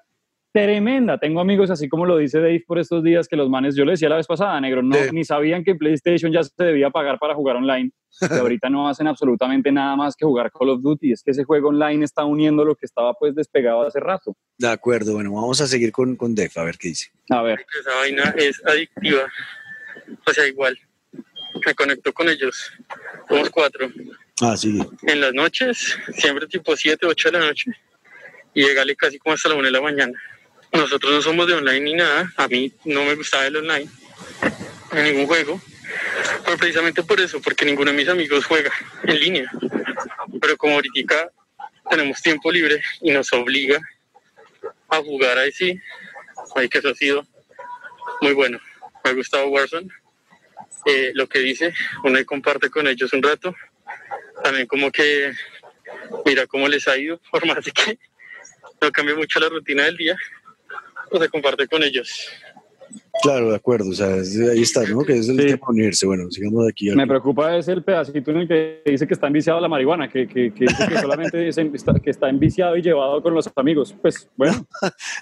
tremenda. 0.52 1.18
Tengo 1.18 1.40
amigos, 1.40 1.70
así 1.70 1.88
como 1.88 2.06
lo 2.06 2.18
dice 2.18 2.38
Dave 2.38 2.62
por 2.66 2.78
estos 2.78 3.02
días, 3.02 3.26
que 3.26 3.36
los 3.36 3.48
manes, 3.48 3.74
yo 3.74 3.84
le 3.84 3.92
decía 3.92 4.08
la 4.08 4.16
vez 4.16 4.26
pasada, 4.26 4.60
negro, 4.60 4.82
no, 4.82 4.96
ni 5.12 5.24
sabían 5.24 5.64
que 5.64 5.74
PlayStation 5.74 6.30
ya 6.30 6.42
se 6.42 6.52
debía 6.62 6.90
pagar 6.90 7.18
para 7.18 7.34
jugar 7.34 7.56
online. 7.56 7.90
que 8.20 8.26
ahorita 8.38 8.68
no 8.68 8.88
hacen 8.88 9.06
absolutamente 9.06 9.72
nada 9.72 9.96
más 9.96 10.14
que 10.14 10.26
jugar 10.26 10.52
Call 10.52 10.70
of 10.70 10.82
Duty. 10.82 11.12
Es 11.12 11.22
que 11.22 11.30
ese 11.30 11.44
juego 11.44 11.70
online 11.70 12.04
está 12.04 12.24
uniendo 12.24 12.64
lo 12.64 12.74
que 12.74 12.86
estaba 12.86 13.14
pues 13.14 13.34
despegado 13.34 13.82
hace 13.82 13.98
rato. 13.98 14.36
De 14.58 14.68
acuerdo, 14.68 15.14
bueno, 15.14 15.32
vamos 15.32 15.60
a 15.60 15.66
seguir 15.66 15.90
con, 15.90 16.16
con 16.16 16.34
Def, 16.34 16.56
a 16.58 16.64
ver 16.64 16.76
qué 16.76 16.88
dice. 16.88 17.10
A 17.30 17.42
ver. 17.42 17.64
Esa 17.80 17.94
vaina 17.96 18.34
es 18.36 18.62
adictiva. 18.66 19.22
O 20.26 20.32
sea, 20.32 20.46
igual, 20.46 20.78
me 21.64 21.74
conecto 21.74 22.12
con 22.12 22.28
ellos. 22.28 22.72
Somos 23.28 23.48
cuatro. 23.50 23.88
Ah, 24.42 24.56
sí. 24.56 24.78
En 25.02 25.20
las 25.20 25.32
noches, 25.32 25.96
siempre 26.16 26.46
tipo 26.46 26.76
7, 26.76 27.06
8 27.06 27.30
de 27.30 27.38
la 27.38 27.46
noche. 27.46 27.70
y 28.54 28.64
llegale 28.64 28.94
casi 28.96 29.18
como 29.18 29.34
hasta 29.34 29.48
la 29.48 29.54
una 29.54 29.66
de 29.66 29.72
la 29.72 29.80
mañana. 29.80 30.12
Nosotros 30.72 31.12
no 31.12 31.22
somos 31.22 31.46
de 31.46 31.54
online 31.54 31.80
ni 31.80 31.94
nada, 31.94 32.32
a 32.36 32.48
mí 32.48 32.72
no 32.84 33.04
me 33.04 33.14
gustaba 33.14 33.46
el 33.46 33.56
online 33.56 33.88
en 34.92 35.04
ningún 35.04 35.26
juego, 35.26 35.60
pero 36.44 36.56
precisamente 36.56 37.02
por 37.02 37.20
eso, 37.20 37.40
porque 37.40 37.64
ninguno 37.64 37.90
de 37.90 37.96
mis 37.96 38.08
amigos 38.08 38.46
juega 38.46 38.72
en 39.04 39.20
línea. 39.20 39.50
Pero 40.40 40.56
como 40.56 40.74
ahorita 40.74 41.30
tenemos 41.90 42.22
tiempo 42.22 42.50
libre 42.50 42.82
y 43.00 43.10
nos 43.10 43.32
obliga 43.32 43.80
a 44.88 44.96
jugar 44.98 45.38
ahí 45.38 45.52
sí, 45.52 45.78
ahí 46.56 46.68
que 46.68 46.78
eso 46.78 46.88
ha 46.88 46.94
sido 46.94 47.26
muy 48.20 48.32
bueno. 48.32 48.58
Me 49.04 49.10
ha 49.10 49.14
gustado 49.14 49.48
Warzone. 49.48 49.88
Eh, 50.86 51.12
lo 51.14 51.28
que 51.28 51.38
dice, 51.40 51.72
uno 52.04 52.18
comparte 52.24 52.70
con 52.70 52.86
ellos 52.86 53.12
un 53.12 53.22
rato. 53.22 53.54
También 54.42 54.66
como 54.66 54.90
que 54.90 55.32
mira 56.24 56.46
cómo 56.46 56.68
les 56.68 56.88
ha 56.88 56.96
ido, 56.96 57.20
por 57.30 57.46
más 57.46 57.64
de 57.64 57.72
que 57.72 57.98
no 58.80 58.90
cambie 58.90 59.14
mucho 59.14 59.38
la 59.38 59.48
rutina 59.48 59.84
del 59.84 59.96
día, 59.96 60.16
pues 61.12 61.24
se 61.24 61.28
comparte 61.28 61.68
con 61.68 61.82
ellos. 61.82 62.28
Claro, 63.22 63.50
de 63.50 63.56
acuerdo, 63.56 63.90
o 63.90 63.92
sea, 63.92 64.14
ahí 64.14 64.62
está, 64.62 64.82
¿no? 64.84 65.04
Que 65.04 65.16
es 65.16 65.28
el 65.28 65.36
tema 65.36 65.48
de 65.52 65.60
unirse. 65.68 66.06
Bueno, 66.06 66.30
sigamos 66.30 66.64
de 66.64 66.70
aquí. 66.70 66.90
Me 66.90 67.06
preocupa 67.06 67.56
es 67.56 67.68
el 67.68 67.82
pedacito 67.82 68.30
en 68.30 68.38
el 68.38 68.48
que 68.48 68.82
dice 68.84 69.06
que 69.06 69.14
está 69.14 69.28
enviciado 69.28 69.60
la 69.60 69.68
marihuana, 69.68 70.08
que, 70.08 70.26
que, 70.26 70.52
que 70.52 70.64
dice 70.64 70.88
que 70.88 70.98
solamente 70.98 71.48
está, 71.48 71.94
que 71.94 72.10
está 72.10 72.28
enviciado 72.28 72.76
y 72.76 72.82
llevado 72.82 73.22
con 73.22 73.34
los 73.34 73.48
amigos. 73.56 73.94
Pues, 74.00 74.28
bueno. 74.36 74.66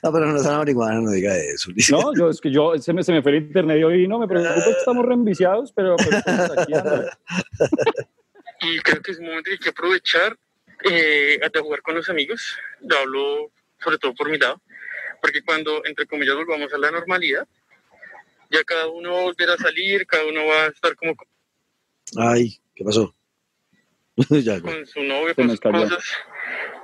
no, 0.02 0.12
pero 0.12 0.26
no 0.26 0.36
es 0.36 0.44
la 0.44 0.58
marihuana, 0.58 1.00
no 1.00 1.10
diga 1.10 1.36
eso. 1.36 1.70
No, 1.90 2.14
yo, 2.16 2.30
es 2.30 2.40
que 2.40 2.50
yo, 2.50 2.78
se 2.78 2.92
me, 2.92 3.02
se 3.02 3.12
me 3.12 3.22
fue 3.22 3.32
el 3.32 3.42
internet 3.44 3.78
y 3.80 3.84
hoy 3.84 4.08
no, 4.08 4.18
me 4.18 4.28
preocupa 4.28 4.54
que 4.54 4.70
estamos 4.70 5.04
reenviciados, 5.04 5.72
pero, 5.72 5.96
pero 5.96 6.22
pues, 6.24 6.50
aquí 6.58 6.72
Y 8.62 8.78
creo 8.80 9.02
que 9.02 9.12
es 9.12 9.18
un 9.18 9.26
momento 9.26 9.44
que 9.44 9.52
hay 9.52 9.58
que 9.58 9.70
aprovechar 9.70 10.36
eh, 10.84 11.40
jugar 11.60 11.82
con 11.82 11.94
los 11.94 12.08
amigos. 12.08 12.56
Lo 12.80 12.98
hablo 12.98 13.50
sobre 13.82 13.98
todo 13.98 14.14
por 14.14 14.30
mi 14.30 14.38
lado, 14.38 14.60
porque 15.20 15.42
cuando, 15.42 15.84
entre 15.84 16.06
comillas, 16.06 16.36
volvamos 16.36 16.72
a 16.72 16.78
la 16.78 16.90
normalidad, 16.90 17.46
ya 18.50 18.64
cada 18.64 18.88
uno 18.88 19.12
va 19.12 19.20
a 19.20 19.22
volver 19.22 19.50
a 19.50 19.56
salir, 19.56 20.06
cada 20.06 20.26
uno 20.26 20.46
va 20.46 20.64
a 20.64 20.66
estar 20.68 20.96
como... 20.96 21.14
Ay, 22.16 22.60
¿qué 22.74 22.84
pasó? 22.84 23.14
ya, 24.30 24.60
con 24.60 24.86
su 24.86 25.02
novio, 25.02 25.34
con 25.34 25.50
sus 25.50 25.60
cosas, 25.60 26.04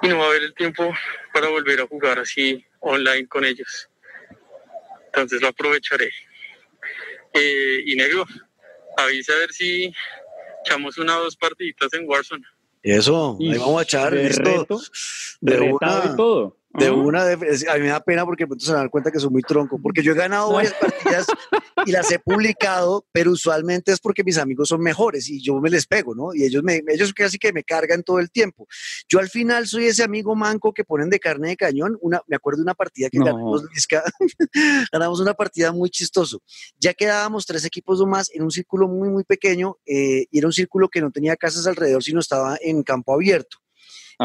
y 0.03 0.09
no 0.09 0.19
va 0.19 0.25
a 0.25 0.29
haber 0.29 0.45
el 0.45 0.55
tiempo 0.55 0.95
para 1.33 1.49
volver 1.49 1.81
a 1.81 1.87
jugar 1.87 2.19
así 2.19 2.65
online 2.81 3.27
con 3.27 3.45
ellos. 3.45 3.89
Entonces 5.07 5.41
lo 5.43 5.49
aprovecharé. 5.49 6.11
Eh, 7.33 7.83
y 7.85 7.97
negro, 7.97 8.25
avisa 8.97 9.33
a 9.33 9.39
ver 9.39 9.53
si 9.53 9.93
echamos 10.65 10.99
una 10.99 11.19
o 11.19 11.25
dos 11.25 11.37
partiditas 11.37 11.93
en 11.95 12.09
Warzone. 12.09 12.45
Eso, 12.83 13.37
ahí 13.41 13.59
vamos 13.59 13.81
a 13.81 13.83
echar 13.83 14.15
de 14.15 14.29
Reto, 14.29 14.81
de, 15.41 15.61
una, 15.61 16.03
y 16.13 16.17
todo. 16.17 16.57
De 16.79 16.91
una, 16.91 17.23
a 17.23 17.37
mí 17.37 17.81
me 17.81 17.89
da 17.89 18.01
pena 18.01 18.25
porque 18.25 18.47
se 18.59 18.73
dan 18.73 18.89
cuenta 18.89 19.11
que 19.11 19.19
soy 19.19 19.31
muy 19.31 19.43
tronco, 19.43 19.79
porque 19.81 20.03
yo 20.03 20.13
he 20.13 20.15
ganado 20.15 20.53
varias 20.53 20.75
partidas 20.75 21.27
y 21.85 21.93
las 21.93 22.11
he 22.11 22.19
publicado, 22.19 23.07
pero 23.13 23.31
usualmente 23.31 23.93
es 23.93 24.01
porque 24.01 24.25
mis 24.25 24.39
amigos 24.39 24.69
son 24.69 24.81
mejores 24.81 25.29
y 25.29 25.41
yo 25.43 25.61
me 25.61 25.71
les 25.71 25.87
pego, 25.87 26.15
¿no? 26.15 26.35
Y 26.35 26.45
ellos, 26.45 26.63
me, 26.63 26.83
ellos 26.89 27.13
casi 27.13 27.39
que 27.39 27.53
me 27.53 27.65
cargan 27.65 28.03
todo 28.03 28.19
el 28.19 28.31
tiempo. 28.31 28.67
Yo 29.09 29.19
al 29.19 29.29
final 29.29 29.67
soy 29.67 29.87
ese 29.87 30.03
amigo 30.03 30.35
manco 30.35 30.73
que 30.73 30.85
ponen 30.85 31.11
de 31.11 31.21
carne 31.21 31.49
de 31.49 31.57
cañón. 31.57 31.97
Una, 32.01 32.21
me 32.27 32.37
acuerdo 32.37 32.59
de 32.59 32.65
una 32.65 32.75
partida 32.75 33.09
que 33.11 33.19
ganamos, 33.19 33.65
ganamos 34.93 35.21
una 35.21 35.35
partida 35.35 35.73
muy 35.73 35.91
chistoso. 35.91 36.43
Ya 36.79 36.95
quedábamos 36.95 37.47
tres 37.47 37.65
equipos 37.65 38.01
o 38.01 38.07
más 38.07 38.31
en 38.35 38.43
un 38.43 38.51
círculo 38.51 38.89
muy, 38.89 39.09
muy 39.09 39.25
pequeño 39.25 39.79
eh, 39.87 40.27
y 40.31 40.39
era 40.39 40.47
un 40.47 40.53
círculo 40.53 40.89
que 40.89 41.01
no 41.01 41.11
tenía 41.11 41.37
casas 41.37 41.67
alrededor, 41.67 42.03
sino 42.03 42.21
estaba 42.21 42.57
en 42.61 42.83
campo 42.83 43.15
abierto. 43.15 43.59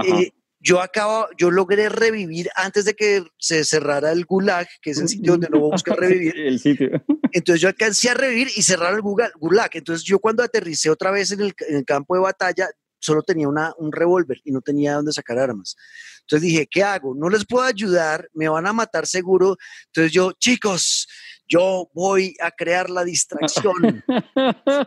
Eh, 0.06 0.32
yo 0.62 0.80
acabo, 0.80 1.28
yo 1.38 1.50
logré 1.50 1.90
revivir 1.90 2.50
antes 2.56 2.86
de 2.86 2.94
que 2.94 3.24
se 3.40 3.66
cerrara 3.66 4.12
el 4.12 4.26
Gulag, 4.26 4.68
que 4.82 4.92
es 4.92 5.00
el 5.00 5.10
sitio 5.10 5.34
donde 5.34 5.50
no 5.50 5.60
buscar 5.60 5.98
revivir. 6.00 6.38
el 6.38 6.60
sitio. 6.60 7.04
Entonces 7.32 7.62
yo 7.62 7.68
alcancé 7.68 8.10
a 8.10 8.14
revivir 8.14 8.50
y 8.56 8.62
cerrar 8.62 8.94
el 8.94 9.02
Gulag. 9.02 9.72
Entonces 9.74 10.06
yo 10.06 10.20
cuando 10.20 10.44
aterricé 10.44 10.90
otra 10.90 11.10
vez 11.10 11.32
en 11.32 11.42
el, 11.42 11.54
en 11.68 11.78
el 11.78 11.86
campo 11.86 12.14
de 12.14 12.22
batalla, 12.22 12.70
solo 13.00 13.24
tenía 13.24 13.48
una, 13.48 13.74
un 13.78 13.92
revólver 13.92 14.40
y 14.46 14.52
no 14.52 14.62
tenía 14.62 14.94
dónde 14.94 15.12
sacar 15.12 15.40
armas. 15.40 15.76
Entonces 16.22 16.48
dije, 16.48 16.68
¿qué 16.70 16.84
hago? 16.84 17.16
No 17.16 17.30
les 17.30 17.46
puedo 17.46 17.66
ayudar, 17.66 18.30
me 18.34 18.48
van 18.48 18.68
a 18.68 18.74
matar 18.74 19.08
seguro. 19.08 19.58
Entonces 19.88 20.14
yo, 20.14 20.32
chicos, 20.34 21.08
yo 21.52 21.90
voy 21.94 22.34
a 22.40 22.50
crear 22.50 22.90
la 22.90 23.04
distracción. 23.04 24.02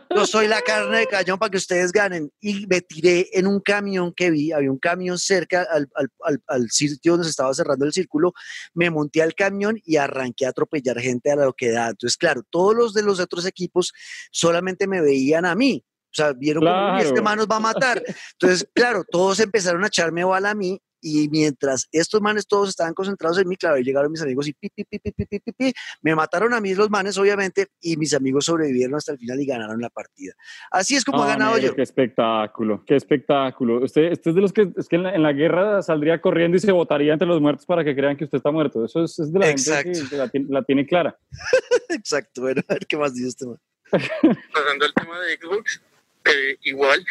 Yo 0.09 0.25
soy 0.25 0.47
la 0.47 0.61
carne 0.61 0.99
de 0.99 1.07
cañón 1.07 1.37
para 1.37 1.51
que 1.51 1.57
ustedes 1.57 1.91
ganen. 1.91 2.31
Y 2.41 2.65
me 2.65 2.81
tiré 2.81 3.29
en 3.33 3.45
un 3.45 3.59
camión 3.59 4.11
que 4.11 4.31
vi, 4.31 4.51
había 4.51 4.71
un 4.71 4.79
camión 4.79 5.19
cerca 5.19 5.67
al, 5.71 5.87
al, 6.23 6.41
al, 6.47 6.71
sitio 6.71 7.11
donde 7.11 7.25
se 7.25 7.29
estaba 7.29 7.53
cerrando 7.53 7.85
el 7.85 7.93
círculo, 7.93 8.33
me 8.73 8.89
monté 8.89 9.21
al 9.21 9.35
camión 9.35 9.79
y 9.85 9.97
arranqué 9.97 10.47
a 10.47 10.49
atropellar 10.49 10.99
gente 10.99 11.31
a 11.31 11.35
lo 11.35 11.53
que 11.53 11.69
da. 11.69 11.89
Entonces, 11.89 12.17
claro, 12.17 12.41
todos 12.49 12.75
los 12.75 12.93
de 12.95 13.03
los 13.03 13.19
otros 13.19 13.45
equipos 13.45 13.93
solamente 14.31 14.87
me 14.87 15.01
veían 15.01 15.45
a 15.45 15.53
mí. 15.53 15.85
O 15.85 16.15
sea, 16.15 16.33
vieron 16.33 16.63
como 16.63 16.97
este 16.97 17.21
man 17.21 17.37
nos 17.37 17.47
va 17.47 17.57
a 17.57 17.59
matar. 17.59 18.01
Entonces, 18.31 18.67
claro, 18.73 19.03
todos 19.07 19.39
empezaron 19.39 19.83
a 19.83 19.87
echarme 19.87 20.23
bala 20.23 20.51
a 20.51 20.55
mí 20.55 20.81
y 21.05 21.29
mientras 21.29 21.87
estos 21.91 22.19
manes 22.19 22.47
todos 22.47 22.69
estaban 22.69 22.95
concentrados 22.95 23.37
en 23.37 23.47
mí, 23.47 23.55
claro, 23.55 23.77
llegaron 23.77 24.11
mis 24.11 24.23
amigos 24.23 24.47
y 24.47 24.53
pi, 24.53 24.69
pi, 24.69 24.83
pi, 24.85 24.97
pi, 24.97 25.11
pi, 25.11 25.39
pi, 25.39 25.51
pi, 25.51 25.73
me 26.01 26.15
mataron 26.15 26.51
a 26.55 26.59
mí 26.59 26.73
los 26.73 26.89
manes, 26.89 27.15
obviamente, 27.19 27.67
y 27.79 27.95
mis 27.95 28.15
amigos 28.15 28.45
sobrevivieron 28.45 28.95
hasta 28.95 29.11
el 29.11 29.19
final 29.19 29.39
y 29.39 29.45
ganaron 29.45 29.79
la 29.79 29.91
partida. 29.91 30.33
Así 30.71 30.95
es 30.95 31.05
como 31.05 31.23
he 31.23 31.27
ganado 31.27 31.59
yo. 31.59 31.75
Qué 31.75 31.83
espectáculo, 31.83 32.83
qué 32.87 32.95
espectáculo. 32.95 33.83
Usted, 33.83 34.13
usted 34.13 34.31
es 34.31 34.35
de 34.35 34.41
los 34.41 34.51
que, 34.51 34.73
es 34.75 34.87
que 34.87 34.95
en 34.95 35.21
la, 35.21 35.31
guerra 35.31 35.83
saldría 35.83 36.19
corriendo 36.19 36.57
y 36.57 36.59
se 36.59 36.71
votaría 36.71 37.13
entre 37.13 37.27
los 37.27 37.39
muertos 37.39 37.67
para 37.67 37.83
que 37.83 37.95
crean 37.95 38.17
que 38.17 38.23
usted 38.23 38.37
está 38.37 38.49
muerto. 38.49 38.83
Eso 38.83 39.03
es, 39.03 39.15
de 39.31 39.39
la 39.39 39.45
gente 39.45 40.29
que 40.31 40.45
la, 40.49 40.63
tiene 40.63 40.87
clara. 40.87 41.15
Exacto, 41.89 42.41
bueno, 42.41 42.63
a 42.67 42.73
ver 42.73 42.87
qué 42.87 42.97
más 42.97 43.13
dice 43.13 43.27
este 43.27 43.45
man. 43.45 43.59
Pasando 43.91 44.85
al 44.85 44.93
tema 44.95 45.19
de 45.19 45.37
Xbox, 45.37 45.83
eh, 46.25 46.57
igual. 46.63 47.05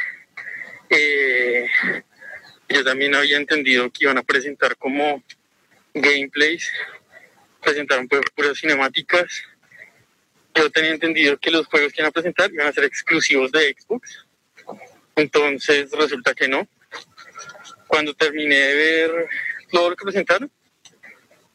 Eh, 0.90 1.66
yo 2.74 2.82
también 2.84 3.14
había 3.14 3.36
entendido 3.36 3.88
que 3.90 4.04
iban 4.04 4.18
a 4.18 4.22
presentar 4.24 4.76
como 4.76 5.22
gameplays, 5.94 6.68
presentaron 7.62 8.08
pues 8.08 8.22
puras 8.34 8.58
cinemáticas. 8.58 9.44
Yo 10.54 10.68
tenía 10.70 10.90
entendido 10.90 11.38
que 11.38 11.52
los 11.52 11.66
juegos 11.66 11.92
que 11.92 12.02
iban 12.02 12.08
a 12.08 12.12
presentar 12.12 12.52
iban 12.52 12.66
a 12.66 12.72
ser 12.72 12.84
exclusivos 12.84 13.52
de 13.52 13.76
Xbox. 13.78 14.26
Entonces 15.14 15.88
resulta 15.92 16.34
que 16.34 16.48
no. 16.48 16.66
Cuando 17.86 18.12
terminé 18.12 18.56
de 18.56 18.74
ver 18.74 19.28
todo 19.70 19.90
lo 19.90 19.96
que 19.96 20.04
presentaron, 20.04 20.50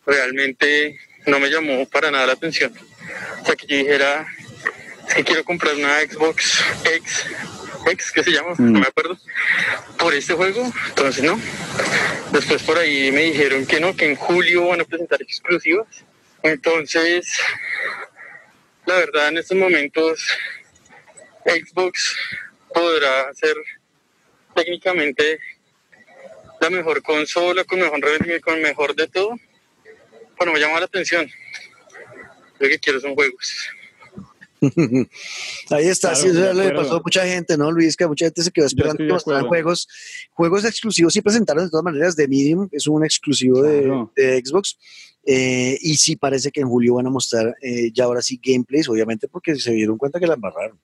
realmente 0.06 0.98
no 1.26 1.38
me 1.40 1.50
llamó 1.50 1.86
para 1.90 2.12
nada 2.12 2.28
la 2.28 2.34
atención. 2.34 2.74
O 3.42 3.46
sea, 3.46 3.56
que 3.58 3.68
yo 3.68 3.76
dijera, 3.76 4.26
es 5.10 5.16
que 5.16 5.24
quiero 5.26 5.44
comprar 5.44 5.76
una 5.76 6.00
Xbox 6.00 6.64
X 6.86 7.26
X, 7.88 8.12
que 8.12 8.24
se 8.24 8.32
llama, 8.32 8.56
no 8.58 8.80
mm. 8.80 8.82
me 8.82 8.88
acuerdo, 8.88 9.18
por 9.98 10.14
este 10.14 10.34
juego, 10.34 10.72
entonces 10.90 11.24
no. 11.24 11.40
Después 12.32 12.64
por 12.64 12.78
ahí 12.78 13.12
me 13.12 13.24
dijeron 13.24 13.66
que 13.66 13.80
no, 13.80 13.96
que 13.96 14.06
en 14.06 14.16
julio 14.16 14.68
van 14.68 14.82
a 14.82 14.86
presentar 14.86 15.22
exclusivas. 15.22 15.88
Entonces, 16.44 17.40
la 18.86 18.96
verdad 18.96 19.30
en 19.30 19.38
estos 19.38 19.58
momentos 19.58 20.26
Xbox 21.46 22.16
podrá 22.74 23.34
ser 23.34 23.56
técnicamente 24.56 25.40
la 26.60 26.70
mejor 26.70 27.02
consola, 27.02 27.64
con 27.64 27.80
mejor 27.80 28.02
con 28.42 28.62
mejor 28.62 28.96
de 28.96 29.08
todo. 29.08 29.38
Bueno, 30.38 30.54
me 30.54 30.60
llama 30.60 30.80
la 30.80 30.86
atención. 30.86 31.30
Lo 32.60 32.68
que 32.68 32.80
quiero 32.80 33.00
son 33.00 33.16
juegos. 33.16 33.70
Ahí 35.70 35.88
está, 35.88 36.16
sí, 36.16 36.28
eso 36.28 36.54
le 36.54 36.72
pasó 36.72 36.98
a 36.98 37.02
mucha 37.02 37.26
gente, 37.26 37.58
¿no, 37.58 37.72
Luis? 37.72 37.96
Que 37.96 38.08
mucha 38.08 38.26
gente 38.26 38.44
se 38.44 38.52
quedó 38.52 38.66
esperando 38.66 38.98
que 38.98 39.12
mostraran 39.12 39.48
juegos, 39.48 39.88
juegos 40.32 40.66
exclusivos 40.66 41.16
y 41.16 41.22
presentaron 41.22 41.66
de 41.66 41.70
todas 41.70 41.84
maneras 41.84 42.16
de 42.16 42.28
Medium, 42.28 42.68
es 42.72 42.88
un 42.88 43.04
exclusivo 43.04 43.62
de, 43.62 44.42
Xbox. 44.44 44.78
Eh, 45.26 45.78
y 45.82 45.96
sí 45.96 46.16
parece 46.16 46.50
que 46.50 46.62
en 46.62 46.68
julio 46.68 46.96
van 46.96 47.08
a 47.08 47.10
mostrar 47.10 47.54
eh, 47.62 47.92
ya 47.94 48.06
ahora 48.06 48.22
sí 48.22 48.40
gameplays, 48.42 48.90
obviamente 48.90 49.28
porque 49.28 49.56
se 49.56 49.74
dieron 49.74 49.98
cuenta 49.98 50.20
que 50.20 50.28
la 50.28 50.34
embarraron. 50.34 50.80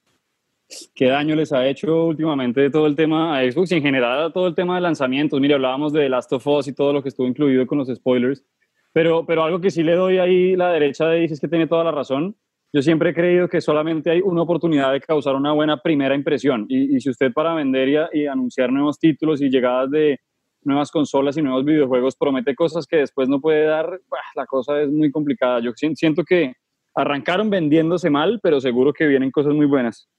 ¿Qué 0.94 1.06
daño 1.06 1.36
les 1.36 1.54
ha 1.54 1.68
hecho 1.68 2.06
últimamente 2.06 2.70
todo 2.70 2.88
el 2.88 2.96
tema 2.96 3.38
a 3.38 3.52
Xbox 3.52 3.72
y 3.72 3.76
en 3.76 3.84
general 3.84 4.34
todo 4.34 4.48
el 4.48 4.56
tema 4.56 4.76
de 4.76 4.82
lanzamientos? 4.82 5.40
Mire, 5.40 5.54
hablábamos 5.54 5.94
de 5.94 6.10
Last 6.10 6.34
of 6.34 6.46
Us 6.48 6.68
y 6.68 6.74
todo 6.74 6.92
lo 6.92 7.04
que 7.04 7.10
estuvo 7.10 7.28
incluido 7.28 7.66
con 7.68 7.78
los 7.78 7.88
spoilers, 7.88 8.44
pero, 8.92 9.26
pero 9.26 9.44
algo 9.44 9.62
que 9.62 9.70
sí 9.70 9.84
le 9.84 9.94
doy 9.94 10.18
ahí 10.18 10.56
la 10.56 10.72
derecha 10.72 11.08
de 11.08 11.22
dice 11.22 11.36
es 11.36 11.40
que 11.40 11.48
tiene 11.48 11.68
toda 11.68 11.84
la 11.84 11.92
razón 11.92 12.36
yo 12.76 12.82
siempre 12.82 13.12
he 13.12 13.14
creído 13.14 13.48
que 13.48 13.62
solamente 13.62 14.12
hay 14.12 14.20
una 14.20 14.42
oportunidad 14.42 14.92
de 14.92 15.00
causar 15.00 15.34
una 15.36 15.54
buena 15.54 15.82
primera 15.82 16.14
impresión. 16.14 16.66
Y, 16.68 17.00
si 17.00 17.10
usted 17.10 17.32
para 17.32 17.54
vender 17.54 18.10
y, 18.12 18.28
anunciar 18.28 18.70
nuevos 18.70 19.00
títulos 19.00 19.42
y 19.42 19.50
llegadas 19.50 19.90
de 19.92 20.20
nuevas 20.62 20.92
consolas 20.92 21.38
y 21.38 21.42
nuevos 21.42 21.64
videojuegos 21.64 22.18
promete 22.18 22.54
cosas 22.54 22.86
que 22.86 22.98
después 22.98 23.30
no 23.30 23.40
puede 23.40 23.64
dar, 23.64 24.02
la 24.36 24.46
cosa 24.46 24.82
es 24.82 24.90
muy 24.90 25.10
complicada. 25.10 25.62
Yo 25.62 25.72
siento 25.96 26.26
que 26.26 26.52
arrancaron 26.94 27.50
vendiéndose 27.50 28.10
mal, 28.10 28.42
pero 28.44 28.60
seguro 28.60 28.92
que 28.92 29.08
vienen 29.08 29.32
cosas 29.32 29.54
muy 29.54 29.68
buenas. 29.68 30.10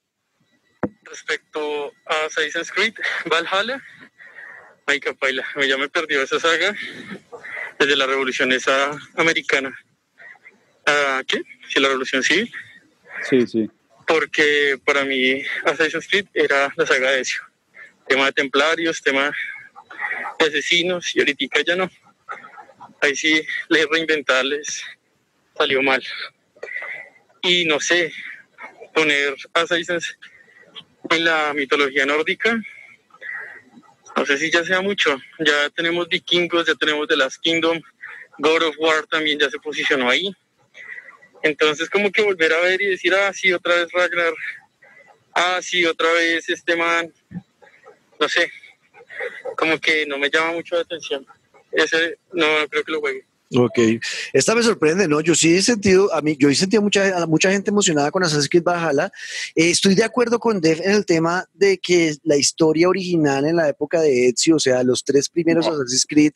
Respecto 1.02 1.60
a 2.06 2.24
Assassin's 2.24 2.72
Creed 2.72 2.94
Valhalla, 3.30 3.82
ay, 4.86 4.98
capaila, 4.98 5.44
ya 5.68 5.76
me 5.76 5.90
perdió 5.90 6.22
esa 6.22 6.40
saga. 6.40 6.74
desde 7.78 7.96
la 7.96 8.06
revolución 8.06 8.50
esa 8.52 8.92
americana. 9.14 9.76
¿A 10.86 11.22
qué? 11.26 11.42
Sí, 11.68 11.80
la 11.80 11.88
revolución 11.88 12.22
civil. 12.22 12.52
Sí, 13.28 13.46
sí. 13.46 13.70
Porque 14.06 14.78
para 14.84 15.04
mí 15.04 15.42
Assassin's 15.64 16.06
Creed 16.08 16.26
era 16.32 16.72
la 16.76 16.86
saga 16.86 17.10
de 17.10 17.20
Ezio. 17.20 17.42
Tema 18.06 18.26
de 18.26 18.32
templarios, 18.32 19.02
tema 19.02 19.32
de 20.38 20.46
asesinos, 20.46 21.14
y 21.14 21.20
ahorita 21.20 21.60
ya 21.66 21.76
no. 21.76 21.90
Ahí 23.00 23.16
sí, 23.16 23.42
le 23.68 23.86
reinventarles 23.86 24.84
salió 25.56 25.82
mal. 25.82 26.02
Y 27.42 27.64
no 27.64 27.80
sé, 27.80 28.12
poner 28.94 29.34
Assassin's 29.54 30.16
en 31.10 31.24
la 31.24 31.52
mitología 31.54 32.06
nórdica, 32.06 32.60
no 34.16 34.24
sé 34.24 34.38
si 34.38 34.50
ya 34.50 34.64
sea 34.64 34.80
mucho. 34.80 35.18
Ya 35.38 35.68
tenemos 35.70 36.08
vikingos, 36.08 36.66
ya 36.66 36.74
tenemos 36.74 37.06
The 37.06 37.16
Last 37.16 37.40
Kingdom, 37.42 37.80
God 38.38 38.62
of 38.62 38.76
War 38.78 39.06
también 39.06 39.38
ya 39.38 39.50
se 39.50 39.58
posicionó 39.58 40.08
ahí. 40.08 40.34
Entonces 41.46 41.88
como 41.88 42.10
que 42.10 42.22
volver 42.22 42.52
a 42.52 42.60
ver 42.60 42.82
y 42.82 42.86
decir, 42.86 43.14
ah, 43.14 43.32
sí, 43.32 43.52
otra 43.52 43.76
vez 43.76 43.88
Ragnar, 43.92 44.34
ah, 45.32 45.60
sí, 45.62 45.84
otra 45.84 46.12
vez 46.12 46.48
este 46.48 46.76
man, 46.76 47.12
no 48.20 48.28
sé, 48.28 48.50
como 49.56 49.78
que 49.78 50.06
no 50.06 50.18
me 50.18 50.28
llama 50.28 50.52
mucho 50.52 50.74
la 50.74 50.82
atención. 50.82 51.24
Ese 51.72 52.18
no 52.32 52.46
creo 52.68 52.84
que 52.84 52.92
lo 52.92 53.00
juegue. 53.00 53.24
Ok, 53.54 53.78
esta 54.32 54.56
me 54.56 54.62
sorprende, 54.62 55.06
¿no? 55.06 55.20
Yo 55.20 55.36
sí 55.36 55.56
he 55.56 55.62
sentido, 55.62 56.12
a 56.12 56.20
mí, 56.20 56.36
yo 56.36 56.48
he 56.48 56.54
sentido 56.56 56.82
mucha, 56.82 57.26
mucha 57.26 57.52
gente 57.52 57.70
emocionada 57.70 58.10
con 58.10 58.24
Assassin's 58.24 58.48
Creed 58.48 58.64
Valhalla. 58.64 59.12
Eh, 59.54 59.70
estoy 59.70 59.94
de 59.94 60.02
acuerdo 60.02 60.40
con 60.40 60.60
Dev 60.60 60.80
en 60.82 60.90
el 60.90 61.06
tema 61.06 61.48
de 61.54 61.78
que 61.78 62.16
la 62.24 62.36
historia 62.36 62.88
original 62.88 63.46
en 63.46 63.54
la 63.54 63.68
época 63.68 64.00
de 64.00 64.28
Ezio, 64.28 64.56
o 64.56 64.58
sea, 64.58 64.82
los 64.82 65.04
tres 65.04 65.28
primeros 65.28 65.68
Assassin's 65.68 66.06
Creed, 66.08 66.32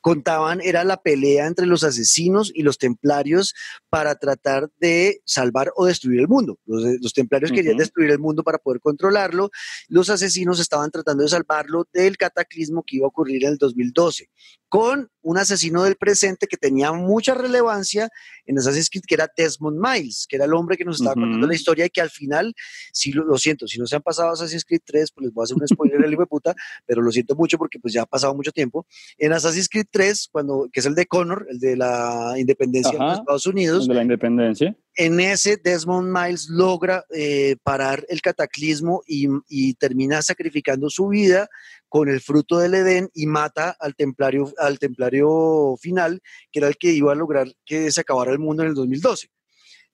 contaban 0.00 0.60
era 0.60 0.84
la 0.84 1.02
pelea 1.02 1.46
entre 1.46 1.66
los 1.66 1.84
asesinos 1.84 2.50
y 2.54 2.62
los 2.62 2.78
templarios 2.78 3.54
para 3.88 4.14
tratar 4.14 4.70
de 4.78 5.20
salvar 5.24 5.72
o 5.76 5.86
destruir 5.86 6.20
el 6.20 6.28
mundo. 6.28 6.58
Los, 6.66 7.12
templarios 7.12 7.52
querían 7.52 7.76
destruir 7.76 8.10
el 8.10 8.18
mundo 8.18 8.42
para 8.42 8.58
poder 8.58 8.80
controlarlo, 8.80 9.50
los 9.88 10.10
asesinos 10.10 10.60
estaban 10.60 10.90
tratando 10.90 11.22
de 11.22 11.28
salvarlo 11.28 11.86
del 11.92 12.16
cataclismo 12.16 12.82
que 12.86 12.96
iba 12.96 13.06
a 13.06 13.08
ocurrir 13.08 13.44
en 13.44 13.52
el 13.52 13.58
2012 13.58 14.28
con 14.70 15.10
un 15.22 15.38
asesino 15.38 15.82
del 15.84 15.96
presente 15.96 16.46
que 16.46 16.56
tenía 16.56 16.92
mucha 16.92 17.34
relevancia 17.34 18.08
en 18.46 18.58
Assassin's 18.58 18.90
Creed, 18.90 19.04
que 19.06 19.14
era 19.14 19.28
Desmond 19.36 19.78
Miles, 19.78 20.26
que 20.28 20.36
era 20.36 20.44
el 20.44 20.54
hombre 20.54 20.76
que 20.76 20.84
nos 20.84 21.00
estaba 21.00 21.14
contando 21.14 21.46
la 21.46 21.54
historia 21.54 21.86
y 21.86 21.90
que 21.90 22.00
al 22.00 22.10
final, 22.10 22.54
sí, 22.92 23.12
lo, 23.12 23.36
siento, 23.38 23.66
si 23.66 23.78
no 23.78 23.86
se 23.86 23.96
han 23.96 24.02
pasado 24.02 24.30
Assassin's 24.30 24.64
Creed 24.64 24.80
3, 24.84 25.12
pues 25.12 25.24
les 25.24 25.34
voy 25.34 25.42
a 25.42 25.44
hacer 25.44 25.56
un 25.60 25.68
spoiler 25.68 26.04
el 26.04 26.12
hijo 26.12 26.22
de 26.22 26.26
puta, 26.26 26.54
pero 26.86 27.02
lo 27.02 27.12
siento 27.12 27.34
mucho 27.34 27.58
porque 27.58 27.78
pues 27.78 27.92
ya 27.92 28.02
ha 28.02 28.06
pasado 28.06 28.34
mucho 28.34 28.52
tiempo. 28.52 28.86
En 29.18 29.32
Assassin's 29.32 29.68
Creed 29.68 29.86
3, 29.90 30.28
cuando, 30.32 30.68
que 30.72 30.80
es 30.80 30.86
el 30.86 30.94
de 30.94 31.06
Connor, 31.06 31.46
el 31.50 31.58
de 31.58 31.76
la 31.76 32.34
independencia 32.38 32.92
de 32.92 32.98
los 32.98 33.18
Estados 33.18 33.46
Unidos. 33.46 33.86
de 33.86 33.94
la 33.94 34.02
independencia. 34.02 34.76
En 34.96 35.20
ese, 35.20 35.56
Desmond 35.56 36.10
Miles 36.12 36.48
logra 36.48 37.04
eh, 37.10 37.56
parar 37.62 38.04
el 38.08 38.20
cataclismo 38.20 39.02
y, 39.06 39.74
termina 39.74 40.20
sacrificando 40.20 40.90
su 40.90 41.08
vida 41.08 41.48
con 41.88 42.08
el 42.08 42.20
fruto 42.20 42.58
del 42.58 42.74
Edén 42.74 43.10
y 43.14 43.26
mata 43.26 43.76
al 43.78 43.94
templario, 43.94 44.52
al 44.58 44.78
templario 44.78 45.76
final, 45.80 46.20
que 46.50 46.58
era 46.58 46.68
el 46.68 46.76
que 46.76 46.92
iba 46.92 47.12
a 47.12 47.16
lograr 47.16 47.48
que 47.64 47.90
se 47.90 48.00
acabara 48.00 48.32
el 48.32 48.38
mundo 48.40 48.62
en 48.62 48.70
el 48.70 48.74
2012. 48.74 49.28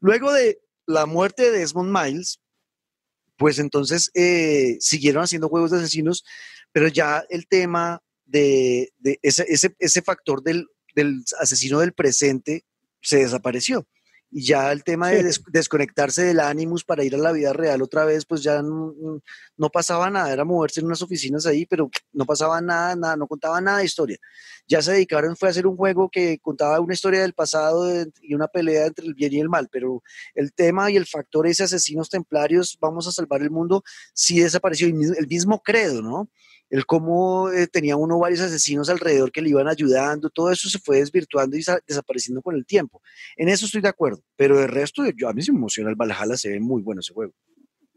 Luego 0.01 0.33
de 0.33 0.61
la 0.87 1.07
muerte 1.07 1.51
de 1.51 1.59
Desmond 1.59 1.93
Miles, 1.93 2.41
pues 3.37 3.59
entonces 3.59 4.11
eh, 4.15 4.77
siguieron 4.81 5.23
haciendo 5.23 5.49
juegos 5.49 5.71
de 5.71 5.79
asesinos, 5.79 6.25
pero 6.73 6.89
ya 6.89 7.25
el 7.29 7.47
tema 7.47 8.03
de, 8.25 8.93
ese, 9.23 9.77
ese, 9.79 10.03
factor 10.03 10.43
del, 10.43 10.67
del 10.95 11.23
asesino 11.39 11.81
del 11.81 11.93
presente 11.93 12.65
se 13.01 13.19
desapareció 13.19 13.87
y 14.37 14.45
ya 14.45 14.71
el 14.71 14.85
tema 14.85 15.09
de 15.09 15.35
desconectarse 15.47 16.25
del 16.25 16.41
Animus 16.41 16.85
para 16.85 17.03
ir 17.03 17.15
a 17.15 17.19
la 17.19 17.33
vida 17.33 17.55
real 17.55 17.81
otra 17.81 18.05
vez, 18.05 18.27
pues 18.27 18.43
ya 18.43 18.61
no, 18.61 19.23
pasaba 19.73 20.11
nada, 20.11 20.31
era 20.31 20.45
moverse 20.45 20.81
en 20.81 20.87
unas 20.87 21.01
oficinas 21.01 21.47
ahí, 21.47 21.65
pero 21.65 21.89
no 22.13 22.27
pasaba 22.27 22.61
nada, 22.61 22.95
nada, 22.95 23.17
no 23.17 23.27
contaba 23.27 23.63
nada 23.63 23.79
de 23.79 23.87
historia. 23.87 24.19
Ya 24.69 24.83
se 24.83 24.93
dedicaron, 24.93 25.39
fue 25.39 25.49
a 25.49 25.53
hacer 25.53 25.67
un 25.67 25.75
juego 25.75 26.11
que 26.11 26.39
contaba 26.39 26.79
una 26.81 26.93
historia 26.93 27.23
del 27.23 27.33
pasado 27.33 27.91
y 28.21 28.35
una 28.35 28.47
pelea 28.47 28.89
entre 28.89 29.07
el 29.07 29.15
bien 29.15 29.33
y 29.33 29.41
el 29.41 29.49
mal, 29.49 29.71
pero 29.73 30.03
el 30.35 30.53
tema 30.53 30.91
y 30.91 30.97
el 30.97 31.07
factor 31.07 31.47
ese 31.47 31.65
asesinos 31.65 32.11
templarios, 32.11 32.77
vamos 32.79 33.09
a 33.09 33.13
salvar 33.13 33.41
el 33.41 33.51
mundo, 33.51 33.85
sí 34.13 34.39
desapareció, 34.41 34.87
el 34.87 35.27
mismo 35.29 35.63
credo, 35.63 36.03
¿no? 36.03 36.29
El 36.71 36.87
cómo 36.87 37.51
eh, 37.51 37.67
tenía 37.67 37.97
uno 37.97 38.19
varios 38.19 38.41
asesinos 38.41 38.91
alrededor 38.91 39.31
que 39.31 39.43
le 39.43 39.51
iban 39.51 39.69
ayudando, 39.69 40.31
todo 40.31 40.51
eso 40.51 40.69
se 40.69 40.79
fue 40.79 40.99
desvirtuando 40.99 41.57
y 41.57 41.63
desapareciendo 41.87 42.43
con 42.43 42.55
el 42.55 42.67
tiempo. 42.67 43.01
En 43.37 43.49
eso 43.49 43.67
estoy 43.67 43.81
de 43.81 43.89
acuerdo, 43.89 44.21
pero 44.37 44.61
el 44.61 44.69
resto, 44.69 45.03
yo, 45.17 45.29
a 45.29 45.33
mí 45.33 45.43
se 45.43 45.53
me 45.53 45.59
emociona 45.59 45.91
el 45.91 45.97
Valhalla, 45.97 46.37
se 46.37 46.51
ve 46.51 46.61
muy 46.61 46.83
bueno 46.83 47.01
ese 47.01 47.15
juego. 47.15 47.33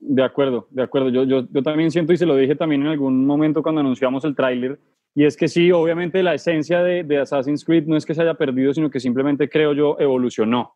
De 0.02 0.24
acuerdo, 0.24 0.68
de 0.72 0.84
acuerdo. 0.84 1.10
Yo, 1.10 1.24
yo, 1.24 1.48
yo 1.52 1.64
también 1.64 1.92
siento, 1.92 2.14
y 2.14 2.18
se 2.18 2.26
lo 2.26 2.36
dije 2.36 2.56
también 2.56 2.82
en 2.82 2.88
algún 2.88 3.26
momento 3.26 3.62
cuando 3.62 3.82
anunciamos 3.82 4.24
el 4.24 4.36
tráiler, 4.36 4.80
y 5.16 5.26
es 5.26 5.36
que 5.36 5.48
sí, 5.48 5.72
obviamente 5.72 6.24
la 6.24 6.36
esencia 6.36 6.82
de, 6.82 7.04
de, 7.04 7.18
Assassin's 7.18 7.66
Creed 7.66 7.86
no 7.88 7.98
es 7.98 8.06
que 8.06 8.14
se 8.14 8.22
haya 8.22 8.36
perdido, 8.36 8.74
sino 8.74 8.90
que 8.90 9.00
simplemente 9.00 9.50
creo 9.50 9.74
yo 9.74 9.98
evolucionó. 10.00 10.76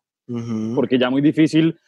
Porque 0.74 0.98
ya 0.98 1.10
muy 1.10 1.20
difícil 1.20 1.78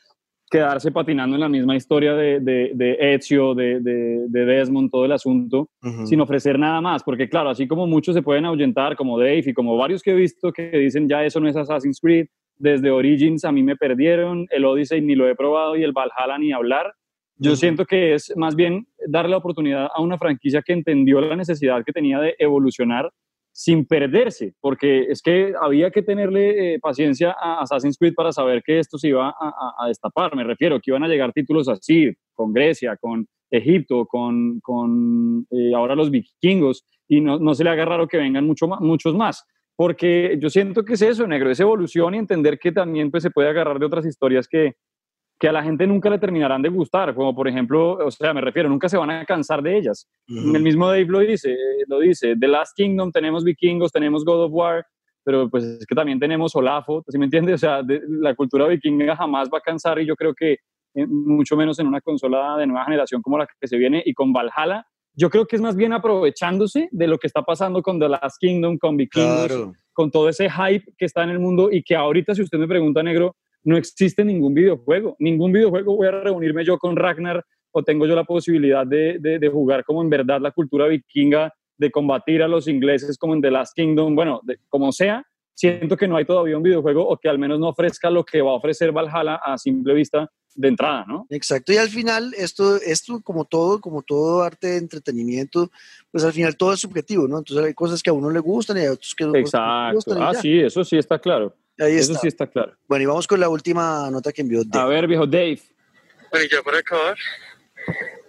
quedarse 0.50 0.92
patinando 0.92 1.36
en 1.36 1.40
la 1.40 1.48
misma 1.48 1.76
historia 1.76 2.14
de, 2.14 2.40
de, 2.40 3.14
Ezio, 3.14 3.54
de, 3.54 3.80
de, 3.80 4.44
Desmond, 4.44 4.90
todo 4.90 5.04
el 5.04 5.12
asunto, 5.12 5.68
sin 6.04 6.20
ofrecer 6.20 6.58
nada 6.58 6.80
más. 6.80 7.02
Porque 7.02 7.28
claro, 7.28 7.50
así 7.50 7.66
como 7.66 7.86
muchos 7.86 8.14
se 8.14 8.22
pueden 8.22 8.44
ahuyentar, 8.44 8.96
como 8.96 9.18
Dave 9.18 9.44
y 9.46 9.54
como 9.54 9.76
varios 9.76 10.02
que 10.02 10.12
he 10.12 10.14
visto 10.14 10.52
que 10.52 10.70
dicen 10.70 11.08
ya 11.08 11.24
eso 11.24 11.40
no 11.40 11.48
es 11.48 11.56
Assassin's 11.56 12.00
Creed, 12.00 12.26
desde 12.58 12.90
Origins 12.90 13.44
a 13.44 13.52
mí 13.52 13.62
me 13.62 13.76
perdieron, 13.76 14.46
el 14.50 14.64
Odyssey 14.64 15.00
ni 15.00 15.14
lo 15.14 15.28
he 15.28 15.34
probado 15.34 15.76
y 15.76 15.82
el 15.82 15.92
Valhalla 15.92 16.38
ni 16.38 16.52
hablar. 16.52 16.94
Yo 17.38 17.54
siento 17.54 17.84
que 17.84 18.14
es 18.14 18.32
más 18.34 18.56
bien 18.56 18.86
darle 19.06 19.32
la 19.32 19.36
oportunidad 19.36 19.88
a 19.94 20.00
una 20.00 20.16
franquicia 20.16 20.62
que 20.62 20.72
entendió 20.72 21.20
la 21.20 21.36
necesidad 21.36 21.84
que 21.84 21.92
tenía 21.92 22.18
de 22.18 22.34
evolucionar 22.38 23.10
sin 23.56 23.86
perderse, 23.86 24.52
porque 24.60 25.04
es 25.08 25.22
que 25.22 25.54
había 25.58 25.90
que 25.90 26.02
tenerle 26.02 26.74
eh, 26.74 26.78
paciencia 26.78 27.34
a 27.40 27.62
Assassin's 27.62 27.96
Creed 27.96 28.12
para 28.14 28.30
saber 28.30 28.62
que 28.62 28.78
esto 28.78 28.98
se 28.98 29.08
iba 29.08 29.30
a, 29.30 29.88
destapar. 29.88 30.36
Me 30.36 30.44
refiero 30.44 30.78
que 30.78 30.90
iban 30.90 31.02
a 31.04 31.08
llegar 31.08 31.32
títulos 31.32 31.66
así, 31.66 32.12
con 32.34 32.52
Grecia, 32.52 32.98
con 32.98 33.26
Egipto, 33.50 34.04
con, 34.04 34.60
con 34.60 35.46
eh, 35.50 35.72
ahora 35.74 35.94
los 35.94 36.10
vikingos, 36.10 36.84
y 37.08 37.22
no, 37.22 37.38
no, 37.38 37.54
se 37.54 37.64
le 37.64 37.70
haga 37.70 37.86
raro 37.86 38.06
que 38.06 38.18
vengan 38.18 38.46
mucho 38.46 38.68
muchos 38.68 39.14
más, 39.14 39.46
porque 39.74 40.36
yo 40.38 40.50
siento 40.50 40.84
que 40.84 40.92
es 40.92 41.00
eso, 41.00 41.26
negro, 41.26 41.50
es 41.50 41.58
evolución 41.58 42.14
y 42.14 42.18
entender 42.18 42.58
que 42.58 42.72
también 42.72 43.10
pues, 43.10 43.22
se 43.22 43.30
puede 43.30 43.48
agarrar 43.48 43.78
de 43.78 43.86
otras 43.86 44.04
historias 44.04 44.48
que, 44.48 44.74
que 45.38 45.48
a 45.48 45.52
la 45.52 45.62
gente 45.62 45.86
nunca 45.86 46.08
le 46.08 46.18
terminarán 46.18 46.62
de 46.62 46.68
gustar, 46.68 47.14
como 47.14 47.34
por 47.34 47.46
ejemplo, 47.46 47.92
o 47.92 48.10
sea, 48.10 48.32
me 48.32 48.40
refiero, 48.40 48.68
nunca 48.68 48.88
se 48.88 48.96
van 48.96 49.10
a 49.10 49.24
cansar 49.24 49.62
de 49.62 49.76
ellas. 49.76 50.08
El 50.28 50.62
mismo 50.62 50.86
Dave 50.88 51.04
lo 51.04 51.18
dice, 51.18 51.54
lo 51.88 52.00
dice, 52.00 52.34
The 52.38 52.48
Last 52.48 52.74
Kingdom, 52.74 53.12
tenemos 53.12 53.44
vikingos, 53.44 53.92
tenemos 53.92 54.24
God 54.24 54.44
of 54.44 54.52
War, 54.52 54.86
pero 55.22 55.50
pues 55.50 55.64
es 55.64 55.86
que 55.86 55.94
también 55.94 56.18
tenemos 56.18 56.54
Olafo, 56.56 57.04
¿sí 57.08 57.18
me 57.18 57.26
entiendes? 57.26 57.56
O 57.56 57.58
sea, 57.58 57.82
la 58.20 58.34
cultura 58.34 58.66
vikinga 58.68 59.16
jamás 59.16 59.50
va 59.52 59.58
a 59.58 59.60
cansar 59.60 59.98
y 59.98 60.06
yo 60.06 60.16
creo 60.16 60.32
que 60.34 60.52
eh, 60.94 61.06
mucho 61.06 61.56
menos 61.56 61.78
en 61.78 61.86
una 61.86 62.00
consola 62.00 62.56
de 62.56 62.66
nueva 62.66 62.84
generación 62.84 63.20
como 63.20 63.36
la 63.36 63.46
que 63.46 63.66
se 63.66 63.76
viene 63.76 64.02
y 64.06 64.14
con 64.14 64.32
Valhalla, 64.32 64.86
yo 65.14 65.28
creo 65.28 65.46
que 65.46 65.56
es 65.56 65.62
más 65.62 65.76
bien 65.76 65.92
aprovechándose 65.92 66.88
de 66.92 67.06
lo 67.06 67.18
que 67.18 67.26
está 67.26 67.42
pasando 67.42 67.82
con 67.82 67.98
The 67.98 68.08
Last 68.08 68.36
Kingdom, 68.38 68.78
con 68.78 68.96
vikingos, 68.96 69.72
con 69.92 70.10
todo 70.10 70.28
ese 70.28 70.48
hype 70.48 70.92
que 70.96 71.04
está 71.04 71.24
en 71.24 71.30
el 71.30 71.38
mundo 71.38 71.70
y 71.72 71.82
que 71.82 71.96
ahorita 71.96 72.34
si 72.34 72.42
usted 72.42 72.58
me 72.58 72.68
pregunta, 72.68 73.02
negro, 73.02 73.34
no 73.66 73.76
existe 73.76 74.24
ningún 74.24 74.54
videojuego. 74.54 75.16
Ningún 75.18 75.52
videojuego 75.52 75.96
voy 75.96 76.06
a 76.06 76.12
reunirme 76.12 76.64
yo 76.64 76.78
con 76.78 76.96
Ragnar 76.96 77.44
o 77.72 77.82
tengo 77.82 78.06
yo 78.06 78.14
la 78.14 78.24
posibilidad 78.24 78.86
de, 78.86 79.18
de, 79.18 79.48
jugar 79.48 79.84
como 79.84 80.02
en 80.02 80.08
verdad 80.08 80.40
la 80.40 80.52
cultura 80.52 80.86
vikinga, 80.86 81.52
de 81.76 81.90
combatir 81.90 82.42
a 82.42 82.48
los 82.48 82.68
ingleses 82.68 83.18
como 83.18 83.34
en 83.34 83.42
The 83.42 83.50
Last 83.50 83.74
Kingdom, 83.74 84.14
bueno, 84.14 84.40
como 84.70 84.92
sea, 84.92 85.22
siento 85.52 85.96
que 85.96 86.08
no 86.08 86.16
hay 86.16 86.24
todavía 86.24 86.56
un 86.56 86.62
videojuego 86.62 87.06
o 87.06 87.18
que 87.18 87.28
al 87.28 87.38
menos 87.38 87.58
no 87.58 87.68
ofrezca 87.68 88.08
lo 88.08 88.24
que 88.24 88.40
va 88.40 88.52
a 88.52 88.54
ofrecer 88.54 88.92
Valhalla 88.92 89.34
a 89.34 89.58
simple 89.58 89.92
vista 89.92 90.30
de 90.54 90.68
entrada, 90.68 91.04
¿no? 91.06 91.26
Exacto, 91.28 91.72
y 91.72 91.76
al 91.76 91.88
final 91.88 92.32
esto, 92.38 92.76
esto 92.76 93.20
como 93.22 93.44
todo, 93.44 93.80
como 93.80 94.02
todo 94.02 94.42
arte 94.42 94.68
de 94.68 94.78
entretenimiento, 94.78 95.70
pues 96.10 96.24
al 96.24 96.32
final 96.32 96.56
todo 96.56 96.72
es 96.72 96.80
subjetivo, 96.80 97.28
¿no? 97.28 97.38
Entonces 97.38 97.66
hay 97.66 97.74
cosas 97.74 98.02
que 98.02 98.08
a 98.08 98.14
uno 98.14 98.30
le 98.30 98.40
gustan 98.40 98.78
y 98.78 98.80
hay 98.80 98.86
otros 98.86 99.14
que 99.14 99.24
no 99.24 99.34
Exacto. 99.34 99.88
le 99.88 99.94
gustan. 99.96 100.22
Ah, 100.22 100.34
sí, 100.34 100.60
eso 100.60 100.82
sí 100.82 100.96
está 100.96 101.18
claro. 101.18 101.54
Eso 101.78 102.14
sí 102.14 102.28
está 102.28 102.46
claro. 102.46 102.76
Bueno, 102.88 103.02
y 103.02 103.06
vamos 103.06 103.26
con 103.26 103.40
la 103.40 103.48
última 103.48 104.10
nota 104.10 104.32
que 104.32 104.42
envió 104.42 104.62
Dave. 104.64 104.84
A 104.84 104.88
ver, 104.88 105.06
viejo 105.06 105.26
Dave. 105.26 105.60
Bueno, 106.30 106.46
ya 106.50 106.62
para 106.62 106.78
acabar, 106.78 107.16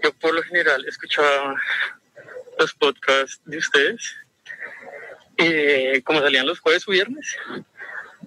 yo 0.03 0.13
por 0.13 0.33
lo 0.33 0.43
general 0.43 0.85
escuchaba 0.85 1.55
los 2.59 2.73
podcasts 2.73 3.41
de 3.45 3.57
ustedes, 3.57 4.15
y 5.37 6.01
como 6.01 6.19
salían 6.19 6.47
los 6.47 6.59
jueves 6.59 6.87
o 6.87 6.91
viernes, 6.91 7.35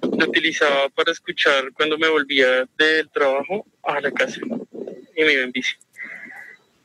lo 0.02 0.26
utilizaba 0.26 0.88
para 0.90 1.12
escuchar 1.12 1.72
cuando 1.74 1.98
me 1.98 2.08
volvía 2.08 2.66
del 2.78 3.10
trabajo 3.10 3.66
a 3.82 4.00
la 4.00 4.10
casa 4.12 4.38
y 5.16 5.24
me 5.24 5.32
iba 5.32 5.42
en 5.42 5.52
bici. 5.52 5.74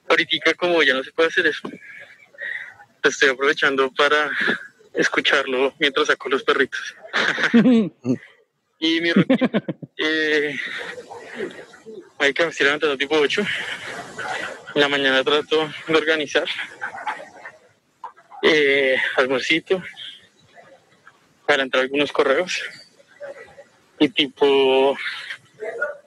Ahorita 0.10 0.54
como 0.56 0.84
ya 0.84 0.94
no 0.94 1.04
se 1.04 1.12
puede 1.12 1.30
hacer 1.30 1.48
eso, 1.48 1.70
estoy 3.04 3.30
aprovechando 3.30 3.92
para 3.94 4.32
escucharlo 4.96 5.74
mientras 5.80 6.08
saco 6.08 6.30
los 6.30 6.44
perritos. 6.44 6.96
y 8.80 9.02
mi 9.02 9.12
rutina, 9.12 9.50
eh, 9.98 10.56
hay 12.20 12.34
que 12.34 12.46
me 12.46 12.52
levantando 12.60 12.98
tipo 12.98 13.16
8. 13.16 13.42
En 14.76 14.82
la 14.82 14.90
mañana 14.90 15.24
trato 15.24 15.70
de 15.88 15.96
organizar 15.96 16.46
eh, 18.42 18.98
almuercito 19.18 19.82
para 21.46 21.64
entrar 21.64 21.84
algunos 21.84 22.12
correos. 22.12 22.62
Y 24.00 24.10
tipo 24.10 24.98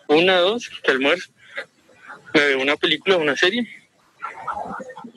una, 0.09 0.39
dos, 0.39 0.68
que 0.82 0.91
almuerzo, 0.91 1.30
me 2.34 2.47
veo 2.47 2.61
una 2.61 2.76
película, 2.76 3.16
una 3.16 3.36
serie, 3.36 3.66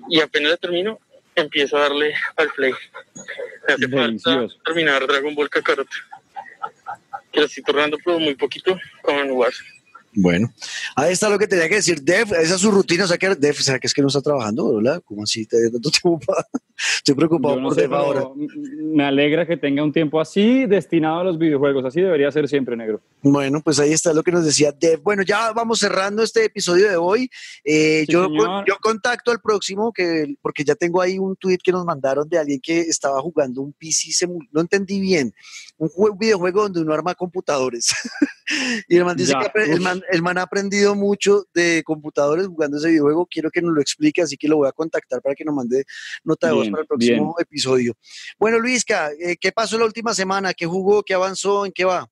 y 0.09 0.21
apenas 0.21 0.51
la 0.51 0.57
termino, 0.57 0.99
empiezo 1.35 1.77
a 1.77 1.81
darle 1.81 2.13
al 2.35 2.49
play. 2.51 2.73
Me 3.67 3.73
hace 3.73 3.87
falta 3.87 4.47
terminar 4.65 5.05
Dragon 5.07 5.35
Ball 5.35 5.49
Kakarot, 5.49 5.89
que 7.31 7.39
lo 7.39 7.45
estoy 7.45 7.63
tornando 7.63 7.97
pero 8.03 8.19
muy 8.19 8.35
poquito 8.35 8.79
con 9.01 9.31
Warzone. 9.31 9.80
Bueno, 10.13 10.53
ahí 10.95 11.13
está 11.13 11.29
lo 11.29 11.39
que 11.39 11.47
tenía 11.47 11.69
que 11.69 11.75
decir. 11.75 12.01
Def, 12.01 12.31
esa 12.33 12.55
es 12.55 12.61
su 12.61 12.69
rutina. 12.69 13.05
O 13.05 13.07
sea, 13.07 13.17
que 13.17 13.33
Def, 13.35 13.59
¿será 13.59 13.79
que 13.79 13.87
es 13.87 13.93
que 13.93 14.01
no 14.01 14.09
está 14.09 14.21
trabajando, 14.21 14.75
verdad? 14.75 15.01
¿Cómo 15.05 15.23
así? 15.23 15.47
Estoy 16.97 17.15
preocupado 17.15 17.61
por 17.61 17.75
Def 17.75 17.91
ahora. 17.91 18.23
Me 18.35 19.05
alegra 19.05 19.45
que 19.45 19.55
tenga 19.55 19.83
un 19.83 19.93
tiempo 19.93 20.19
así 20.19 20.65
destinado 20.65 21.19
a 21.19 21.23
los 21.23 21.37
videojuegos. 21.37 21.85
Así 21.85 22.01
debería 22.01 22.31
ser 22.31 22.47
siempre, 22.49 22.75
negro. 22.75 23.01
Bueno, 23.21 23.61
pues 23.61 23.79
ahí 23.79 23.93
está 23.93 24.13
lo 24.13 24.23
que 24.23 24.31
nos 24.31 24.43
decía 24.43 24.73
Def. 24.73 25.01
Bueno, 25.01 25.23
ya 25.23 25.53
vamos 25.53 25.79
cerrando 25.79 26.23
este 26.23 26.43
episodio 26.43 26.89
de 26.89 26.97
hoy. 26.97 27.29
Eh, 27.63 28.05
yo, 28.09 28.27
yo 28.67 28.77
contacto 28.81 29.31
al 29.31 29.39
próximo, 29.39 29.93
que, 29.93 30.35
porque 30.41 30.63
ya 30.63 30.75
tengo 30.75 31.01
ahí 31.01 31.19
un 31.19 31.35
tweet 31.37 31.59
que 31.63 31.71
nos 31.71 31.85
mandaron 31.85 32.27
de 32.27 32.37
alguien 32.37 32.59
que 32.61 32.81
estaba 32.81 33.21
jugando 33.21 33.61
un 33.61 33.73
PC, 33.73 34.27
no 34.51 34.61
entendí 34.61 34.99
bien, 34.99 35.33
un, 35.77 35.89
videojuego 36.17 36.63
donde 36.63 36.81
uno 36.81 36.93
arma 36.93 37.15
computadores. 37.15 37.93
y 38.87 38.97
el 38.97 39.05
man 39.05 39.17
dice 39.17 39.33
que 39.33 39.71
el 39.71 39.81
man, 39.81 40.01
el 40.11 40.21
man 40.21 40.37
ha 40.37 40.43
aprendido 40.43 40.95
mucho 40.95 41.45
de 41.53 41.83
computadores 41.83 42.47
jugando 42.47 42.77
ese 42.77 42.89
videojuego. 42.89 43.27
Quiero 43.27 43.49
que 43.49 43.61
nos 43.61 43.73
lo 43.73 43.81
explique, 43.81 44.21
así 44.21 44.37
que 44.37 44.47
lo 44.47 44.57
voy 44.57 44.67
a 44.67 44.71
contactar 44.71 45.21
para 45.21 45.35
que 45.35 45.45
nos 45.45 45.55
mande 45.55 45.83
nota 46.23 46.47
de 46.47 46.53
voz 46.53 46.69
para 46.69 46.81
el 46.81 46.87
próximo 46.87 47.35
episodio. 47.39 47.93
Bueno, 48.39 48.59
Luisca, 48.59 49.11
eh, 49.11 49.37
¿qué 49.39 49.51
pasó 49.51 49.77
la 49.77 49.85
última 49.85 50.13
semana? 50.13 50.53
¿Qué 50.53 50.65
jugó? 50.65 51.03
¿Qué 51.03 51.13
avanzó? 51.13 51.65
¿En 51.65 51.71
qué 51.71 51.85
va? 51.85 52.07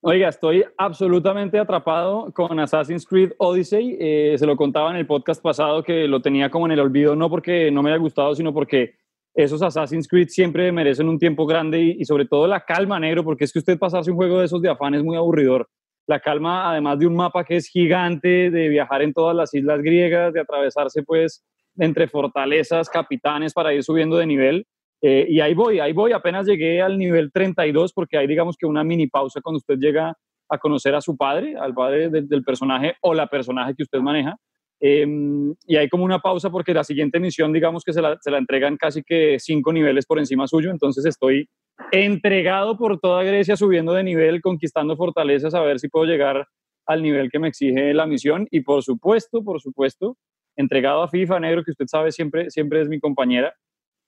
Oiga, 0.00 0.28
estoy 0.28 0.64
absolutamente 0.76 1.58
atrapado 1.58 2.32
con 2.32 2.60
Assassin's 2.60 3.04
Creed 3.04 3.32
Odyssey. 3.38 3.96
Eh, 3.98 4.36
se 4.38 4.46
lo 4.46 4.56
contaba 4.56 4.90
en 4.90 4.96
el 4.96 5.06
podcast 5.08 5.42
pasado 5.42 5.82
que 5.82 6.06
lo 6.06 6.22
tenía 6.22 6.50
como 6.50 6.66
en 6.66 6.72
el 6.72 6.80
olvido, 6.80 7.16
no 7.16 7.28
porque 7.28 7.72
no 7.72 7.82
me 7.82 7.90
haya 7.90 7.98
gustado, 7.98 8.32
sino 8.36 8.54
porque 8.54 8.94
esos 9.38 9.62
Assassin's 9.62 10.08
Creed 10.08 10.28
siempre 10.28 10.72
merecen 10.72 11.08
un 11.08 11.18
tiempo 11.18 11.46
grande 11.46 11.80
y, 11.80 12.04
sobre 12.04 12.26
todo 12.26 12.46
la 12.48 12.64
calma, 12.64 12.98
negro, 12.98 13.22
porque 13.22 13.44
es 13.44 13.52
que 13.52 13.60
usted 13.60 13.78
pasarse 13.78 14.10
un 14.10 14.16
juego 14.16 14.40
de 14.40 14.46
esos 14.46 14.60
de 14.60 14.68
afán 14.68 14.94
es 14.94 15.04
muy 15.04 15.16
aburridor 15.16 15.68
la 16.08 16.20
calma, 16.20 16.70
además 16.70 16.98
de 16.98 17.06
un 17.06 17.14
mapa 17.14 17.44
que 17.44 17.56
es 17.56 17.68
gigante, 17.68 18.50
de 18.50 18.68
viajar 18.68 19.02
en 19.02 19.12
todas 19.12 19.36
las 19.36 19.52
islas 19.54 19.80
griegas, 19.82 20.32
de 20.32 20.40
atravesarse 20.40 21.02
pues 21.02 21.44
entre 21.76 22.08
fortalezas, 22.08 22.88
capitanes 22.88 23.52
para 23.52 23.74
ir 23.74 23.84
subiendo 23.84 24.16
de 24.16 24.26
nivel. 24.26 24.66
Eh, 25.02 25.26
y 25.28 25.40
ahí 25.40 25.54
voy, 25.54 25.78
ahí 25.78 25.92
voy, 25.92 26.12
apenas 26.12 26.46
llegué 26.46 26.80
al 26.82 26.98
nivel 26.98 27.30
32 27.30 27.92
porque 27.92 28.16
hay 28.16 28.26
digamos 28.26 28.56
que 28.56 28.66
una 28.66 28.82
mini 28.82 29.06
pausa 29.06 29.40
cuando 29.40 29.58
usted 29.58 29.76
llega 29.78 30.16
a 30.48 30.58
conocer 30.58 30.94
a 30.94 31.00
su 31.00 31.16
padre, 31.16 31.56
al 31.56 31.74
padre 31.74 32.08
del 32.08 32.42
personaje 32.42 32.96
o 33.02 33.12
la 33.12 33.26
personaje 33.26 33.74
que 33.76 33.82
usted 33.82 34.00
maneja. 34.00 34.34
Em, 34.80 35.54
y 35.66 35.76
hay 35.76 35.88
como 35.88 36.04
una 36.04 36.20
pausa 36.20 36.50
porque 36.50 36.72
la 36.72 36.84
siguiente 36.84 37.18
misión, 37.18 37.52
digamos 37.52 37.82
que 37.82 37.92
se 37.92 38.00
la, 38.00 38.16
se 38.20 38.30
la, 38.30 38.38
entregan 38.38 38.76
casi 38.76 39.02
que 39.02 39.38
cinco 39.40 39.72
niveles 39.72 40.06
por 40.06 40.18
encima 40.18 40.46
suyo, 40.46 40.70
entonces 40.70 41.04
estoy 41.04 41.48
entregado 41.90 42.76
por 42.76 43.00
toda 43.00 43.24
Grecia, 43.24 43.56
subiendo 43.56 43.92
de 43.92 44.04
nivel, 44.04 44.40
conquistando 44.40 44.96
fortalezas, 44.96 45.54
a 45.54 45.62
ver 45.62 45.80
si 45.80 45.88
puedo 45.88 46.06
llegar 46.06 46.46
al 46.86 47.02
nivel 47.02 47.30
que 47.30 47.38
me 47.38 47.48
exige 47.48 47.92
la 47.92 48.06
misión. 48.06 48.46
Y 48.50 48.60
por 48.60 48.82
supuesto, 48.82 49.42
por 49.42 49.60
supuesto, 49.60 50.16
entregado 50.56 51.02
a 51.02 51.08
FIFA 51.08 51.40
Negro, 51.40 51.64
que 51.64 51.72
usted 51.72 51.86
sabe 51.86 52.12
siempre, 52.12 52.50
siempre 52.50 52.80
es 52.80 52.88
mi 52.88 53.00
compañera. 53.00 53.54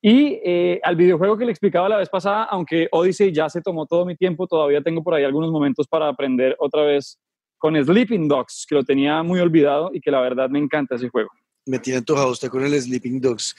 Y 0.03 0.41
eh, 0.45 0.81
al 0.83 0.97
videojuego 0.97 1.37
que 1.37 1.45
le 1.45 1.51
explicaba 1.51 1.89
la 1.89 1.99
vez 1.99 2.09
pasada, 2.09 2.45
aunque 2.45 2.89
Odyssey 2.91 3.33
ya 3.33 3.49
se 3.51 3.61
tomó 3.61 3.87
todo 3.87 4.07
mi 4.07 4.16
tiempo, 4.16 4.47
todavía 4.47 4.83
tengo 4.83 5.03
por 5.03 5.14
ahí 5.14 5.25
algunos 5.25 5.51
momentos 5.51 5.87
para 5.87 6.09
aprender 6.09 6.57
otra 6.59 6.83
vez 6.83 7.18
con 7.61 7.77
Sleeping 7.77 8.27
Dogs, 8.27 8.67
que 8.67 8.75
lo 8.75 8.83
tenía 8.83 9.23
muy 9.23 9.39
olvidado 9.39 9.91
y 9.93 10.01
que 10.01 10.11
la 10.11 10.21
verdad 10.21 10.49
me 10.49 10.59
encanta 10.59 10.97
ese 10.97 11.11
juego. 11.11 11.31
Me 11.67 11.79
tiene 11.79 11.99
antojado 11.99 12.31
usted 12.31 12.49
con 12.49 12.65
el 12.65 12.81
Sleeping 12.81 13.21
Dogs. 13.21 13.55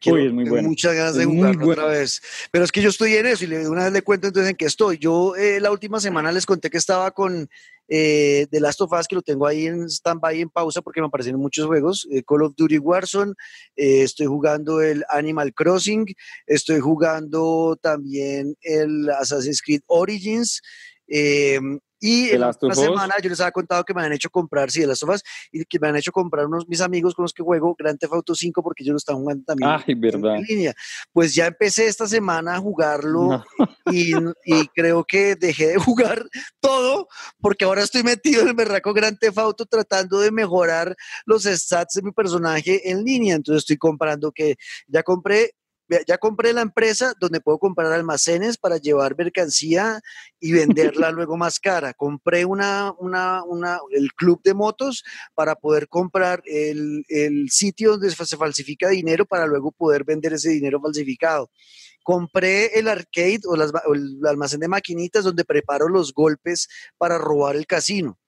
Quiero, 0.00 0.34
muy 0.34 0.48
bueno. 0.48 0.68
Muchas 0.68 0.94
ganas 0.94 1.14
de 1.14 1.26
jugarlo 1.26 1.68
otra 1.68 1.86
vez. 1.86 2.20
Pero 2.50 2.64
es 2.64 2.72
que 2.72 2.82
yo 2.82 2.88
estoy 2.88 3.14
en 3.14 3.26
eso 3.26 3.44
y 3.44 3.54
una 3.54 3.84
vez 3.84 3.92
le 3.92 4.02
cuento 4.02 4.26
entonces 4.26 4.50
en 4.50 4.56
qué 4.56 4.64
estoy. 4.64 4.98
Yo 4.98 5.36
eh, 5.36 5.60
la 5.60 5.70
última 5.70 6.00
semana 6.00 6.32
les 6.32 6.46
conté 6.46 6.70
que 6.70 6.78
estaba 6.78 7.12
con 7.12 7.48
eh, 7.88 8.46
The 8.50 8.58
Last 8.58 8.80
of 8.80 8.92
Us, 8.98 9.06
que 9.06 9.14
lo 9.14 9.22
tengo 9.22 9.46
ahí 9.46 9.66
en 9.66 9.84
stand-by, 9.84 10.40
en 10.40 10.48
pausa, 10.48 10.80
porque 10.80 11.02
me 11.02 11.08
aparecen 11.08 11.36
muchos 11.36 11.66
juegos. 11.66 12.08
Eh, 12.10 12.22
Call 12.26 12.42
of 12.42 12.54
Duty 12.56 12.78
Warzone, 12.78 13.34
eh, 13.76 14.02
estoy 14.02 14.26
jugando 14.26 14.80
el 14.80 15.04
Animal 15.10 15.52
Crossing, 15.52 16.06
estoy 16.46 16.80
jugando 16.80 17.78
también 17.80 18.56
el 18.62 19.10
Assassin's 19.10 19.60
Creed 19.60 19.82
Origins. 19.86 20.62
Y 22.02 22.30
en 22.30 22.40
la 22.40 22.52
semana 22.52 23.14
yo 23.22 23.30
les 23.30 23.40
había 23.40 23.52
contado 23.52 23.84
que 23.84 23.94
me 23.94 24.02
han 24.02 24.12
hecho 24.12 24.28
comprar, 24.28 24.72
sí, 24.72 24.80
de 24.80 24.88
las 24.88 24.98
sofás, 24.98 25.22
y 25.52 25.64
que 25.64 25.78
me 25.78 25.86
han 25.86 25.94
hecho 25.94 26.10
comprar 26.10 26.46
unos 26.46 26.66
mis 26.66 26.80
amigos 26.80 27.14
con 27.14 27.22
los 27.22 27.32
que 27.32 27.44
juego 27.44 27.76
Grand 27.78 27.96
Theft 27.96 28.12
Auto 28.12 28.34
5 28.34 28.60
porque 28.60 28.82
ellos 28.82 28.94
lo 28.94 28.96
están 28.96 29.16
jugando 29.18 29.44
también 29.44 29.70
en 29.86 30.42
línea. 30.42 30.74
Pues 31.12 31.32
ya 31.32 31.46
empecé 31.46 31.86
esta 31.86 32.08
semana 32.08 32.56
a 32.56 32.58
jugarlo 32.58 33.44
y, 33.86 34.14
y, 34.44 34.66
creo 34.74 35.04
que 35.04 35.36
dejé 35.36 35.68
de 35.68 35.78
jugar 35.78 36.26
todo 36.58 37.06
porque 37.40 37.66
ahora 37.66 37.82
estoy 37.82 38.02
metido 38.02 38.42
en 38.42 38.48
el 38.48 38.54
berraco 38.54 38.92
Grand 38.92 39.16
Theft 39.16 39.38
Auto 39.38 39.64
tratando 39.64 40.18
de 40.18 40.32
mejorar 40.32 40.96
los 41.24 41.44
stats 41.44 41.94
de 41.94 42.02
mi 42.02 42.10
personaje 42.10 42.90
en 42.90 43.04
línea. 43.04 43.36
Entonces 43.36 43.60
estoy 43.60 43.76
comprando 43.76 44.32
que 44.32 44.56
ya 44.88 45.04
compré 45.04 45.52
ya 46.06 46.18
compré 46.18 46.52
la 46.52 46.62
empresa 46.62 47.14
donde 47.20 47.40
puedo 47.40 47.58
comprar 47.58 47.92
almacenes 47.92 48.58
para 48.58 48.76
llevar 48.76 49.16
mercancía 49.16 50.00
y 50.40 50.52
venderla 50.52 51.10
luego 51.12 51.36
más 51.36 51.58
cara. 51.58 51.94
Compré 51.94 52.44
una, 52.44 52.92
una, 52.98 53.42
una, 53.44 53.78
el 53.90 54.12
club 54.12 54.40
de 54.42 54.54
motos 54.54 55.04
para 55.34 55.54
poder 55.54 55.88
comprar 55.88 56.42
el, 56.46 57.04
el 57.08 57.50
sitio 57.50 57.92
donde 57.92 58.10
se 58.10 58.36
falsifica 58.36 58.88
dinero 58.88 59.26
para 59.26 59.46
luego 59.46 59.72
poder 59.72 60.04
vender 60.04 60.34
ese 60.34 60.50
dinero 60.50 60.80
falsificado 60.80 61.50
compré 62.02 62.78
el 62.78 62.88
arcade 62.88 63.42
o, 63.46 63.52
o, 63.52 63.94
el 63.94 64.18
almacén 64.26 64.58
de 64.58 64.66
maquinitas 64.66 65.22
donde 65.22 65.44
preparo 65.44 65.88
los 65.88 66.12
golpes 66.12 66.68
para 66.98 67.16
robar 67.16 67.54
el 67.54 67.66
casino. 67.66 68.18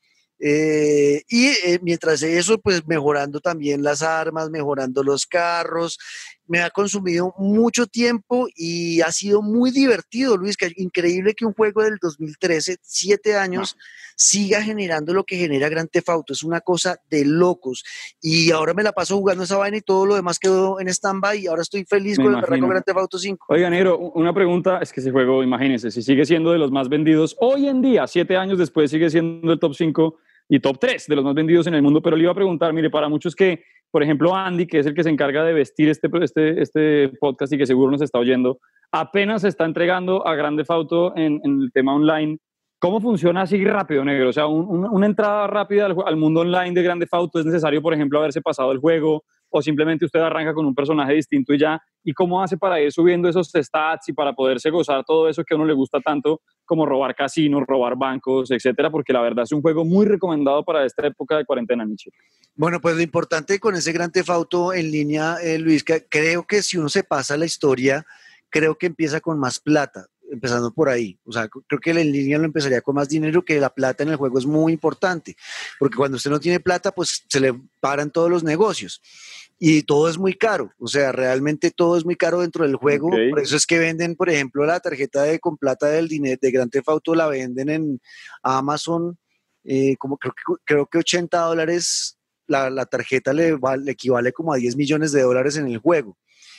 Eh, 0.40 1.22
y 1.28 1.46
eh, 1.46 1.78
mientras 1.82 2.22
eso, 2.22 2.58
pues 2.58 2.86
mejorando 2.86 3.40
también 3.40 3.82
las 3.82 4.02
armas, 4.02 4.50
mejorando 4.50 5.02
los 5.02 5.26
carros. 5.26 5.98
Me 6.46 6.60
ha 6.60 6.70
consumido 6.70 7.34
mucho 7.38 7.86
tiempo 7.86 8.46
y 8.54 9.00
ha 9.00 9.10
sido 9.10 9.40
muy 9.40 9.70
divertido, 9.70 10.36
Luis. 10.36 10.56
Que 10.56 10.72
increíble 10.76 11.34
que 11.34 11.46
un 11.46 11.54
juego 11.54 11.82
del 11.82 11.96
2013, 12.00 12.76
siete 12.82 13.36
años, 13.36 13.76
siga 14.16 14.62
generando 14.62 15.12
lo 15.14 15.24
que 15.24 15.36
genera 15.36 15.68
Gran 15.68 15.88
Theft 15.88 16.08
Auto. 16.08 16.32
Es 16.32 16.42
una 16.42 16.60
cosa 16.60 16.98
de 17.10 17.24
locos. 17.24 17.82
Y 18.20 18.50
ahora 18.50 18.74
me 18.74 18.82
la 18.82 18.92
paso 18.92 19.16
jugando 19.16 19.44
esa 19.44 19.56
vaina 19.56 19.78
y 19.78 19.80
todo 19.80 20.06
lo 20.06 20.14
demás 20.14 20.38
quedó 20.38 20.80
en 20.80 20.88
stand-by. 20.88 21.40
Y 21.40 21.46
ahora 21.46 21.62
estoy 21.62 21.84
feliz 21.84 22.18
con 22.18 22.34
el 22.34 22.40
Gran 22.42 22.82
Theft 22.82 22.98
Auto 22.98 23.18
5. 23.18 23.46
Oiga, 23.48 23.70
Negro, 23.70 23.98
una 23.98 24.34
pregunta: 24.34 24.78
es 24.82 24.92
que 24.92 25.00
ese 25.00 25.10
juego, 25.10 25.42
imagínense, 25.42 25.90
si 25.90 26.02
sigue 26.02 26.24
siendo 26.26 26.52
de 26.52 26.58
los 26.58 26.70
más 26.70 26.88
vendidos 26.88 27.36
hoy 27.40 27.68
en 27.68 27.80
día, 27.80 28.06
siete 28.06 28.36
años 28.36 28.58
después, 28.58 28.90
sigue 28.90 29.08
siendo 29.10 29.52
el 29.52 29.58
top 29.58 29.74
5 29.74 30.16
y 30.48 30.60
top 30.60 30.78
3 30.78 31.06
de 31.06 31.16
los 31.16 31.24
más 31.24 31.34
vendidos 31.34 31.66
en 31.66 31.74
el 31.74 31.82
mundo, 31.82 32.02
pero 32.02 32.16
le 32.16 32.24
iba 32.24 32.32
a 32.32 32.34
preguntar, 32.34 32.72
mire, 32.72 32.90
para 32.90 33.08
muchos 33.08 33.34
que, 33.34 33.64
por 33.94 34.02
ejemplo, 34.02 34.34
Andy, 34.34 34.66
que 34.66 34.80
es 34.80 34.86
el 34.86 34.94
que 34.94 35.04
se 35.04 35.08
encarga 35.08 35.44
de 35.44 35.52
vestir 35.52 35.88
este, 35.88 36.10
este, 36.20 36.60
este 36.60 37.10
podcast 37.20 37.52
y 37.52 37.58
que 37.58 37.64
seguro 37.64 37.92
nos 37.92 38.02
está 38.02 38.18
oyendo, 38.18 38.58
apenas 38.90 39.42
se 39.42 39.48
está 39.48 39.66
entregando 39.66 40.26
a 40.26 40.34
Grande 40.34 40.64
Fauto 40.64 41.16
en, 41.16 41.40
en 41.44 41.62
el 41.62 41.70
tema 41.72 41.94
online. 41.94 42.38
¿Cómo 42.80 43.00
funciona 43.00 43.42
así 43.42 43.64
rápido, 43.64 44.04
negro? 44.04 44.30
O 44.30 44.32
sea, 44.32 44.48
una 44.48 45.06
entrada 45.06 45.46
rápida 45.46 45.86
al, 45.86 45.94
al, 46.06 46.16
mundo 46.16 46.40
online 46.40 46.72
de 46.72 46.82
Grande 46.82 47.06
Fauto 47.06 47.38
es 47.38 47.46
necesario, 47.46 47.80
por 47.80 47.94
ejemplo, 47.94 48.18
haberse 48.18 48.42
pasado 48.42 48.72
el 48.72 48.78
juego, 48.78 49.22
o 49.56 49.62
simplemente 49.62 50.04
usted 50.04 50.18
arranca 50.18 50.52
con 50.52 50.66
un 50.66 50.74
personaje 50.74 51.12
distinto 51.12 51.54
y 51.54 51.58
ya, 51.60 51.80
y 52.02 52.12
cómo 52.12 52.42
hace 52.42 52.56
para 52.56 52.80
ir 52.80 52.90
subiendo 52.90 53.28
esos 53.28 53.52
stats 53.54 54.08
y 54.08 54.12
para 54.12 54.32
poderse 54.32 54.68
gozar 54.68 55.04
todo 55.04 55.28
eso 55.28 55.44
que 55.44 55.54
a 55.54 55.56
uno 55.56 55.64
le 55.64 55.74
gusta 55.74 56.00
tanto, 56.00 56.40
como 56.64 56.84
robar 56.84 57.14
casinos, 57.14 57.62
robar 57.64 57.96
bancos, 57.96 58.50
etcétera, 58.50 58.90
porque 58.90 59.12
la 59.12 59.20
verdad 59.20 59.44
es 59.44 59.52
un 59.52 59.62
juego 59.62 59.84
muy 59.84 60.06
recomendado 60.06 60.64
para 60.64 60.84
esta 60.84 61.06
época 61.06 61.36
de 61.36 61.44
cuarentena, 61.44 61.86
Michel. 61.86 62.12
Bueno, 62.56 62.80
pues 62.80 62.96
lo 62.96 63.02
importante 63.02 63.60
con 63.60 63.76
ese 63.76 63.92
gran 63.92 64.10
tefauto 64.10 64.72
en 64.72 64.90
línea, 64.90 65.36
eh, 65.40 65.60
Luis, 65.60 65.84
que 65.84 66.04
creo 66.08 66.44
que 66.44 66.60
si 66.60 66.76
uno 66.76 66.88
se 66.88 67.04
pasa 67.04 67.36
la 67.36 67.44
historia, 67.44 68.04
creo 68.50 68.76
que 68.76 68.86
empieza 68.86 69.20
con 69.20 69.38
más 69.38 69.60
plata 69.60 70.06
empezando 70.30 70.72
por 70.72 70.88
ahí. 70.88 71.18
O 71.24 71.32
sea, 71.32 71.48
creo 71.48 71.80
que 71.80 71.90
en 71.90 72.12
línea 72.12 72.38
lo 72.38 72.44
empezaría 72.44 72.80
con 72.80 72.94
más 72.94 73.08
dinero, 73.08 73.44
que 73.44 73.58
la 73.60 73.70
plata 73.70 74.02
en 74.02 74.10
el 74.10 74.16
juego 74.16 74.38
es 74.38 74.46
muy 74.46 74.72
importante, 74.72 75.36
porque 75.78 75.96
cuando 75.96 76.16
usted 76.16 76.30
no 76.30 76.40
tiene 76.40 76.60
plata, 76.60 76.92
pues 76.92 77.24
se 77.28 77.40
le 77.40 77.54
paran 77.80 78.10
todos 78.10 78.30
los 78.30 78.44
negocios. 78.44 79.00
Y 79.58 79.82
todo 79.82 80.08
es 80.08 80.18
muy 80.18 80.34
caro, 80.34 80.72
o 80.78 80.88
sea, 80.88 81.12
realmente 81.12 81.70
todo 81.70 81.96
es 81.96 82.04
muy 82.04 82.16
caro 82.16 82.40
dentro 82.40 82.64
del 82.64 82.76
juego, 82.76 83.10
por 83.30 83.40
eso 83.40 83.56
es 83.56 83.66
que 83.66 83.78
venden, 83.78 84.16
por 84.16 84.28
ejemplo, 84.28 84.64
la 84.64 84.80
tarjeta 84.80 85.22
de 85.22 85.38
con 85.38 85.56
plata 85.56 85.88
del 85.88 86.08
dinero 86.08 86.38
de 86.40 86.50
Grand 86.50 86.70
Theft 86.70 86.88
Auto 86.88 87.14
la 87.14 87.28
venden 87.28 87.68
en 87.68 88.00
Amazon, 88.42 89.16
eh, 89.64 89.96
como 89.96 90.18
creo 90.18 90.34
que, 90.34 90.54
creo 90.64 90.86
que 90.86 90.98
80 90.98 91.38
dólares, 91.38 92.18
la, 92.46 92.68
la 92.68 92.84
tarjeta 92.86 93.32
le, 93.32 93.56
le 93.82 93.92
equivale 93.92 94.32
como 94.32 94.52
a 94.52 94.56
10 94.56 94.76
millones 94.76 95.12
de 95.12 95.22
dólares 95.22 95.56
en 95.56 95.68
el 95.68 95.78
juego 95.78 96.18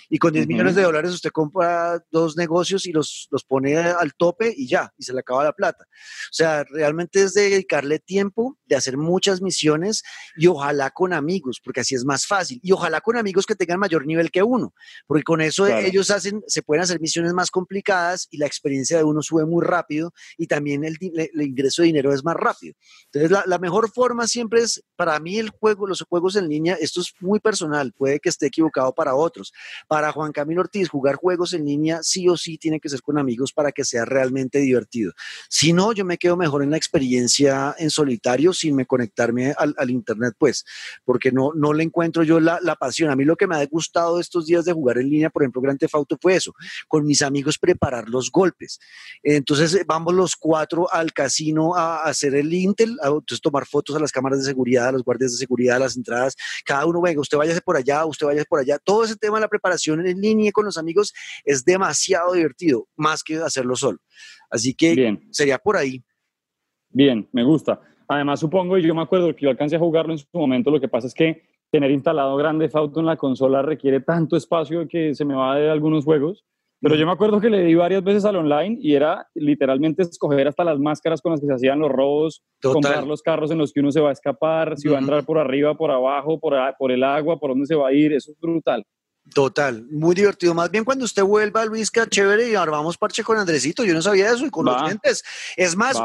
y 0.10 0.18
con 0.18 0.34
10 0.34 0.48
millones 0.48 0.76
de 0.76 0.84
dólares 0.84 1.12
usted 1.12 1.32
compra 1.32 2.04
dos 2.12 2.38
negocios 2.38 2.86
y 2.86 2.92
los, 2.92 3.28
los 3.32 3.44
pone 3.44 3.78
al 3.78 4.14
tope 4.16 4.54
y 4.56 4.68
ya, 4.68 4.92
y 4.98 5.04
se 5.04 5.14
le 5.14 5.20
acaba 5.20 5.44
la 5.44 5.54
plata. 5.54 5.86
O 5.86 6.34
sea, 6.34 6.64
realmente 6.64 7.24
es 7.24 7.34
dedicarle 7.34 8.00
tiempo, 8.00 8.58
de 8.66 8.76
hacer 8.76 8.98
muchas 8.98 9.42
misiones 9.42 10.04
y 10.36 10.48
ojalá 10.48 10.90
con 10.92 11.14
amigos, 11.14 11.60
porque 11.64 11.82
así 11.82 11.96
es 11.96 12.06
más 12.06 12.26
fácil. 12.26 12.60
Y 12.64 12.72
ojalá 12.72 13.02
con 13.02 13.18
amigos 13.18 13.46
que 13.46 13.56
tengan 13.56 13.80
mayor 13.80 14.06
nivel 14.06 14.32
que 14.32 14.44
uno, 14.44 14.74
porque 15.08 15.24
con 15.24 15.42
eso 15.42 15.68
ellos 15.68 16.12
hacen, 16.12 16.44
se 16.48 16.62
pueden 16.62 16.84
hacer 16.84 17.00
misiones 17.00 17.34
más 17.34 17.52
complicadas 17.52 18.28
y 18.32 18.38
la 18.38 18.46
experiencia 18.46 18.98
de 18.98 19.04
uno 19.04 19.22
sube 19.22 19.46
muy 19.46 19.64
rápido 19.64 20.14
y 20.38 20.48
también 20.48 20.84
el, 20.84 20.98
el 21.02 21.42
ingreso 21.42 21.82
de 21.82 21.88
dinero 21.88 22.14
es 22.14 22.24
más 22.24 22.36
rápido. 22.36 22.76
Entonces, 23.06 23.32
la, 23.32 23.44
la 23.46 23.60
mejor 23.60 23.92
forma 23.92 24.28
siempre 24.28 24.62
es, 24.62 24.84
para 24.96 25.20
mí 25.20 25.38
el 25.38 25.50
juego, 25.50 25.88
los 25.88 26.04
juegos 26.08 26.36
en 26.36 26.50
línea, 26.50 26.76
esto 26.76 27.02
es 27.02 27.14
muy 27.20 27.40
personal, 27.40 27.94
puede 27.94 28.20
que 28.20 28.30
esté 28.30 28.48
equivocado 28.48 28.94
para 28.94 29.16
otros 29.16 29.52
para 29.88 29.95
Juan 30.12 30.32
Camilo 30.32 30.62
Ortiz, 30.62 30.90
jugar 30.90 31.16
juegos 31.16 31.54
en 31.54 31.66
línea 31.66 32.00
sí 32.04 32.28
o 32.28 32.38
sí 32.38 32.58
tiene 32.58 32.80
que 32.80 32.90
ser 32.90 33.02
con 33.02 33.18
amigos 33.18 33.54
para 33.54 33.72
que 33.72 33.84
sea 33.84 34.06
realmente 34.06 34.60
divertido. 34.60 35.14
Si 35.50 35.74
no, 35.74 35.94
yo 35.94 36.06
me 36.06 36.18
quedo 36.18 36.38
mejor 36.38 36.64
en 36.64 36.72
la 36.72 36.78
experiencia 36.78 37.76
en 37.78 37.90
solitario 37.90 38.54
sin 38.54 38.76
me 38.76 38.86
conectarme 38.86 39.54
al, 39.58 39.90
internet, 39.90 40.36
pues, 40.38 40.66
porque 41.04 41.32
no, 41.32 41.52
no 41.56 41.74
le 41.74 41.84
encuentro 41.84 42.24
yo 42.24 42.40
la, 42.40 42.60
pasión. 42.76 43.10
A 43.10 43.16
mí 43.16 43.24
lo 43.24 43.36
que 43.36 43.48
me 43.48 43.56
ha 43.56 43.66
gustado 43.66 44.20
estos 44.20 44.46
días 44.46 44.66
de 44.66 44.74
jugar 44.74 44.98
en 44.98 45.10
línea, 45.10 45.30
por 45.30 45.44
ejemplo, 45.44 45.62
Grand 45.62 45.80
Theft 45.80 45.96
Auto 45.96 46.18
fue 46.22 46.36
eso, 46.36 46.54
con 46.88 47.06
mis 47.06 47.22
amigos 47.22 47.58
preparar 47.58 48.10
los 48.10 48.32
golpes. 48.32 48.80
Entonces 49.24 49.80
vamos 49.88 50.14
los 50.14 50.36
cuatro 50.36 50.92
al 50.92 51.14
casino 51.14 51.76
a, 51.76 52.04
hacer 52.04 52.36
el 52.36 52.54
Intel, 52.54 52.98
a 53.02 53.08
entonces 53.08 53.42
tomar 53.42 53.66
fotos 53.66 53.96
a 53.96 54.00
las 54.00 54.12
cámaras 54.12 54.40
de 54.40 54.46
seguridad, 54.46 54.90
a 54.90 54.92
los 54.92 55.04
guardias 55.04 55.32
de 55.32 55.38
seguridad, 55.38 55.78
a 55.78 55.80
las 55.80 55.96
entradas. 55.96 56.36
Cada 56.66 56.86
uno, 56.86 57.02
venga, 57.02 57.22
usted 57.22 57.38
váyase 57.38 57.62
por 57.62 57.78
allá, 57.78 58.06
usted 58.06 58.26
váyase 58.26 58.46
por 58.46 58.60
allá. 58.60 58.78
Todo 58.80 59.04
ese 59.04 59.16
tema 59.16 59.38
de 59.38 59.42
la 59.42 59.48
preparación 59.48 59.85
en 59.94 60.20
línea 60.20 60.52
con 60.52 60.66
los 60.66 60.78
amigos 60.78 61.14
es 61.44 61.64
demasiado 61.64 62.34
divertido, 62.34 62.88
más 62.96 63.24
que 63.24 63.38
hacerlo 63.38 63.76
solo. 63.76 64.00
Así 64.50 64.74
que 64.74 65.18
sería 65.32 65.58
por 65.58 65.78
ahí. 65.78 66.04
Bien, 66.90 67.28
me 67.32 67.44
gusta. 67.44 67.82
Además, 68.08 68.40
supongo, 68.40 68.78
y 68.78 68.84
yo 68.84 68.94
me 68.94 69.02
acuerdo 69.02 69.36
que 69.36 69.44
yo 69.46 69.50
alcancé 69.50 69.76
a 69.76 69.80
jugarlo 69.80 70.14
en 70.14 70.20
su 70.20 70.28
momento, 70.34 70.72
lo 70.72 70.80
que 70.80 70.88
pasa 70.88 71.08
es 71.08 71.14
que 71.14 71.44
tener 71.72 71.92
instalado 71.92 72.38
Grande 72.38 72.70
Auto 72.74 73.00
en 73.00 73.06
la 73.06 73.18
consola 73.18 73.62
requiere 73.62 74.00
tanto 74.00 74.38
espacio 74.38 74.88
que 74.88 75.14
se 75.14 75.26
me 75.26 75.36
va 75.36 75.56
de 75.58 75.70
algunos 75.70 76.06
juegos. 76.06 76.46
Pero 76.82 76.96
yo 76.96 77.06
me 77.06 77.14
acuerdo 77.14 77.42
que 77.42 77.50
le 77.50 77.64
di 77.64 77.74
varias 77.74 78.04
veces 78.04 78.26
al 78.26 78.36
online 78.36 78.78
y 78.80 78.94
era 78.94 79.28
literalmente 79.34 80.04
escoger 80.04 80.48
hasta 80.48 80.64
las 80.64 80.78
máscaras 80.78 81.22
con 81.22 81.32
las 81.32 81.42
que 81.42 81.48
se 81.48 81.54
hacían 81.54 81.80
los 81.80 81.90
robos, 81.90 82.44
comprar 82.62 83.08
los 83.08 83.24
carros 83.24 83.50
en 83.50 83.58
los 83.58 83.74
que 83.74 83.80
uno 83.80 83.92
se 83.92 84.02
va 84.02 84.10
a 84.10 84.12
escapar, 84.12 84.78
si 84.78 84.88
va 84.88 84.98
a 84.98 85.02
entrar 85.02 85.26
por 85.26 85.40
arriba, 85.40 85.76
por 85.76 85.90
abajo, 85.90 86.40
por, 86.40 86.54
por 86.78 86.92
el 86.92 87.04
agua, 87.04 87.40
por 87.40 87.52
dónde 87.52 87.66
se 87.66 87.76
va 87.76 87.88
a 87.88 87.94
ir. 87.94 88.14
Eso 88.14 88.32
es 88.32 88.40
brutal. 88.40 88.86
Total, 89.34 89.84
muy 89.90 90.14
divertido. 90.14 90.54
Más 90.54 90.70
bien 90.70 90.86
cuando 90.86 91.06
usted 91.06 91.24
vuelva, 91.24 91.66
Luisca, 91.66 92.08
chévere, 92.08 92.50
y 92.50 92.56
armamos 92.56 92.98
parche 92.98 93.24
con 93.24 93.38
Andresito. 93.38 93.84
Yo 93.84 93.94
no 93.94 94.02
sabía 94.02 94.32
eso 94.32 94.46
y 94.46 94.50
con 94.52 94.66
los 94.66 94.82
clientes. 94.82 95.24
Es 95.58 95.76
más, 95.76 95.98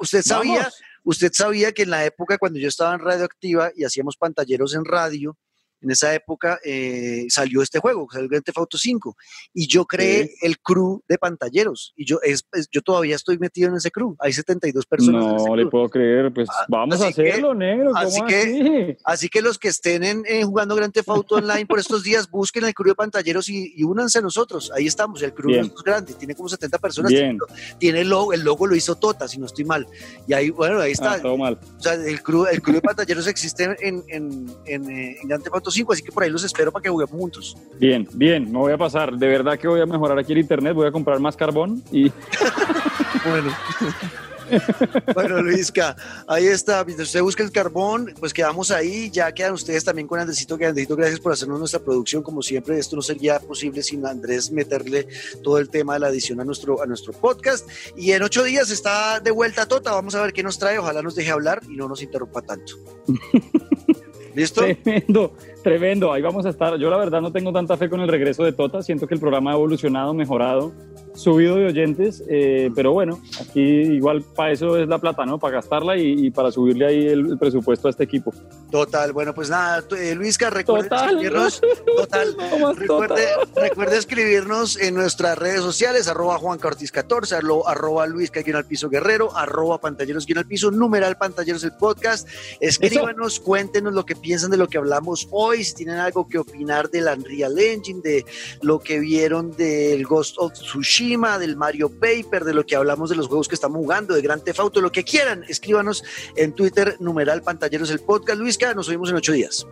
usted, 0.00 0.22
sabía, 0.22 0.70
usted 1.02 1.32
sabía 1.32 1.72
que 1.72 1.82
en 1.82 1.90
la 1.90 2.04
época 2.04 2.36
cuando 2.36 2.58
yo 2.58 2.68
estaba 2.68 2.94
en 2.94 3.00
Radioactiva 3.00 3.70
y 3.74 3.84
hacíamos 3.84 4.16
pantalleros 4.16 4.74
en 4.74 4.84
radio, 4.84 5.36
en 5.80 5.90
esa 5.90 6.14
época 6.14 6.58
eh, 6.64 7.26
salió 7.28 7.62
este 7.62 7.78
juego, 7.78 8.08
salió 8.10 8.24
el 8.24 8.30
Grand 8.30 8.44
Theft 8.44 8.58
Auto 8.58 8.78
5, 8.78 9.16
y 9.54 9.66
yo 9.66 9.84
creé 9.84 10.30
el 10.42 10.58
crew 10.58 11.02
de 11.08 11.18
pantalleros, 11.18 11.92
y 11.96 12.04
yo, 12.04 12.18
es, 12.22 12.44
yo 12.70 12.82
todavía 12.82 13.16
estoy 13.16 13.38
metido 13.38 13.68
en 13.68 13.76
ese 13.76 13.90
crew, 13.90 14.16
hay 14.18 14.32
72 14.32 14.86
personas. 14.86 15.44
No 15.44 15.56
le 15.56 15.66
puedo 15.66 15.88
creer, 15.88 16.32
pues 16.32 16.48
ah, 16.50 16.66
vamos 16.68 17.00
a 17.00 17.08
hacerlo, 17.08 17.54
negro. 17.54 17.92
así, 17.96 18.20
que, 18.26 18.98
así? 19.04 19.28
que 19.28 19.42
los 19.42 19.58
que 19.58 19.68
estén 19.68 20.02
en, 20.02 20.46
jugando 20.46 20.74
Grand 20.74 20.92
Theft 20.92 21.08
Auto 21.08 21.36
Online 21.36 21.66
por 21.66 21.78
estos 21.78 22.02
días, 22.02 22.28
busquen 22.28 22.64
el 22.64 22.74
crew 22.74 22.88
de 22.88 22.94
pantalleros 22.94 23.48
y, 23.48 23.82
únanse 23.84 24.18
a 24.18 24.22
nosotros, 24.22 24.70
ahí 24.74 24.86
estamos, 24.86 25.22
el 25.22 25.32
crew 25.32 25.54
es 25.54 25.72
grande, 25.84 26.12
tiene 26.14 26.34
como 26.34 26.48
70 26.48 26.78
personas, 26.78 27.12
tiene 27.78 28.00
el 28.00 28.08
logo, 28.08 28.32
el 28.32 28.42
logo 28.42 28.66
lo 28.66 28.74
hizo 28.74 28.96
Tota, 28.96 29.28
si 29.28 29.38
no 29.38 29.46
estoy 29.46 29.64
mal, 29.64 29.86
y 30.26 30.32
ahí, 30.32 30.50
bueno, 30.50 30.80
ahí 30.80 30.92
está. 30.92 31.12
Ah, 31.14 31.22
todo 31.22 31.36
mal. 31.36 31.58
O 31.78 31.80
sea, 31.80 31.94
el 31.94 32.22
crew, 32.22 32.46
el 32.46 32.60
crew 32.60 32.74
de 32.74 32.82
pantalleros 32.82 33.26
existe 33.26 33.64
en, 33.64 34.02
en, 34.08 34.46
en, 34.66 34.90
en 34.90 35.28
Grand 35.28 35.42
Theft 35.42 35.54
Auto 35.54 35.67
5, 35.74 35.92
así 35.92 36.02
que 36.02 36.12
por 36.12 36.22
ahí 36.22 36.30
los 36.30 36.44
espero 36.44 36.72
para 36.72 36.82
que 36.82 36.88
juguemos 36.88 37.18
juntos. 37.18 37.56
Bien, 37.78 38.08
bien, 38.14 38.50
me 38.50 38.58
voy 38.58 38.72
a 38.72 38.78
pasar. 38.78 39.16
De 39.16 39.28
verdad 39.28 39.58
que 39.58 39.68
voy 39.68 39.80
a 39.80 39.86
mejorar 39.86 40.18
aquí 40.18 40.32
el 40.32 40.38
internet, 40.38 40.74
voy 40.74 40.86
a 40.86 40.92
comprar 40.92 41.18
más 41.20 41.36
carbón 41.36 41.82
y... 41.92 42.10
bueno. 43.28 43.52
bueno, 45.14 45.42
Luisca, 45.42 45.96
ahí 46.26 46.46
está. 46.46 46.84
Mientras 46.84 47.08
usted 47.08 47.22
busca 47.22 47.42
el 47.42 47.50
carbón, 47.50 48.14
pues 48.18 48.32
quedamos 48.32 48.70
ahí. 48.70 49.10
Ya 49.10 49.32
quedan 49.32 49.52
ustedes 49.52 49.84
también 49.84 50.08
con 50.08 50.18
Andresito. 50.18 50.56
Que 50.56 50.66
Andresito, 50.66 50.96
gracias 50.96 51.20
por 51.20 51.32
hacernos 51.32 51.58
nuestra 51.58 51.80
producción. 51.80 52.22
Como 52.22 52.42
siempre, 52.42 52.78
esto 52.78 52.96
no 52.96 53.02
sería 53.02 53.38
posible 53.40 53.82
sin 53.82 54.04
Andrés 54.06 54.50
meterle 54.50 55.06
todo 55.42 55.58
el 55.58 55.68
tema 55.68 55.94
de 55.94 56.00
la 56.00 56.08
edición 56.08 56.40
a 56.40 56.44
nuestro, 56.44 56.82
a 56.82 56.86
nuestro 56.86 57.12
podcast. 57.12 57.68
Y 57.96 58.12
en 58.12 58.22
ocho 58.22 58.42
días 58.44 58.70
está 58.70 59.20
de 59.20 59.30
vuelta 59.30 59.66
Tota. 59.66 59.92
Vamos 59.92 60.14
a 60.14 60.22
ver 60.22 60.32
qué 60.32 60.42
nos 60.42 60.58
trae. 60.58 60.78
Ojalá 60.78 61.02
nos 61.02 61.14
deje 61.14 61.30
hablar 61.30 61.60
y 61.68 61.76
no 61.76 61.88
nos 61.88 62.02
interrumpa 62.02 62.42
tanto. 62.42 62.74
¿Listo? 64.34 64.62
Tremendo, 64.62 65.34
tremendo. 65.62 66.12
Ahí 66.12 66.22
vamos 66.22 66.46
a 66.46 66.50
estar. 66.50 66.76
Yo 66.78 66.90
la 66.90 66.96
verdad 66.96 67.20
no 67.20 67.32
tengo 67.32 67.52
tanta 67.52 67.76
fe 67.76 67.88
con 67.88 68.00
el 68.00 68.08
regreso 68.08 68.44
de 68.44 68.52
Tota. 68.52 68.82
Siento 68.82 69.06
que 69.06 69.14
el 69.14 69.20
programa 69.20 69.52
ha 69.52 69.54
evolucionado, 69.54 70.14
mejorado, 70.14 70.72
subido 71.14 71.56
de 71.56 71.66
oyentes. 71.66 72.22
Eh, 72.28 72.70
pero 72.74 72.92
bueno, 72.92 73.20
aquí 73.40 73.60
igual 73.60 74.22
para 74.34 74.52
eso 74.52 74.78
es 74.78 74.88
la 74.88 74.98
plata, 74.98 75.26
¿no? 75.26 75.38
Para 75.38 75.56
gastarla 75.56 75.96
y, 75.96 76.30
para 76.30 76.50
subirle 76.50 76.86
ahí 76.86 77.06
el, 77.06 77.38
presupuesto 77.38 77.88
a 77.88 77.90
este 77.90 78.04
equipo. 78.04 78.32
Total. 78.70 79.12
Bueno, 79.12 79.34
pues 79.34 79.50
nada, 79.50 79.84
eh, 79.98 80.14
Luisca, 80.14 80.50
recuerde 80.50 80.88
escribirnos. 80.94 81.60
Total. 81.96 82.36
recuerde, 83.56 83.96
escribirnos 83.96 84.78
en 84.78 84.94
nuestras 84.94 85.38
redes 85.38 85.60
sociales, 85.60 86.08
arroba 86.08 86.38
Juan 86.38 86.58
14, 86.58 87.36
arroba 87.66 88.06
Luisca 88.06 88.40
al 88.54 88.64
piso 88.64 88.88
guerrero, 88.88 89.36
arroba 89.36 89.78
pantalleros 89.78 90.26
al 90.34 90.46
piso, 90.46 90.70
numeral 90.70 91.16
pantalleros 91.16 91.64
el 91.64 91.72
podcast. 91.72 92.28
Escríbanos, 92.60 93.40
cuéntenos 93.40 93.92
lo 93.92 94.04
que 94.04 94.16
piensan 94.16 94.50
de 94.50 94.56
lo 94.56 94.68
que 94.68 94.78
hablamos 94.78 95.28
hoy, 95.30 95.57
si 95.64 95.74
tienen 95.74 95.96
algo 95.96 96.26
que 96.28 96.38
opinar 96.38 96.90
del 96.90 97.06
Unreal 97.06 97.58
Engine, 97.58 98.00
de 98.02 98.24
lo 98.62 98.78
que 98.78 98.98
vieron 98.98 99.50
del 99.56 100.04
Ghost 100.04 100.36
of 100.38 100.52
Tsushima, 100.52 101.38
del 101.38 101.56
Mario 101.56 101.88
Paper, 101.88 102.44
de 102.44 102.54
lo 102.54 102.64
que 102.64 102.76
hablamos 102.76 103.10
de 103.10 103.16
los 103.16 103.28
juegos 103.28 103.48
que 103.48 103.54
estamos 103.54 103.78
jugando, 103.78 104.14
de 104.14 104.22
Grand 104.22 104.42
Theft 104.42 104.60
Auto, 104.60 104.80
lo 104.80 104.92
que 104.92 105.04
quieran, 105.04 105.44
escríbanos 105.48 106.04
en 106.36 106.52
Twitter, 106.52 106.96
numeral 107.00 107.42
pantalleros 107.42 107.90
el 107.90 108.00
podcast. 108.00 108.38
Luisca, 108.38 108.74
nos 108.74 108.88
vemos 108.88 109.10
en 109.10 109.16
ocho 109.16 109.32
días. 109.32 109.66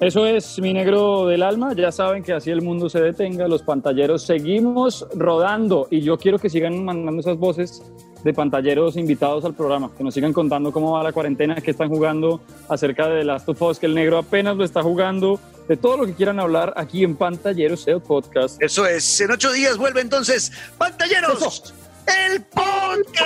Eso 0.00 0.26
es 0.26 0.60
mi 0.60 0.72
negro 0.72 1.26
del 1.26 1.42
alma. 1.42 1.74
Ya 1.74 1.90
saben 1.90 2.22
que 2.22 2.32
así 2.32 2.50
el 2.50 2.62
mundo 2.62 2.88
se 2.88 3.00
detenga. 3.00 3.48
Los 3.48 3.62
pantalleros 3.62 4.22
seguimos 4.22 5.04
rodando 5.12 5.88
y 5.90 6.02
yo 6.02 6.16
quiero 6.18 6.38
que 6.38 6.48
sigan 6.48 6.84
mandando 6.84 7.20
esas 7.20 7.36
voces 7.36 7.82
de 8.24 8.34
pantalleros 8.34 8.96
invitados 8.96 9.44
al 9.44 9.54
programa, 9.54 9.90
que 9.96 10.04
nos 10.04 10.14
sigan 10.14 10.32
contando 10.32 10.72
cómo 10.72 10.92
va 10.92 11.02
la 11.02 11.12
cuarentena, 11.12 11.56
que 11.56 11.70
están 11.70 11.88
jugando 11.88 12.40
acerca 12.68 13.08
de 13.08 13.24
Last 13.24 13.48
of 13.48 13.62
Us, 13.62 13.78
que 13.78 13.86
el 13.86 13.94
negro 13.94 14.18
apenas 14.18 14.56
lo 14.56 14.64
está 14.64 14.82
jugando, 14.82 15.40
de 15.68 15.76
todo 15.76 15.98
lo 15.98 16.06
que 16.06 16.14
quieran 16.14 16.40
hablar 16.40 16.72
aquí 16.76 17.04
en 17.04 17.14
Pantalleros, 17.14 17.86
el 17.86 18.00
podcast. 18.00 18.60
Eso 18.62 18.86
es, 18.86 19.20
en 19.20 19.30
ocho 19.30 19.52
días 19.52 19.76
vuelve 19.76 20.00
entonces 20.00 20.50
Pantalleros, 20.78 21.74
el 22.06 22.42
podcast. 22.42 23.18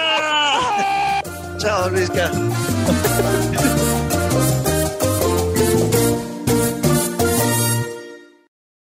Chao, 1.58 1.88
Luisca. 1.90 2.30